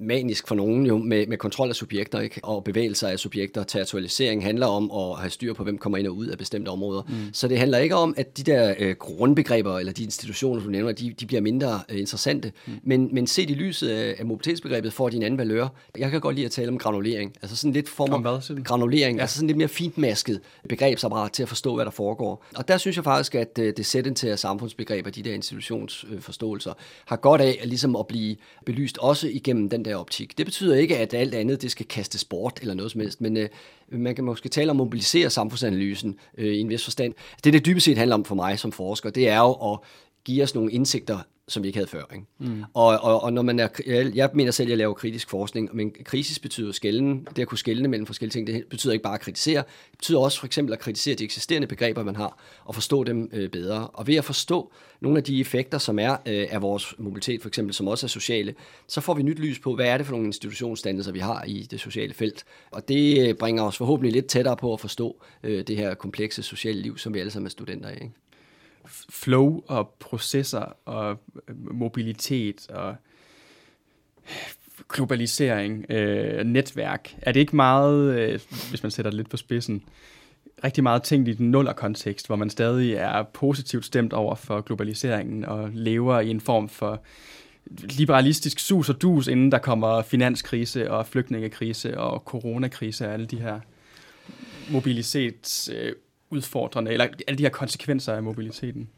manisk 0.01 0.49
for 0.49 0.55
nogen 0.55 0.87
jo 0.87 0.99
med, 0.99 1.27
med 1.27 1.39
kontrol 1.39 1.69
af 1.69 1.75
subjekter 1.75 2.21
ikke? 2.21 2.41
og 2.43 2.65
bevægelser 2.65 3.09
af 3.09 3.19
subjekter. 3.19 3.63
Territorialisering 3.63 4.45
handler 4.45 4.67
om 4.67 4.91
at 4.91 5.19
have 5.19 5.31
styr 5.31 5.53
på, 5.53 5.65
hvem 5.65 5.79
kommer 5.79 5.99
ind 5.99 6.07
og 6.07 6.17
ud 6.17 6.27
af 6.27 6.39
bestemte 6.39 6.69
områder. 6.69 7.03
Mm. 7.09 7.15
Så 7.33 7.49
det 7.49 7.59
handler 7.59 7.79
ikke 7.79 7.95
om, 7.95 8.15
at 8.17 8.37
de 8.39 8.43
der 8.43 8.75
øh, 8.79 8.97
grundbegreber 8.97 9.79
eller 9.79 9.93
de 9.93 10.05
institutioner, 10.05 10.63
du 10.63 10.71
nævner, 10.71 10.93
de, 10.93 11.15
de 11.21 11.27
bliver 11.27 11.41
mindre 11.41 11.81
øh, 11.89 11.99
interessante. 11.99 12.53
Mm. 12.67 12.73
Men, 12.83 13.15
men 13.15 13.27
set 13.27 13.51
i 13.51 13.55
lyset 13.55 13.89
af, 13.89 14.15
af 14.19 14.27
mobilitetsbegrebet 14.27 14.93
får 14.93 15.09
de 15.09 15.17
en 15.17 15.23
anden 15.23 15.39
valør. 15.39 15.69
Jeg 15.99 16.11
kan 16.11 16.21
godt 16.21 16.35
lide 16.35 16.47
at 16.47 16.53
tale 16.53 16.69
om 16.69 16.79
granulering. 16.79 17.33
Altså 17.43 17.57
sådan 17.57 17.73
lidt 17.73 17.89
form 17.89 18.13
om 18.13 18.21
hvad, 18.21 18.65
granulering. 18.65 19.17
Ja. 19.17 19.23
Altså 19.23 19.37
sådan 19.37 19.47
lidt 19.47 19.59
mere 19.59 19.69
fintmasket 19.69 20.41
begrebsapparat 20.69 21.33
til 21.33 21.43
at 21.43 21.49
forstå, 21.49 21.75
hvad 21.75 21.85
der 21.85 21.91
foregår. 21.91 22.45
Og 22.57 22.69
der 22.69 22.79
synes 22.79 22.97
jeg 22.97 23.05
faktisk, 23.05 23.35
at 23.35 23.59
øh, 23.59 23.73
det 23.77 23.87
sedentære 23.87 24.37
samfundsbegreber, 24.37 25.11
de 25.11 25.23
der 25.23 25.35
institutionsforståelser, 25.35 26.73
har 27.05 27.17
godt 27.17 27.41
af 27.41 27.59
at, 27.63 27.69
ligesom 27.69 27.97
at 27.97 28.07
blive 28.07 28.37
belyst 28.67 28.99
også 28.99 29.29
igennem 29.29 29.71
den 29.71 29.85
der 29.89 29.97
optik. 29.97 30.39
Det 30.39 30.47
betyder 30.47 30.77
ikke, 30.77 30.99
at 30.99 31.15
alt 31.15 31.35
andet 31.35 31.63
det 31.63 31.71
skal 31.71 31.87
kastes 31.87 32.25
bort 32.25 32.59
eller 32.61 32.75
noget 32.75 32.93
som 32.93 33.01
helst, 33.01 33.21
men 33.21 33.37
øh, 33.37 33.49
man 33.89 34.15
kan 34.15 34.25
måske 34.25 34.49
tale 34.49 34.71
om 34.71 34.77
at 34.81 34.85
mobilisere 34.85 35.31
samfundsanalysen 35.31 36.17
øh, 36.39 36.55
i 36.55 36.61
en 36.61 36.69
vis 36.69 36.85
forstand. 36.85 37.15
Det, 37.45 37.53
det 37.53 37.67
dybest 37.67 37.85
set 37.85 37.99
handler 37.99 38.17
om 38.17 38.25
for 38.25 38.35
mig 38.35 38.59
som 38.59 38.73
forsker, 38.73 39.11
det 39.11 39.29
er 39.29 39.39
jo 39.39 39.73
at 39.73 39.79
give 40.25 40.43
os 40.43 40.55
nogle 40.55 40.73
indsigter 40.73 41.19
som 41.49 41.63
vi 41.63 41.69
ikke 41.69 41.77
havde 41.77 41.89
før. 41.89 42.03
Ikke? 42.13 42.27
Mm. 42.39 42.65
Og, 42.75 42.87
og, 42.87 43.23
og 43.23 43.33
når 43.33 43.43
man 43.43 43.61
er, 43.61 43.69
jeg, 43.87 44.15
jeg 44.15 44.31
mener 44.35 44.51
selv, 44.51 44.67
at 44.67 44.71
jeg 44.71 44.79
laver 44.79 44.95
kritisk 44.95 45.31
forskning, 45.31 45.77
men 45.77 45.93
krisis 46.05 46.39
betyder 46.39 46.73
skælden, 46.73 47.29
det 47.37 47.43
at 47.43 47.49
kunne 47.49 47.59
skælne 47.59 47.89
mellem 47.89 48.07
forskellige 48.07 48.33
ting, 48.33 48.47
det 48.47 48.65
betyder 48.71 48.93
ikke 48.93 49.03
bare 49.03 49.15
at 49.15 49.21
kritisere, 49.21 49.63
det 49.91 49.99
betyder 49.99 50.19
også 50.19 50.39
for 50.39 50.47
eksempel 50.47 50.73
at 50.73 50.79
kritisere 50.79 51.15
de 51.15 51.25
eksisterende 51.25 51.67
begreber, 51.67 52.03
man 52.03 52.17
har, 52.17 52.39
og 52.65 52.75
forstå 52.75 53.05
dem 53.05 53.31
øh, 53.33 53.51
bedre. 53.51 53.87
Og 53.87 54.07
ved 54.07 54.15
at 54.15 54.25
forstå 54.25 54.73
nogle 55.01 55.19
af 55.19 55.25
de 55.25 55.41
effekter, 55.41 55.79
som 55.79 55.99
er 55.99 56.13
øh, 56.27 56.47
af 56.51 56.63
vores 56.63 56.95
mobilitet, 56.99 57.43
for 57.43 57.49
eksempel, 57.49 57.75
som 57.75 57.89
også 57.89 58.07
er 58.07 58.09
sociale, 58.09 58.55
så 58.87 59.01
får 59.01 59.15
vi 59.15 59.23
nyt 59.23 59.39
lys 59.39 59.59
på, 59.59 59.75
hvad 59.75 59.87
er 59.87 59.97
det 59.97 60.07
for 60.07 60.13
nogle 60.13 60.27
institutionsdannelser, 60.27 61.13
vi 61.13 61.19
har 61.19 61.45
i 61.45 61.63
det 61.71 61.81
sociale 61.81 62.15
felt. 62.15 62.45
Og 62.71 62.89
det 62.89 63.29
øh, 63.29 63.35
bringer 63.35 63.63
os 63.63 63.77
forhåbentlig 63.77 64.13
lidt 64.13 64.27
tættere 64.27 64.57
på 64.57 64.73
at 64.73 64.81
forstå 64.81 65.23
øh, 65.43 65.67
det 65.67 65.77
her 65.77 65.95
komplekse 65.95 66.43
sociale 66.43 66.81
liv, 66.81 66.99
som 66.99 67.15
vi 67.15 67.21
alle 67.21 67.31
sammen 67.31 67.47
er 67.47 67.51
studenter 67.51 67.91
i. 67.91 67.95
Ikke? 67.95 68.11
Flow 69.11 69.63
og 69.67 69.97
processer 70.01 70.77
og 70.85 71.19
øh, 71.49 71.75
mobilitet 71.75 72.67
og 72.71 72.91
øh, 72.91 72.97
globalisering, 74.89 75.91
øh, 75.91 76.45
netværk. 76.45 77.15
Er 77.23 77.33
det 77.33 77.41
ikke 77.41 77.57
meget, 77.57 78.19
øh, 78.19 78.41
hvis 78.71 78.83
man 78.83 78.91
sætter 78.91 79.11
det 79.11 79.17
lidt 79.17 79.31
på 79.31 79.37
spidsen, 79.37 79.85
rigtig 80.65 80.83
meget 80.83 81.03
tænkt 81.03 81.29
i 81.29 81.33
den 81.33 81.51
nuller 81.51 81.73
kontekst, 81.73 82.27
hvor 82.27 82.37
man 82.37 82.51
stadig 82.51 82.95
er 82.95 83.23
positivt 83.23 83.85
stemt 83.85 84.13
over 84.13 84.35
for 84.35 84.61
globaliseringen 84.61 85.45
og 85.45 85.71
lever 85.73 86.21
i 86.21 86.31
en 86.31 86.41
form 86.41 86.69
for 86.69 87.03
liberalistisk 87.83 88.59
sus 88.59 88.89
og 88.89 89.03
dus, 89.03 89.27
inden 89.27 89.53
der 89.53 89.59
kommer 89.59 90.03
finanskrise 90.03 90.91
og 90.91 91.07
flygtningekrise 91.07 91.99
og 91.99 92.23
coronakrise 92.25 93.07
og 93.07 93.13
alle 93.13 93.27
de 93.27 93.41
her 93.41 93.61
mobilitets... 94.71 95.71
øh, 95.75 95.93
udfordrende, 96.31 96.93
eller 96.93 97.07
alle 97.27 97.39
de 97.39 97.43
her 97.43 97.51
konsekvenser 97.51 98.13
af 98.13 98.23
mobiliteten? 98.23 98.89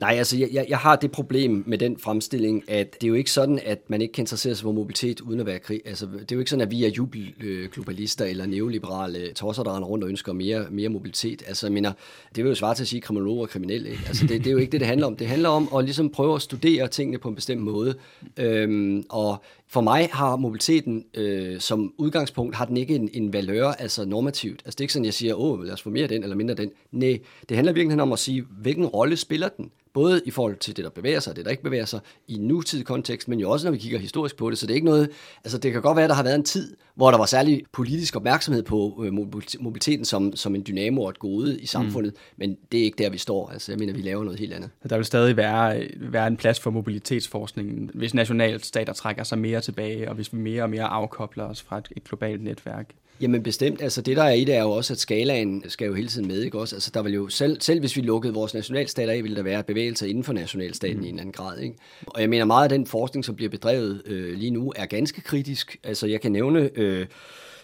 Nej, 0.00 0.14
altså 0.18 0.36
jeg, 0.38 0.66
jeg 0.68 0.78
har 0.78 0.96
det 0.96 1.10
problem 1.10 1.64
med 1.66 1.78
den 1.78 1.98
fremstilling, 1.98 2.70
at 2.70 2.94
det 2.94 3.04
er 3.04 3.08
jo 3.08 3.14
ikke 3.14 3.30
sådan, 3.30 3.60
at 3.64 3.90
man 3.90 4.02
ikke 4.02 4.12
kan 4.12 4.22
interessere 4.22 4.54
sig 4.54 4.62
for 4.62 4.72
mobilitet 4.72 5.20
uden 5.20 5.40
at 5.40 5.46
være 5.46 5.58
krig. 5.58 5.80
Altså, 5.84 6.06
det 6.06 6.32
er 6.32 6.36
jo 6.36 6.38
ikke 6.38 6.50
sådan, 6.50 6.66
at 6.66 6.70
vi 6.70 6.84
er 6.84 6.88
jubelglobalister 6.88 8.24
øh, 8.24 8.30
eller 8.30 8.46
neoliberale 8.46 9.32
tosser, 9.32 9.62
der 9.62 9.76
render 9.76 9.88
rundt 9.88 10.04
og 10.04 10.10
ønsker 10.10 10.32
mere, 10.32 10.66
mere 10.70 10.88
mobilitet. 10.88 11.42
Altså, 11.46 11.66
jeg 11.66 11.72
mener, 11.72 11.92
det 12.36 12.44
vil 12.44 12.48
jo 12.48 12.54
svare 12.54 12.74
til 12.74 12.82
at 12.82 12.88
sige 12.88 13.00
kriminologer 13.00 13.42
og 13.42 13.48
kriminelle. 13.48 13.90
Ikke? 13.90 14.02
Altså, 14.06 14.26
det, 14.26 14.38
det, 14.38 14.46
er 14.46 14.52
jo 14.52 14.58
ikke 14.58 14.72
det, 14.72 14.80
det 14.80 14.88
handler 14.88 15.06
om. 15.06 15.16
Det 15.16 15.26
handler 15.26 15.48
om 15.48 15.68
at 15.76 15.84
ligesom 15.84 16.10
prøve 16.10 16.34
at 16.34 16.42
studere 16.42 16.88
tingene 16.88 17.18
på 17.18 17.28
en 17.28 17.34
bestemt 17.34 17.62
måde. 17.62 17.94
Øhm, 18.36 19.04
og 19.08 19.42
for 19.72 19.80
mig 19.80 20.08
har 20.12 20.36
mobiliteten 20.36 21.04
øh, 21.14 21.60
som 21.60 21.94
udgangspunkt, 21.98 22.56
har 22.56 22.64
den 22.64 22.76
ikke 22.76 22.94
en, 22.94 23.10
en 23.12 23.32
valør, 23.32 23.68
altså 23.68 24.04
normativt. 24.04 24.62
Altså 24.64 24.76
det 24.76 24.80
er 24.80 24.84
ikke 24.84 24.92
sådan, 24.92 25.04
jeg 25.04 25.14
siger, 25.14 25.34
åh, 25.34 25.64
lad 25.64 25.72
os 25.72 25.82
få 25.82 25.90
mere 25.90 26.02
af 26.02 26.08
den 26.08 26.22
eller 26.22 26.36
mindre 26.36 26.52
af 26.52 26.56
den. 26.56 26.70
Nej, 26.92 27.18
det 27.48 27.56
handler 27.56 27.72
virkelig 27.72 28.02
om 28.02 28.12
at 28.12 28.18
sige, 28.18 28.44
hvilken 28.60 28.86
rolle 28.86 29.16
spiller 29.16 29.48
den? 29.48 29.70
Både 29.92 30.22
i 30.26 30.30
forhold 30.30 30.56
til 30.56 30.76
det, 30.76 30.84
der 30.84 30.90
bevæger 30.90 31.20
sig, 31.20 31.30
og 31.30 31.36
det, 31.36 31.44
der 31.44 31.50
ikke 31.50 31.62
bevæger 31.62 31.84
sig, 31.84 32.00
i 32.28 32.38
nutidig 32.38 32.86
kontekst, 32.86 33.28
men 33.28 33.40
jo 33.40 33.50
også, 33.50 33.66
når 33.66 33.72
vi 33.72 33.78
kigger 33.78 33.98
historisk 33.98 34.36
på 34.36 34.50
det. 34.50 34.58
Så 34.58 34.66
det 34.66 34.72
er 34.72 34.74
ikke 34.74 34.86
noget, 34.86 35.10
altså 35.44 35.58
det 35.58 35.72
kan 35.72 35.82
godt 35.82 35.96
være, 35.96 36.04
at 36.04 36.10
der 36.10 36.16
har 36.16 36.22
været 36.22 36.34
en 36.34 36.44
tid, 36.44 36.76
hvor 37.00 37.10
der 37.10 37.18
var 37.18 37.26
særlig 37.26 37.62
politisk 37.72 38.16
opmærksomhed 38.16 38.62
på 38.62 39.02
øh, 39.04 39.12
mobiliteten 39.60 40.04
som, 40.04 40.36
som 40.36 40.54
en 40.54 40.64
dynamo 40.66 41.02
og 41.02 41.10
et 41.10 41.18
gode 41.18 41.60
i 41.60 41.66
samfundet, 41.66 42.12
mm. 42.12 42.34
men 42.36 42.56
det 42.72 42.80
er 42.80 42.84
ikke 42.84 43.04
der, 43.04 43.10
vi 43.10 43.18
står. 43.18 43.50
Altså 43.50 43.72
jeg 43.72 43.78
mener, 43.78 43.92
vi 43.92 44.02
laver 44.02 44.24
noget 44.24 44.38
helt 44.38 44.52
andet. 44.52 44.70
Der 44.90 44.96
vil 44.96 45.04
stadig 45.04 45.36
være, 45.36 45.86
være 45.96 46.26
en 46.26 46.36
plads 46.36 46.60
for 46.60 46.70
mobilitetsforskningen, 46.70 47.90
hvis 47.94 48.14
nationalstater 48.14 48.92
trækker 48.92 49.24
sig 49.24 49.38
mere 49.38 49.60
tilbage, 49.60 50.08
og 50.08 50.14
hvis 50.14 50.32
vi 50.32 50.38
mere 50.38 50.62
og 50.62 50.70
mere 50.70 50.84
afkobler 50.84 51.44
os 51.44 51.62
fra 51.62 51.78
et, 51.78 51.88
et 51.96 52.04
globalt 52.04 52.42
netværk. 52.42 52.90
Jamen 53.20 53.42
bestemt. 53.42 53.82
Altså 53.82 54.02
det 54.02 54.16
der 54.16 54.22
er 54.22 54.32
i 54.32 54.44
det 54.44 54.54
er 54.54 54.62
jo 54.62 54.70
også, 54.70 54.92
at 54.92 54.98
skalaen 54.98 55.64
skal 55.68 55.86
jo 55.86 55.94
hele 55.94 56.08
tiden 56.08 56.28
med, 56.28 56.42
ikke 56.42 56.58
også? 56.58 56.76
Altså 56.76 56.90
der 56.94 57.02
vil 57.02 57.14
jo 57.14 57.28
selv, 57.28 57.60
selv 57.60 57.80
hvis 57.80 57.96
vi 57.96 58.00
lukkede 58.00 58.34
vores 58.34 58.54
nationalstater 58.54 59.12
af, 59.12 59.22
ville 59.22 59.36
der 59.36 59.42
være 59.42 59.62
bevægelser 59.62 60.06
inden 60.06 60.24
for 60.24 60.32
nationalstaten 60.32 60.96
mm. 60.96 61.04
i 61.04 61.08
en 61.08 61.18
anden 61.18 61.32
grad, 61.32 61.58
ikke? 61.58 61.74
Og 62.06 62.20
jeg 62.20 62.30
mener 62.30 62.44
meget 62.44 62.62
af 62.62 62.68
den 62.68 62.86
forskning, 62.86 63.24
som 63.24 63.36
bliver 63.36 63.50
bedrevet 63.50 64.02
øh, 64.06 64.38
lige 64.38 64.50
nu, 64.50 64.72
er 64.76 64.86
ganske 64.86 65.20
kritisk. 65.20 65.76
Altså 65.84 66.06
jeg 66.06 66.20
kan 66.20 66.32
nævne... 66.32 66.70
Øh, 66.74 67.06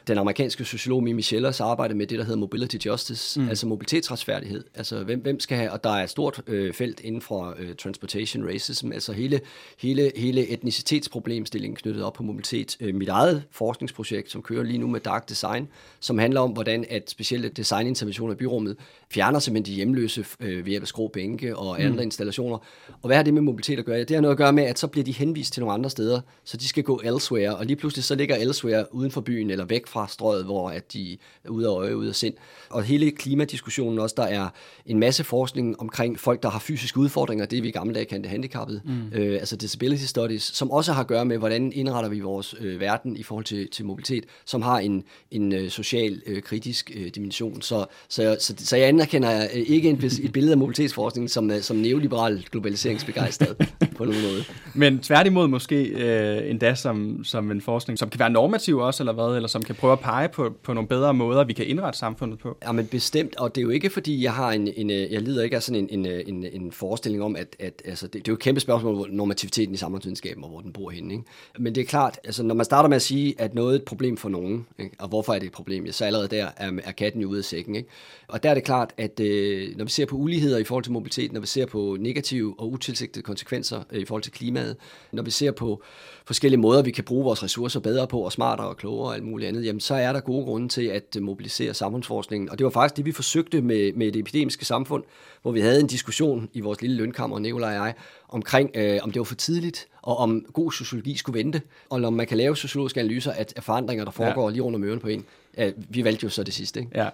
den 0.06 0.18
amerikanske 0.18 0.64
sociolog 0.64 1.02
Mimi 1.02 1.22
Schellers 1.22 1.60
arbejde 1.60 1.94
med 1.94 2.06
det, 2.06 2.18
der 2.18 2.24
hedder 2.24 2.38
mobility 2.38 2.86
justice, 2.86 3.40
mm. 3.40 3.48
altså 3.48 3.66
mobilitetsretfærdighed. 3.66 4.64
Altså 4.74 5.04
hvem, 5.04 5.20
hvem 5.20 5.40
skal 5.40 5.58
have, 5.58 5.72
og 5.72 5.84
der 5.84 5.90
er 5.90 6.02
et 6.02 6.10
stort 6.10 6.42
øh, 6.46 6.72
felt 6.74 7.00
inden 7.00 7.20
for 7.20 7.54
øh, 7.58 7.74
transportation 7.74 8.48
racism, 8.48 8.92
altså 8.92 9.12
hele, 9.12 9.40
hele, 9.78 10.12
hele 10.16 10.48
etnicitetsproblemstillingen 10.48 11.76
knyttet 11.76 12.04
op 12.04 12.12
på 12.12 12.22
mobilitet. 12.22 12.76
Øh, 12.80 12.94
mit 12.94 13.08
eget 13.08 13.42
forskningsprojekt, 13.50 14.30
som 14.30 14.42
kører 14.42 14.62
lige 14.62 14.78
nu 14.78 14.86
med 14.86 15.00
Dark 15.00 15.28
Design, 15.28 15.68
som 16.00 16.18
handler 16.18 16.40
om, 16.40 16.50
hvordan 16.50 16.84
at 16.90 17.10
specielle 17.10 17.48
designinterventioner 17.48 18.34
i 18.34 18.36
byrummet 18.36 18.76
fjerner 19.10 19.38
simpelthen 19.38 19.72
de 19.72 19.76
hjemløse 19.76 20.24
øh, 20.40 20.56
ved 20.56 20.70
hjælp 20.70 20.82
af 20.82 20.88
skrå 20.88 21.08
bænke 21.08 21.56
og 21.56 21.80
andre 21.82 21.90
mm. 21.90 22.00
installationer. 22.00 22.58
Og 23.02 23.06
hvad 23.06 23.16
har 23.16 23.22
det 23.22 23.34
med 23.34 23.42
mobilitet 23.42 23.78
at 23.78 23.84
gøre? 23.84 23.98
Det 23.98 24.10
har 24.10 24.20
noget 24.20 24.34
at 24.34 24.38
gøre 24.38 24.52
med, 24.52 24.64
at 24.64 24.78
så 24.78 24.86
bliver 24.86 25.04
de 25.04 25.12
henvist 25.12 25.52
til 25.52 25.60
nogle 25.60 25.74
andre 25.74 25.90
steder, 25.90 26.20
så 26.44 26.56
de 26.56 26.68
skal 26.68 26.82
gå 26.82 27.00
elsewhere, 27.04 27.56
og 27.56 27.66
lige 27.66 27.76
pludselig 27.76 28.04
så 28.04 28.14
ligger 28.14 28.36
elsewhere 28.36 28.94
uden 28.94 29.10
for 29.10 29.20
byen 29.20 29.50
eller 29.50 29.64
væk 29.64 29.86
fra 29.86 29.95
strøget, 30.06 30.44
hvor 30.44 30.70
at 30.70 30.92
de 30.92 31.16
er 31.44 31.48
ude 31.48 31.66
af 31.66 31.70
øje, 31.70 31.96
ude 31.96 32.08
af 32.08 32.14
sind. 32.14 32.34
Og 32.70 32.82
hele 32.82 33.10
klimadiskussionen 33.10 33.98
også, 33.98 34.14
der 34.18 34.22
er 34.22 34.48
en 34.86 34.98
masse 34.98 35.24
forskning 35.24 35.80
omkring 35.80 36.20
folk, 36.20 36.42
der 36.42 36.48
har 36.48 36.58
fysiske 36.58 36.98
udfordringer, 36.98 37.46
det 37.46 37.62
vi 37.62 37.68
i 37.68 37.70
gamle 37.70 37.94
dage 37.94 38.04
kendte 38.04 38.28
handicappede, 38.28 38.80
mm. 38.84 39.18
øh, 39.18 39.34
altså 39.34 39.56
disability 39.56 40.04
studies, 40.04 40.42
som 40.42 40.70
også 40.70 40.92
har 40.92 41.00
at 41.00 41.06
gøre 41.06 41.24
med, 41.24 41.38
hvordan 41.38 41.72
indretter 41.72 42.10
vi 42.10 42.20
vores 42.20 42.54
øh, 42.60 42.80
verden 42.80 43.16
i 43.16 43.22
forhold 43.22 43.44
til, 43.44 43.70
til 43.70 43.84
mobilitet, 43.84 44.24
som 44.44 44.62
har 44.62 44.78
en, 44.78 45.04
en 45.30 45.52
øh, 45.52 45.70
social 45.70 46.22
øh, 46.26 46.42
kritisk 46.42 46.90
øh, 46.94 47.06
dimension. 47.14 47.62
Så, 47.62 47.86
så, 48.08 48.36
så, 48.40 48.54
så 48.58 48.76
jeg 48.76 48.88
anerkender 48.88 49.42
øh, 49.54 49.60
ikke 49.66 49.88
en, 49.88 50.04
et 50.04 50.32
billede 50.32 50.52
af 50.52 50.58
mobilitetsforskning 50.58 51.30
som, 51.30 51.50
øh, 51.50 51.60
som 51.60 51.76
neoliberal 51.76 52.46
globaliseringsbegejstret 52.50 53.56
på 53.96 54.04
nogen 54.04 54.22
måde. 54.22 54.44
Men 54.74 54.98
tværtimod 54.98 55.48
måske 55.48 55.84
øh, 55.84 56.50
endda 56.50 56.74
som, 56.74 57.24
som 57.24 57.50
en 57.50 57.60
forskning, 57.60 57.98
som 57.98 58.10
kan 58.10 58.20
være 58.20 58.30
normativ 58.30 58.78
også, 58.78 59.02
eller 59.02 59.12
hvad, 59.12 59.36
eller 59.36 59.48
som 59.48 59.62
kan 59.62 59.74
prøve 59.74 59.85
at 59.92 60.00
pege 60.00 60.28
på, 60.28 60.52
på 60.62 60.72
nogle 60.72 60.88
bedre 60.88 61.14
måder, 61.14 61.44
vi 61.44 61.52
kan 61.52 61.66
indrette 61.66 61.98
samfundet 61.98 62.38
på. 62.38 62.56
Ja, 62.62 62.72
men 62.72 62.86
bestemt, 62.86 63.36
og 63.36 63.54
det 63.54 63.60
er 63.60 63.62
jo 63.62 63.70
ikke 63.70 63.90
fordi, 63.90 64.22
jeg 64.22 64.32
har 64.32 64.52
en, 64.52 64.68
en 64.76 64.90
øh, 64.90 65.12
jeg 65.12 65.22
lider 65.22 65.42
ikke 65.42 65.56
af 65.56 65.62
sådan 65.62 65.88
en, 65.90 65.98
en, 65.98 66.06
øh, 66.06 66.22
en, 66.26 66.44
en 66.44 66.72
forestilling 66.72 67.22
om, 67.22 67.36
at, 67.36 67.56
at 67.60 67.82
altså, 67.84 68.06
det, 68.06 68.12
det 68.12 68.28
er 68.28 68.32
jo 68.32 68.34
et 68.34 68.40
kæmpe 68.40 68.60
spørgsmål, 68.60 68.94
hvor 68.94 69.06
normativiteten 69.10 69.74
i 69.74 69.76
samfundsvidenskaben, 69.76 70.44
og 70.44 70.50
hvor 70.50 70.60
den 70.60 70.72
bor 70.72 70.90
henne. 70.90 71.14
Ikke? 71.14 71.24
Men 71.58 71.74
det 71.74 71.80
er 71.80 71.84
klart, 71.84 72.18
altså, 72.24 72.42
når 72.42 72.54
man 72.54 72.64
starter 72.64 72.88
med 72.88 72.96
at 72.96 73.02
sige, 73.02 73.34
at 73.38 73.54
noget 73.54 73.72
er 73.72 73.78
et 73.78 73.84
problem 73.84 74.16
for 74.16 74.28
nogen, 74.28 74.66
ikke? 74.78 74.96
og 74.98 75.08
hvorfor 75.08 75.34
er 75.34 75.38
det 75.38 75.46
et 75.46 75.52
problem, 75.52 75.92
så 75.92 76.04
allerede 76.04 76.28
der 76.28 76.48
er, 76.56 76.72
er 76.84 76.92
katten 76.92 77.22
jo 77.22 77.28
ude 77.28 77.38
af 77.38 77.44
sækken. 77.44 77.74
Ikke? 77.74 77.88
Og 78.28 78.42
der 78.42 78.50
er 78.50 78.54
det 78.54 78.64
klart, 78.64 78.92
at 78.96 79.20
øh, 79.20 79.76
når 79.76 79.84
vi 79.84 79.90
ser 79.90 80.06
på 80.06 80.16
uligheder 80.16 80.58
i 80.58 80.64
forhold 80.64 80.84
til 80.84 80.92
mobilitet, 80.92 81.32
når 81.32 81.40
vi 81.40 81.46
ser 81.46 81.66
på 81.66 81.96
negative 82.00 82.54
og 82.58 82.72
utilsigtede 82.72 83.22
konsekvenser 83.22 83.82
øh, 83.92 84.02
i 84.02 84.04
forhold 84.04 84.22
til 84.22 84.32
klimaet, 84.32 84.76
når 85.12 85.22
vi 85.22 85.30
ser 85.30 85.50
på 85.50 85.82
forskellige 86.26 86.60
måder, 86.60 86.82
vi 86.82 86.90
kan 86.90 87.04
bruge 87.04 87.24
vores 87.24 87.42
ressourcer 87.42 87.80
bedre 87.80 88.06
på, 88.06 88.20
og 88.20 88.32
smartere 88.32 88.68
og 88.68 88.76
klogere 88.76 89.08
og 89.08 89.14
alt 89.14 89.24
muligt 89.24 89.48
andet, 89.48 89.64
jamen 89.64 89.75
jamen, 89.76 89.80
så 89.80 89.94
er 89.94 90.12
der 90.12 90.20
gode 90.20 90.44
grunde 90.44 90.68
til 90.68 90.86
at 90.86 91.16
mobilisere 91.20 91.74
samfundsforskningen. 91.74 92.50
Og 92.50 92.58
det 92.58 92.64
var 92.64 92.70
faktisk 92.70 92.96
det, 92.96 93.04
vi 93.04 93.12
forsøgte 93.12 93.60
med, 93.60 93.92
med 93.92 94.12
det 94.12 94.20
epidemiske 94.20 94.64
samfund, 94.64 95.04
hvor 95.42 95.52
vi 95.52 95.60
havde 95.60 95.80
en 95.80 95.86
diskussion 95.86 96.48
i 96.52 96.60
vores 96.60 96.82
lille 96.82 96.96
lønkammer, 96.96 97.38
Nicolaj 97.38 97.78
og 97.78 97.86
jeg, 97.86 97.94
omkring, 98.28 98.70
øh, 98.74 98.98
om 99.02 99.10
det 99.10 99.20
var 99.20 99.24
for 99.24 99.34
tidligt, 99.34 99.88
og 100.02 100.16
om 100.16 100.46
god 100.52 100.72
sociologi 100.72 101.16
skulle 101.16 101.38
vente, 101.38 101.62
og 101.90 102.04
om 102.04 102.12
man 102.12 102.26
kan 102.26 102.36
lave 102.36 102.56
sociologiske 102.56 103.00
analyser 103.00 103.32
af, 103.32 103.46
af 103.56 103.64
forandringer, 103.64 104.04
der 104.04 104.12
foregår 104.12 104.48
ja. 104.48 104.52
lige 104.52 104.62
under 104.62 104.78
møren 104.78 104.98
på 104.98 105.08
en. 105.08 105.24
Ja, 105.56 105.70
vi 105.88 106.04
valgte 106.04 106.24
jo 106.24 106.30
så 106.30 106.42
det 106.42 106.54
sidste. 106.54 106.80
Ikke? 106.80 106.92
Ja. 106.94 107.08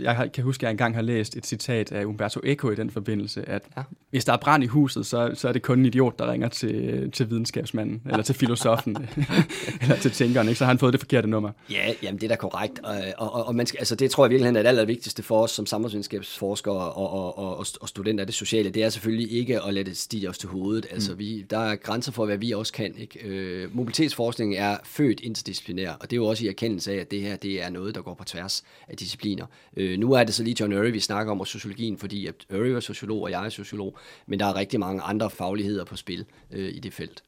Jeg 0.00 0.30
kan 0.34 0.44
huske, 0.44 0.60
at 0.60 0.62
jeg 0.62 0.70
engang 0.70 0.94
har 0.94 1.02
læst 1.02 1.36
et 1.36 1.46
citat 1.46 1.92
af 1.92 2.04
Umberto 2.04 2.40
Eco 2.44 2.70
i 2.70 2.74
den 2.74 2.90
forbindelse, 2.90 3.48
at 3.48 3.62
ja. 3.76 3.82
hvis 4.10 4.24
der 4.24 4.32
er 4.32 4.36
brand 4.36 4.64
i 4.64 4.66
huset, 4.66 5.06
så, 5.06 5.30
så 5.34 5.48
er 5.48 5.52
det 5.52 5.62
kun 5.62 5.78
en 5.78 5.86
idiot, 5.86 6.18
der 6.18 6.32
ringer 6.32 6.48
til, 6.48 7.10
til 7.10 7.30
videnskabsmanden, 7.30 8.02
eller 8.10 8.22
til 8.22 8.34
filosofen, 8.34 8.96
eller 9.82 9.96
til 9.96 10.10
tænkeren, 10.10 10.48
ikke? 10.48 10.58
så 10.58 10.64
har 10.64 10.70
han 10.70 10.78
fået 10.78 10.92
det 10.92 11.00
forkerte 11.00 11.28
nummer. 11.28 11.50
Ja, 11.70 11.92
jamen 12.02 12.20
det 12.20 12.24
er 12.24 12.28
da 12.28 12.36
korrekt, 12.36 12.78
og, 12.78 12.96
og, 13.18 13.46
og 13.46 13.54
man 13.54 13.66
skal, 13.66 13.78
altså, 13.78 13.94
det 13.94 14.10
tror 14.10 14.24
jeg 14.24 14.30
virkelig 14.30 14.48
er 14.48 14.52
det 14.62 14.68
allervigtigste 14.68 15.22
for 15.22 15.42
os 15.42 15.50
som 15.50 15.66
samfundsvidenskabsforskere 15.66 16.74
og, 16.74 17.12
og, 17.12 17.38
og, 17.38 17.66
og 17.80 17.88
studenter 17.88 18.22
af 18.22 18.26
det 18.26 18.34
sociale, 18.34 18.70
det 18.70 18.82
er 18.82 18.88
selvfølgelig 18.88 19.32
ikke 19.32 19.62
at 19.62 19.74
lade 19.74 19.84
det 19.84 19.96
stige 19.96 20.28
os 20.28 20.38
til 20.38 20.48
hovedet. 20.48 20.86
Altså, 20.90 21.12
mm. 21.12 21.18
vi, 21.18 21.42
der 21.50 21.58
er 21.58 21.76
grænser 21.76 22.12
for, 22.12 22.26
hvad 22.26 22.36
vi 22.36 22.52
også 22.52 22.72
kan. 22.72 22.94
Ikke? 22.98 23.28
Øh, 23.28 23.76
mobilitetsforskning 23.76 24.54
er 24.56 24.76
født 24.84 25.20
interdisciplinær, 25.20 25.92
og 25.92 26.10
det 26.10 26.12
er 26.12 26.16
jo 26.16 26.26
også 26.26 26.44
i 26.44 26.48
erkendelse 26.48 26.92
af, 26.92 26.96
at 26.96 27.10
det 27.10 27.20
her 27.20 27.36
det 27.36 27.62
er 27.62 27.70
noget, 27.70 27.94
der 27.94 28.02
går 28.02 28.14
på 28.14 28.24
tværs 28.24 28.64
af 28.88 28.96
discipliner. 28.96 29.46
Øh, 29.76 29.98
nu 29.98 30.12
er 30.12 30.24
det 30.24 30.34
så 30.34 30.42
lige 30.42 30.56
John 30.60 30.72
Urry, 30.72 30.90
vi 30.90 31.00
snakker 31.00 31.32
om, 31.32 31.40
og 31.40 31.46
sociologien, 31.46 31.98
fordi 31.98 32.26
at 32.26 32.34
Urry 32.50 32.68
er 32.68 32.80
sociolog, 32.80 33.22
og 33.22 33.30
jeg 33.30 33.44
er 33.44 33.48
sociolog, 33.48 33.98
men 34.26 34.40
der 34.40 34.46
er 34.46 34.56
rigtig 34.56 34.80
mange 34.80 35.02
andre 35.02 35.30
fagligheder 35.30 35.84
på 35.84 35.96
spil 35.96 36.24
øh, 36.50 36.68
i 36.74 36.78
det 36.78 36.92
felt. 36.92 37.22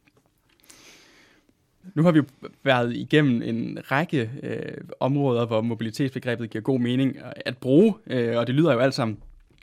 Nu 1.95 2.03
har 2.03 2.13
vi 2.13 2.21
været 2.63 2.97
igennem 2.97 3.43
en 3.43 3.79
række 3.91 4.31
øh, 4.43 4.85
områder, 5.01 5.47
hvor 5.47 5.61
mobilitetsbegrebet 5.61 6.51
giver 6.51 6.63
god 6.63 6.81
mening 6.81 7.17
øh, 7.17 7.33
at 7.37 7.57
bruge, 7.57 7.95
øh, 8.07 8.39
og 8.39 8.47
det 8.47 8.55
lyder 8.55 8.73
jo 8.73 8.79
alt 8.79 8.95
sammen 8.95 9.19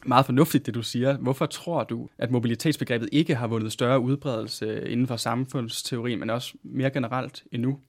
meget 0.06 0.26
fornuftigt, 0.26 0.65
det 0.65 0.74
du 0.74 0.84
siger. 0.84 1.17
Hvorfor 1.17 1.46
tror 1.46 1.84
du, 1.84 2.10
at 2.17 2.32
mobilitetsbegrebet 2.32 3.10
ikke 3.12 3.36
har 3.36 3.48
vundet 3.48 3.72
større 3.72 4.00
udbredelse 4.00 4.65
øh, 4.65 4.91
inden 4.91 5.08
for 5.08 5.15
samfundsteorien, 5.15 6.20
men 6.20 6.30
også 6.30 6.54
mere 6.63 6.89
generelt 6.89 7.44
endnu? 7.52 7.80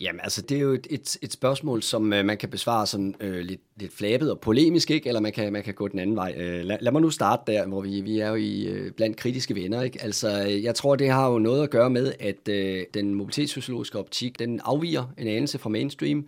Jamen 0.00 0.20
altså, 0.22 0.42
det 0.42 0.56
er 0.56 0.60
jo 0.60 0.72
et, 0.72 0.86
et, 0.90 1.16
et 1.22 1.32
spørgsmål, 1.32 1.82
som 1.82 2.12
øh, 2.12 2.24
man 2.24 2.36
kan 2.36 2.48
besvare 2.48 2.86
sådan 2.86 3.14
øh, 3.20 3.40
lidt, 3.40 3.60
lidt 3.76 3.92
flabet 3.92 4.30
og 4.30 4.40
polemisk, 4.40 4.90
ikke? 4.90 5.08
eller 5.08 5.20
man 5.20 5.32
kan, 5.32 5.52
man 5.52 5.62
kan 5.62 5.74
gå 5.74 5.88
den 5.88 5.98
anden 5.98 6.16
vej. 6.16 6.34
Øh, 6.36 6.64
lad, 6.64 6.78
lad 6.80 6.92
mig 6.92 7.02
nu 7.02 7.10
starte 7.10 7.52
der, 7.52 7.66
hvor 7.66 7.80
vi, 7.80 8.00
vi 8.00 8.18
er 8.18 8.28
jo 8.28 8.34
i 8.34 8.62
øh, 8.62 8.92
blandt 8.92 9.16
kritiske 9.16 9.54
venner. 9.54 9.82
Ikke? 9.82 10.02
Altså, 10.02 10.42
øh, 10.42 10.64
jeg 10.64 10.74
tror, 10.74 10.96
det 10.96 11.10
har 11.10 11.30
jo 11.30 11.38
noget 11.38 11.62
at 11.62 11.70
gøre 11.70 11.90
med, 11.90 12.12
at 12.20 12.48
øh, 12.48 12.84
den 12.94 13.14
mobilitetssociologiske 13.14 13.98
optik, 13.98 14.38
den 14.38 14.60
afviger 14.64 15.04
en 15.18 15.26
anelse 15.28 15.58
fra 15.58 15.70
mainstream. 15.70 16.26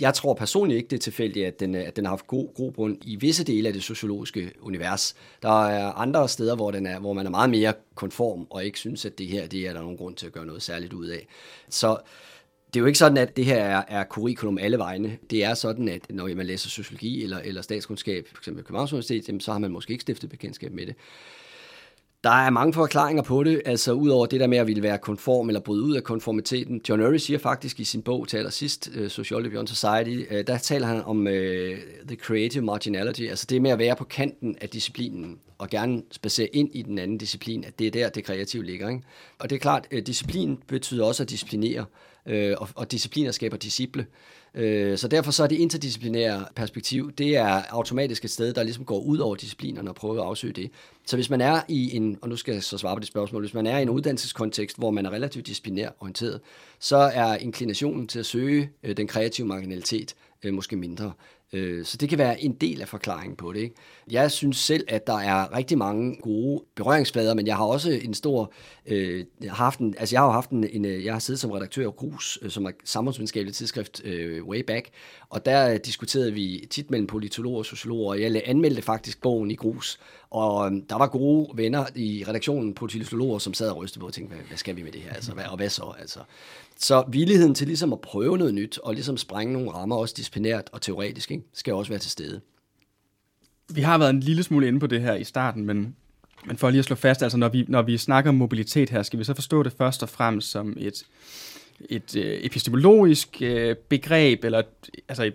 Jeg 0.00 0.14
tror 0.14 0.34
personligt 0.34 0.76
ikke, 0.76 0.88
det 0.88 0.96
er 0.96 1.00
tilfældigt, 1.00 1.46
at 1.46 1.60
den, 1.60 1.74
at 1.74 1.96
den 1.96 2.04
har 2.04 2.12
haft 2.12 2.26
god 2.26 2.54
grobund 2.54 2.98
i 3.04 3.16
visse 3.16 3.44
dele 3.44 3.68
af 3.68 3.74
det 3.74 3.82
sociologiske 3.82 4.52
univers. 4.60 5.14
Der 5.42 5.66
er 5.66 5.92
andre 5.92 6.28
steder, 6.28 6.56
hvor, 6.56 6.70
den 6.70 6.86
er, 6.86 6.98
hvor 6.98 7.12
man 7.12 7.26
er 7.26 7.30
meget 7.30 7.50
mere 7.50 7.72
konform, 7.94 8.46
og 8.50 8.64
ikke 8.64 8.78
synes, 8.78 9.04
at 9.04 9.18
det 9.18 9.26
her 9.26 9.46
det 9.46 9.68
er 9.68 9.72
der 9.72 9.80
nogen 9.80 9.96
grund 9.96 10.16
til 10.16 10.26
at 10.26 10.32
gøre 10.32 10.46
noget 10.46 10.62
særligt 10.62 10.92
ud 10.92 11.06
af. 11.06 11.26
Så 11.68 11.96
det 12.66 12.76
er 12.76 12.80
jo 12.80 12.86
ikke 12.86 12.98
sådan, 12.98 13.18
at 13.18 13.36
det 13.36 13.44
her 13.44 13.56
er, 13.56 13.82
er 13.88 14.04
curriculum 14.04 14.58
alle 14.58 14.78
vegne. 14.78 15.18
Det 15.30 15.44
er 15.44 15.54
sådan, 15.54 15.88
at 15.88 16.00
når 16.10 16.34
man 16.34 16.46
læser 16.46 16.68
sociologi 16.68 17.22
eller, 17.22 17.38
eller 17.38 17.62
statskundskab, 17.62 18.28
f.eks. 18.34 18.44
Københavns 18.44 18.92
Universitet, 18.92 19.42
så 19.42 19.52
har 19.52 19.58
man 19.58 19.70
måske 19.70 19.92
ikke 19.92 20.02
stiftet 20.02 20.30
bekendtskab 20.30 20.72
med 20.72 20.86
det. 20.86 20.94
Der 22.24 22.32
er 22.32 22.50
mange 22.50 22.72
forklaringer 22.72 23.22
på 23.22 23.44
det, 23.44 23.62
altså 23.64 23.92
udover 23.92 24.26
det 24.26 24.40
der 24.40 24.46
med 24.46 24.58
at 24.58 24.66
ville 24.66 24.82
være 24.82 24.98
konform 24.98 25.48
eller 25.48 25.60
bryde 25.60 25.82
ud 25.82 25.96
af 25.96 26.04
konformiteten. 26.04 26.80
John 26.88 27.02
Urry 27.02 27.16
siger 27.16 27.38
faktisk 27.38 27.80
i 27.80 27.84
sin 27.84 28.02
bog 28.02 28.28
til 28.28 28.36
allersidst, 28.36 28.90
øh, 28.94 29.02
uh, 29.02 29.08
Sociology 29.08 29.50
Beyond 29.50 29.68
Society, 29.68 30.32
uh, 30.32 30.40
der 30.46 30.58
taler 30.58 30.86
han 30.86 31.02
om 31.02 31.18
uh, 31.18 31.32
the 32.06 32.16
creative 32.16 32.64
marginality, 32.64 33.22
altså 33.22 33.46
det 33.50 33.62
med 33.62 33.70
at 33.70 33.78
være 33.78 33.96
på 33.96 34.04
kanten 34.04 34.56
af 34.60 34.68
disciplinen 34.68 35.38
og 35.58 35.68
gerne 35.68 36.02
spacere 36.10 36.46
ind 36.46 36.70
i 36.72 36.82
den 36.82 36.98
anden 36.98 37.18
disciplin, 37.18 37.64
at 37.64 37.78
det 37.78 37.86
er 37.86 37.90
der, 37.90 38.08
det 38.08 38.24
kreative 38.24 38.64
ligger. 38.64 38.88
Ikke? 38.88 39.02
Og 39.38 39.50
det 39.50 39.56
er 39.56 39.60
klart, 39.60 39.86
at 39.90 40.06
disciplin 40.06 40.58
betyder 40.68 41.04
også 41.04 41.22
at 41.22 41.30
disciplinere 41.30 41.84
øh, 42.26 42.54
og, 42.58 42.68
og 42.74 42.92
discipliner 42.92 43.30
skaber 43.30 43.56
disciple. 43.56 44.06
Øh, 44.54 44.98
så 44.98 45.08
derfor 45.08 45.30
så 45.30 45.42
er 45.42 45.46
det 45.46 45.56
interdisciplinære 45.56 46.44
perspektiv, 46.54 47.12
det 47.12 47.36
er 47.36 47.62
automatisk 47.70 48.24
et 48.24 48.30
sted, 48.30 48.54
der 48.54 48.62
ligesom 48.62 48.84
går 48.84 49.00
ud 49.00 49.18
over 49.18 49.34
disciplinerne 49.34 49.90
og 49.90 49.94
prøver 49.94 50.20
at 50.20 50.26
afsøge 50.26 50.52
det. 50.52 50.70
Så 51.06 51.16
hvis 51.16 51.30
man 51.30 51.40
er 51.40 51.60
i 51.68 51.96
en, 51.96 52.18
og 52.22 52.28
nu 52.28 52.36
skal 52.36 52.54
jeg 52.54 52.62
så 52.62 52.78
svare 52.78 52.96
på 52.96 53.00
det 53.00 53.08
spørgsmål, 53.08 53.42
hvis 53.42 53.54
man 53.54 53.66
er 53.66 53.78
i 53.78 53.82
en 53.82 53.90
uddannelseskontekst, 53.90 54.78
hvor 54.78 54.90
man 54.90 55.06
er 55.06 55.10
relativt 55.10 55.46
disciplinær 55.46 55.88
orienteret, 56.00 56.40
så 56.78 56.96
er 56.96 57.36
inklinationen 57.36 58.06
til 58.06 58.18
at 58.18 58.26
søge 58.26 58.70
øh, 58.82 58.96
den 58.96 59.06
kreative 59.06 59.46
marginalitet 59.46 60.14
øh, 60.42 60.54
måske 60.54 60.76
mindre. 60.76 61.12
Øh, 61.52 61.84
så 61.84 61.96
det 61.96 62.08
kan 62.08 62.18
være 62.18 62.40
en 62.40 62.52
del 62.52 62.80
af 62.80 62.88
forklaringen 62.88 63.36
på 63.36 63.52
det. 63.52 63.60
Ikke? 63.60 63.74
Jeg 64.10 64.30
synes 64.30 64.56
selv, 64.56 64.84
at 64.88 65.06
der 65.06 65.18
er 65.18 65.56
rigtig 65.56 65.78
mange 65.78 66.16
gode 66.22 66.64
berøringsflader, 66.76 67.34
men 67.34 67.46
jeg 67.46 67.56
har 67.56 67.64
også 67.64 67.90
en 67.90 68.14
stor... 68.14 68.52
Øh, 68.86 69.24
haft 69.48 69.80
en, 69.80 69.94
altså 69.98 70.14
jeg 70.14 70.22
har 70.22 70.30
haft 70.30 70.50
en, 70.50 70.64
en, 70.64 70.84
øh, 70.84 71.04
jeg 71.04 71.14
har 71.14 71.18
siddet 71.18 71.40
som 71.40 71.50
redaktør 71.50 71.86
af 71.86 71.96
Grus, 71.96 72.38
øh, 72.42 72.50
som 72.50 72.64
er 72.64 72.70
samfundsvidenskabeligt 72.84 73.56
tidsskrift 73.56 74.04
øh, 74.04 74.44
way 74.44 74.60
back, 74.60 74.88
og 75.30 75.46
der 75.46 75.72
øh, 75.72 75.78
diskuterede 75.84 76.32
vi 76.32 76.66
tit 76.70 76.90
mellem 76.90 77.06
politologer 77.06 77.58
og 77.58 77.66
sociologer, 77.66 78.10
og 78.10 78.20
jeg 78.20 78.42
anmeldte 78.44 78.82
faktisk 78.82 79.22
bogen 79.22 79.50
i 79.50 79.54
Grus, 79.54 79.98
og 80.36 80.66
øhm, 80.66 80.86
der 80.86 80.96
var 80.96 81.06
gode 81.06 81.50
venner 81.54 81.86
i 81.94 82.24
redaktionen, 82.28 82.74
politologer, 82.74 83.38
som 83.38 83.54
sad 83.54 83.70
og 83.70 83.76
rystede 83.76 84.00
på 84.00 84.06
og 84.06 84.12
tænkte, 84.12 84.34
hvad, 84.34 84.46
hvad 84.46 84.56
skal 84.56 84.76
vi 84.76 84.82
med 84.82 84.92
det 84.92 85.00
her, 85.00 85.12
altså, 85.12 85.32
hvad, 85.32 85.44
og 85.44 85.56
hvad 85.56 85.68
så, 85.68 85.94
altså. 85.98 86.20
Så 86.76 87.04
villigheden 87.08 87.54
til 87.54 87.66
ligesom 87.66 87.92
at 87.92 88.00
prøve 88.00 88.38
noget 88.38 88.54
nyt, 88.54 88.78
og 88.78 88.94
ligesom 88.94 89.16
sprænge 89.16 89.52
nogle 89.52 89.70
rammer, 89.70 89.96
også 89.96 90.14
disciplinært 90.16 90.70
og 90.72 90.82
teoretisk, 90.82 91.30
ikke, 91.30 91.44
skal 91.52 91.74
også 91.74 91.92
være 91.92 91.98
til 91.98 92.10
stede. 92.10 92.40
Vi 93.68 93.80
har 93.80 93.98
været 93.98 94.10
en 94.10 94.20
lille 94.20 94.42
smule 94.42 94.68
inde 94.68 94.80
på 94.80 94.86
det 94.86 95.00
her 95.00 95.14
i 95.14 95.24
starten, 95.24 95.64
men, 95.64 95.96
men 96.46 96.56
for 96.56 96.70
lige 96.70 96.78
at 96.78 96.84
slå 96.84 96.96
fast, 96.96 97.22
altså 97.22 97.38
når 97.38 97.48
vi, 97.48 97.64
når 97.68 97.82
vi 97.82 97.98
snakker 97.98 98.28
om 98.28 98.34
mobilitet 98.34 98.90
her, 98.90 99.02
skal 99.02 99.18
vi 99.18 99.24
så 99.24 99.34
forstå 99.34 99.62
det 99.62 99.72
først 99.72 100.02
og 100.02 100.08
fremmest 100.08 100.50
som 100.50 100.76
et, 100.78 101.04
et 101.88 102.16
øh, 102.16 102.38
epistemologisk 102.42 103.36
øh, 103.42 103.76
begreb, 103.76 104.44
eller 104.44 104.62
altså 105.08 105.32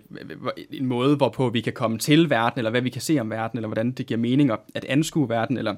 en 0.70 0.86
måde, 0.86 1.16
hvorpå 1.16 1.48
vi 1.50 1.60
kan 1.60 1.72
komme 1.72 1.98
til 1.98 2.30
verden, 2.30 2.58
eller 2.58 2.70
hvad 2.70 2.80
vi 2.80 2.90
kan 2.90 3.02
se 3.02 3.20
om 3.20 3.30
verden, 3.30 3.58
eller 3.58 3.68
hvordan 3.68 3.92
det 3.92 4.06
giver 4.06 4.20
mening 4.20 4.50
at 4.74 4.84
anskue 4.84 5.28
verden, 5.28 5.58
eller 5.58 5.74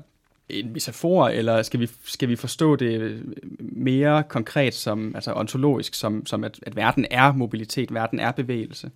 en 0.49 0.73
metafor, 0.73 1.29
eller 1.29 1.63
skal 1.63 1.81
vi, 1.81 1.89
skal 2.05 2.29
vi 2.29 2.37
forstå 2.37 2.77
det 2.77 3.01
øh, 3.01 3.21
mere 3.61 4.23
konkret 4.23 4.75
som, 4.75 5.15
altså 5.15 5.33
ontologisk, 5.33 5.95
som, 5.95 6.27
som 6.27 6.45
at, 6.45 6.61
at 6.63 6.77
verden 6.77 7.07
er 7.11 7.33
mobilitet, 7.33 7.95
verden 7.95 8.21
er 8.21 8.33
bevægelse? 8.33 8.91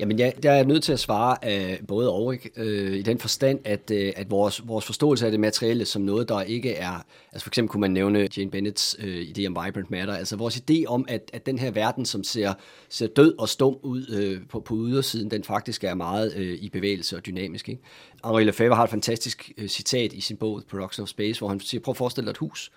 Jamen, 0.00 0.18
jeg, 0.18 0.34
der 0.42 0.50
er 0.50 0.64
nødt 0.64 0.82
til 0.82 0.92
at 0.92 1.00
svare 1.00 1.36
uh, 1.46 1.86
både 1.86 2.12
og, 2.12 2.32
ikke? 2.34 2.50
Uh, 2.56 2.94
i 2.96 3.02
den 3.02 3.18
forstand, 3.18 3.60
at, 3.64 3.90
uh, 3.90 4.08
at 4.16 4.30
vores, 4.30 4.68
vores 4.68 4.84
forståelse 4.84 5.24
af 5.24 5.30
det 5.30 5.40
materielle 5.40 5.84
som 5.84 6.02
noget, 6.02 6.28
der 6.28 6.40
ikke 6.42 6.74
er... 6.74 7.04
Altså 7.32 7.44
for 7.44 7.50
eksempel 7.50 7.70
kunne 7.70 7.80
man 7.80 7.90
nævne 7.90 8.28
Jane 8.36 8.50
Bennets 8.50 8.96
uh, 8.98 9.04
idé 9.04 9.46
om 9.46 9.58
vibrant 9.64 9.90
matter, 9.90 10.14
altså 10.14 10.36
vores 10.36 10.56
idé 10.56 10.84
om, 10.86 11.04
at, 11.08 11.30
at 11.32 11.46
den 11.46 11.58
her 11.58 11.70
verden, 11.70 12.04
som 12.04 12.24
ser, 12.24 12.54
ser 12.88 13.06
død 13.06 13.34
og 13.38 13.48
stum 13.48 13.76
ud 13.82 14.36
uh, 14.40 14.48
på, 14.48 14.60
på 14.60 14.76
ydersiden, 14.76 15.30
den 15.30 15.44
faktisk 15.44 15.84
er 15.84 15.94
meget 15.94 16.34
uh, 16.36 16.42
i 16.42 16.68
bevægelse 16.72 17.16
og 17.16 17.26
dynamisk. 17.26 17.68
Ikke? 17.68 17.82
Henri 18.24 18.44
Lefebvre 18.44 18.76
har 18.76 18.84
et 18.84 18.90
fantastisk 18.90 19.52
uh, 19.58 19.66
citat 19.66 20.12
i 20.12 20.20
sin 20.20 20.36
bog 20.36 20.62
Production 20.70 21.02
of 21.02 21.08
Space, 21.08 21.38
hvor 21.38 21.48
han 21.48 21.60
siger, 21.60 21.80
prøv 21.80 21.92
at 21.92 21.96
forestille 21.96 22.26
dig 22.26 22.30
et 22.30 22.38
hus. 22.38 22.72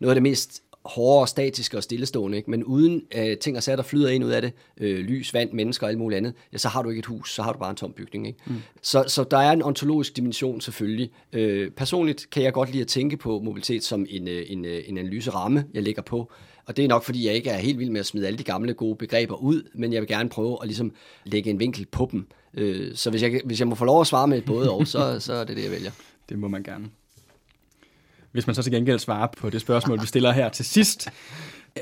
Noget 0.00 0.10
af 0.10 0.14
det 0.14 0.22
mest 0.22 0.62
hårdere, 0.84 1.28
statiske 1.28 1.76
og 1.76 1.82
stillestående, 1.82 2.38
ikke? 2.38 2.50
men 2.50 2.64
uden 2.64 3.02
øh, 3.16 3.36
ting 3.36 3.56
og 3.56 3.62
sager, 3.62 3.76
der 3.76 3.82
flyder 3.82 4.10
ind 4.10 4.24
ud 4.24 4.30
af 4.30 4.42
det, 4.42 4.52
øh, 4.76 4.98
lys, 4.98 5.34
vand, 5.34 5.52
mennesker 5.52 5.86
og 5.86 5.90
alt 5.90 5.98
muligt 5.98 6.16
andet, 6.16 6.34
ja, 6.52 6.58
så 6.58 6.68
har 6.68 6.82
du 6.82 6.88
ikke 6.88 6.98
et 6.98 7.06
hus, 7.06 7.34
så 7.34 7.42
har 7.42 7.52
du 7.52 7.58
bare 7.58 7.70
en 7.70 7.76
tom 7.76 7.92
bygning. 7.92 8.26
Ikke? 8.26 8.38
Mm. 8.46 8.56
Så, 8.82 9.04
så 9.06 9.24
der 9.24 9.38
er 9.38 9.52
en 9.52 9.62
ontologisk 9.62 10.16
dimension 10.16 10.60
selvfølgelig. 10.60 11.10
Øh, 11.32 11.70
personligt 11.70 12.30
kan 12.30 12.42
jeg 12.42 12.52
godt 12.52 12.70
lide 12.70 12.82
at 12.82 12.88
tænke 12.88 13.16
på 13.16 13.40
mobilitet 13.44 13.84
som 13.84 14.06
en, 14.10 14.28
øh, 14.28 14.42
en, 14.46 14.64
øh, 14.64 14.82
en 14.86 14.98
analyseramme, 14.98 15.64
jeg 15.74 15.82
lægger 15.82 16.02
på, 16.02 16.32
og 16.66 16.76
det 16.76 16.84
er 16.84 16.88
nok, 16.88 17.04
fordi 17.04 17.26
jeg 17.26 17.34
ikke 17.34 17.50
er 17.50 17.58
helt 17.58 17.78
vild 17.78 17.90
med 17.90 18.00
at 18.00 18.06
smide 18.06 18.26
alle 18.26 18.38
de 18.38 18.44
gamle 18.44 18.74
gode 18.74 18.96
begreber 18.96 19.36
ud, 19.36 19.62
men 19.74 19.92
jeg 19.92 20.00
vil 20.00 20.08
gerne 20.08 20.28
prøve 20.28 20.58
at 20.62 20.66
ligesom 20.66 20.92
lægge 21.24 21.50
en 21.50 21.60
vinkel 21.60 21.86
på 21.86 22.08
dem. 22.12 22.26
Øh, 22.54 22.94
så 22.94 23.10
hvis 23.10 23.22
jeg, 23.22 23.40
hvis 23.44 23.60
jeg 23.60 23.68
må 23.68 23.74
få 23.74 23.84
lov 23.84 24.00
at 24.00 24.06
svare 24.06 24.28
med 24.28 24.38
et 24.38 24.44
både 24.44 24.70
og, 24.70 24.86
så, 24.86 25.20
så 25.20 25.32
er 25.32 25.44
det 25.44 25.56
det, 25.56 25.62
jeg 25.62 25.70
vælger. 25.70 25.90
Det 26.28 26.38
må 26.38 26.48
man 26.48 26.62
gerne. 26.62 26.88
Hvis 28.32 28.46
man 28.46 28.54
så 28.54 28.62
til 28.62 28.72
gengæld 28.72 28.98
svarer 28.98 29.26
på 29.38 29.50
det 29.50 29.60
spørgsmål, 29.60 30.00
vi 30.00 30.06
stiller 30.06 30.32
her 30.32 30.48
til 30.48 30.64
sidst. 30.64 31.08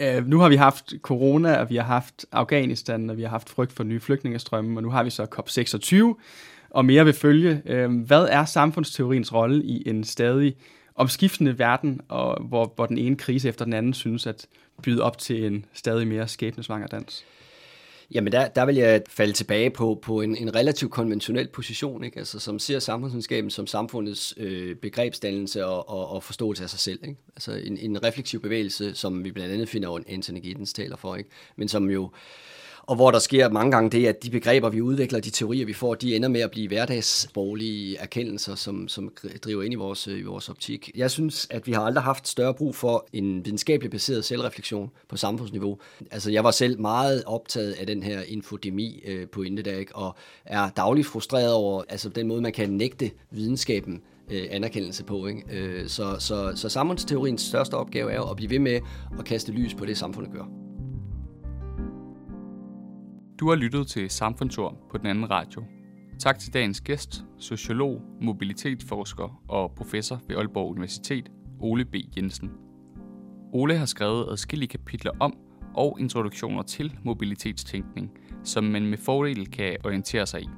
Uh, 0.00 0.26
nu 0.26 0.38
har 0.38 0.48
vi 0.48 0.56
haft 0.56 0.94
corona, 1.02 1.56
og 1.56 1.70
vi 1.70 1.76
har 1.76 1.84
haft 1.84 2.26
Afghanistan, 2.32 3.10
og 3.10 3.16
vi 3.16 3.22
har 3.22 3.28
haft 3.28 3.50
frygt 3.50 3.72
for 3.72 3.84
nye 3.84 4.00
flygtningestrømme, 4.00 4.78
og 4.78 4.82
nu 4.82 4.90
har 4.90 5.02
vi 5.02 5.10
så 5.10 5.26
COP26, 5.38 6.22
og 6.70 6.84
mere 6.84 7.04
vil 7.04 7.14
følge. 7.14 7.62
Uh, 7.70 8.00
hvad 8.00 8.26
er 8.30 8.44
samfundsteoriens 8.44 9.32
rolle 9.32 9.64
i 9.64 9.88
en 9.88 10.04
stadig 10.04 10.56
omskiftende 10.94 11.58
verden, 11.58 12.00
og 12.08 12.42
hvor, 12.42 12.72
hvor 12.76 12.86
den 12.86 12.98
ene 12.98 13.16
krise 13.16 13.48
efter 13.48 13.64
den 13.64 13.74
anden 13.74 13.94
synes 13.94 14.26
at 14.26 14.46
byde 14.82 15.02
op 15.02 15.18
til 15.18 15.46
en 15.46 15.64
stadig 15.72 16.08
mere 16.08 16.28
skæbnesvanger 16.28 16.86
dans? 16.86 17.24
Jamen 18.14 18.32
der, 18.32 18.48
der 18.48 18.64
vil 18.64 18.76
jeg 18.76 19.02
falde 19.08 19.32
tilbage 19.32 19.70
på, 19.70 19.98
på 20.02 20.20
en, 20.20 20.36
en 20.36 20.54
relativt 20.54 20.92
konventionel 20.92 21.48
position, 21.48 22.04
ikke? 22.04 22.18
Altså, 22.18 22.38
som 22.38 22.58
ser 22.58 22.78
samfundsvidenskaben 22.78 23.50
som 23.50 23.66
samfundets 23.66 24.34
øh, 24.36 24.76
begrebsdannelse 24.76 25.66
og, 25.66 25.88
og, 25.88 26.08
og 26.08 26.22
forståelse 26.22 26.62
af 26.62 26.70
sig 26.70 26.80
selv. 26.80 27.00
Ikke? 27.02 27.16
Altså 27.36 27.52
en, 27.52 27.78
en 27.78 28.02
refleksiv 28.02 28.42
bevægelse, 28.42 28.94
som 28.94 29.24
vi 29.24 29.32
blandt 29.32 29.52
andet 29.52 29.68
finder 29.68 29.98
Anthony 30.08 30.40
Giddens 30.42 30.72
taler 30.72 30.96
for, 30.96 31.16
ikke? 31.16 31.30
men 31.56 31.68
som 31.68 31.90
jo 31.90 32.10
og 32.90 32.96
hvor 32.96 33.10
der 33.10 33.18
sker 33.18 33.48
mange 33.48 33.70
gange 33.70 33.90
det, 33.90 34.06
at 34.06 34.22
de 34.22 34.30
begreber, 34.30 34.68
vi 34.68 34.80
udvikler, 34.80 35.20
de 35.20 35.30
teorier, 35.30 35.66
vi 35.66 35.72
får, 35.72 35.94
de 35.94 36.16
ender 36.16 36.28
med 36.28 36.40
at 36.40 36.50
blive 36.50 36.68
hverdagssproglige 36.68 37.96
erkendelser, 37.98 38.54
som, 38.54 38.88
som 38.88 39.12
driver 39.44 39.62
ind 39.62 39.72
i 39.72 39.76
vores, 39.76 40.08
øh, 40.08 40.18
i 40.18 40.22
vores 40.22 40.48
optik. 40.48 40.90
Jeg 40.96 41.10
synes, 41.10 41.46
at 41.50 41.66
vi 41.66 41.72
har 41.72 41.82
aldrig 41.82 42.04
haft 42.04 42.28
større 42.28 42.54
brug 42.54 42.74
for 42.74 43.08
en 43.12 43.44
videnskabeligt 43.44 43.92
baseret 43.92 44.24
selvreflektion 44.24 44.90
på 45.08 45.16
samfundsniveau. 45.16 45.78
Altså, 46.10 46.30
jeg 46.30 46.44
var 46.44 46.50
selv 46.50 46.80
meget 46.80 47.22
optaget 47.26 47.72
af 47.72 47.86
den 47.86 48.02
her 48.02 48.22
infodemi 48.22 49.02
øh, 49.06 49.28
på 49.28 49.42
Indedag, 49.42 49.86
og 49.94 50.16
er 50.44 50.70
dagligt 50.70 51.06
frustreret 51.06 51.52
over 51.52 51.82
altså, 51.88 52.08
den 52.08 52.28
måde, 52.28 52.42
man 52.42 52.52
kan 52.52 52.70
nægte 52.70 53.10
videnskaben 53.30 54.02
øh, 54.30 54.46
anerkendelse 54.50 55.04
på. 55.04 55.26
Ikke? 55.26 55.42
Øh, 55.50 55.88
så, 55.88 56.16
så, 56.18 56.52
så 56.54 56.68
samfundsteoriens 56.68 57.42
største 57.42 57.74
opgave 57.74 58.12
er 58.12 58.16
jo 58.16 58.30
at 58.30 58.36
blive 58.36 58.50
ved 58.50 58.58
med 58.58 58.80
at 59.18 59.24
kaste 59.24 59.52
lys 59.52 59.74
på 59.74 59.84
det, 59.84 59.98
samfundet 59.98 60.32
gør. 60.32 60.69
Du 63.40 63.48
har 63.48 63.56
lyttet 63.56 63.86
til 63.86 64.10
Samfundsord 64.10 64.76
på 64.90 64.98
den 64.98 65.06
anden 65.06 65.30
radio. 65.30 65.64
Tak 66.18 66.38
til 66.38 66.54
dagens 66.54 66.80
gæst, 66.80 67.24
sociolog, 67.38 68.02
mobilitetsforsker 68.20 69.42
og 69.48 69.72
professor 69.76 70.20
ved 70.28 70.36
Aalborg 70.36 70.70
Universitet, 70.70 71.30
Ole 71.60 71.84
B. 71.84 71.94
Jensen. 72.16 72.50
Ole 73.52 73.76
har 73.76 73.86
skrevet 73.86 74.26
adskillige 74.30 74.68
kapitler 74.68 75.12
om 75.20 75.36
og 75.74 75.96
introduktioner 76.00 76.62
til 76.62 76.98
mobilitetstænkning, 77.04 78.10
som 78.44 78.64
man 78.64 78.86
med 78.86 78.98
fordel 78.98 79.50
kan 79.50 79.76
orientere 79.84 80.26
sig 80.26 80.42
i. 80.42 80.48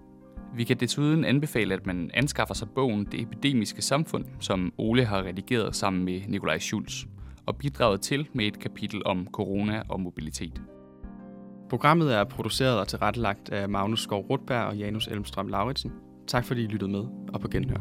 Vi 0.56 0.64
kan 0.64 0.76
desuden 0.76 1.24
anbefale, 1.24 1.74
at 1.74 1.86
man 1.86 2.10
anskaffer 2.14 2.54
sig 2.54 2.68
bogen 2.74 3.04
Det 3.04 3.20
epidemiske 3.20 3.82
samfund, 3.82 4.24
som 4.40 4.72
Ole 4.78 5.04
har 5.04 5.22
redigeret 5.22 5.76
sammen 5.76 6.04
med 6.04 6.20
Nikolaj 6.28 6.58
Schulz, 6.58 7.04
og 7.46 7.56
bidraget 7.56 8.00
til 8.00 8.28
med 8.32 8.46
et 8.46 8.58
kapitel 8.58 9.02
om 9.06 9.26
corona 9.32 9.82
og 9.88 10.00
mobilitet. 10.00 10.62
Programmet 11.72 12.14
er 12.14 12.24
produceret 12.24 12.80
og 12.80 12.88
tilrettelagt 12.88 13.48
af 13.48 13.68
Magnus 13.68 14.02
Skov 14.02 14.26
Rutberg 14.30 14.66
og 14.66 14.76
Janus 14.76 15.06
Elmstrøm 15.06 15.48
Lauritsen. 15.48 15.92
Tak 16.28 16.44
fordi 16.44 16.62
I 16.62 16.66
lyttede 16.66 16.90
med, 16.90 17.04
og 17.34 17.40
på 17.40 17.48
genhør. 17.48 17.76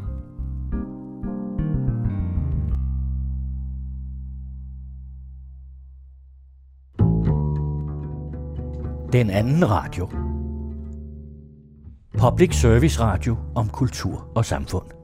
Den 9.14 9.30
anden 9.30 9.70
radio. 9.70 10.10
Public 12.20 12.56
Service 12.62 13.00
Radio 13.00 13.38
om 13.56 13.70
kultur 13.70 14.32
og 14.36 14.46
samfund. 14.46 15.01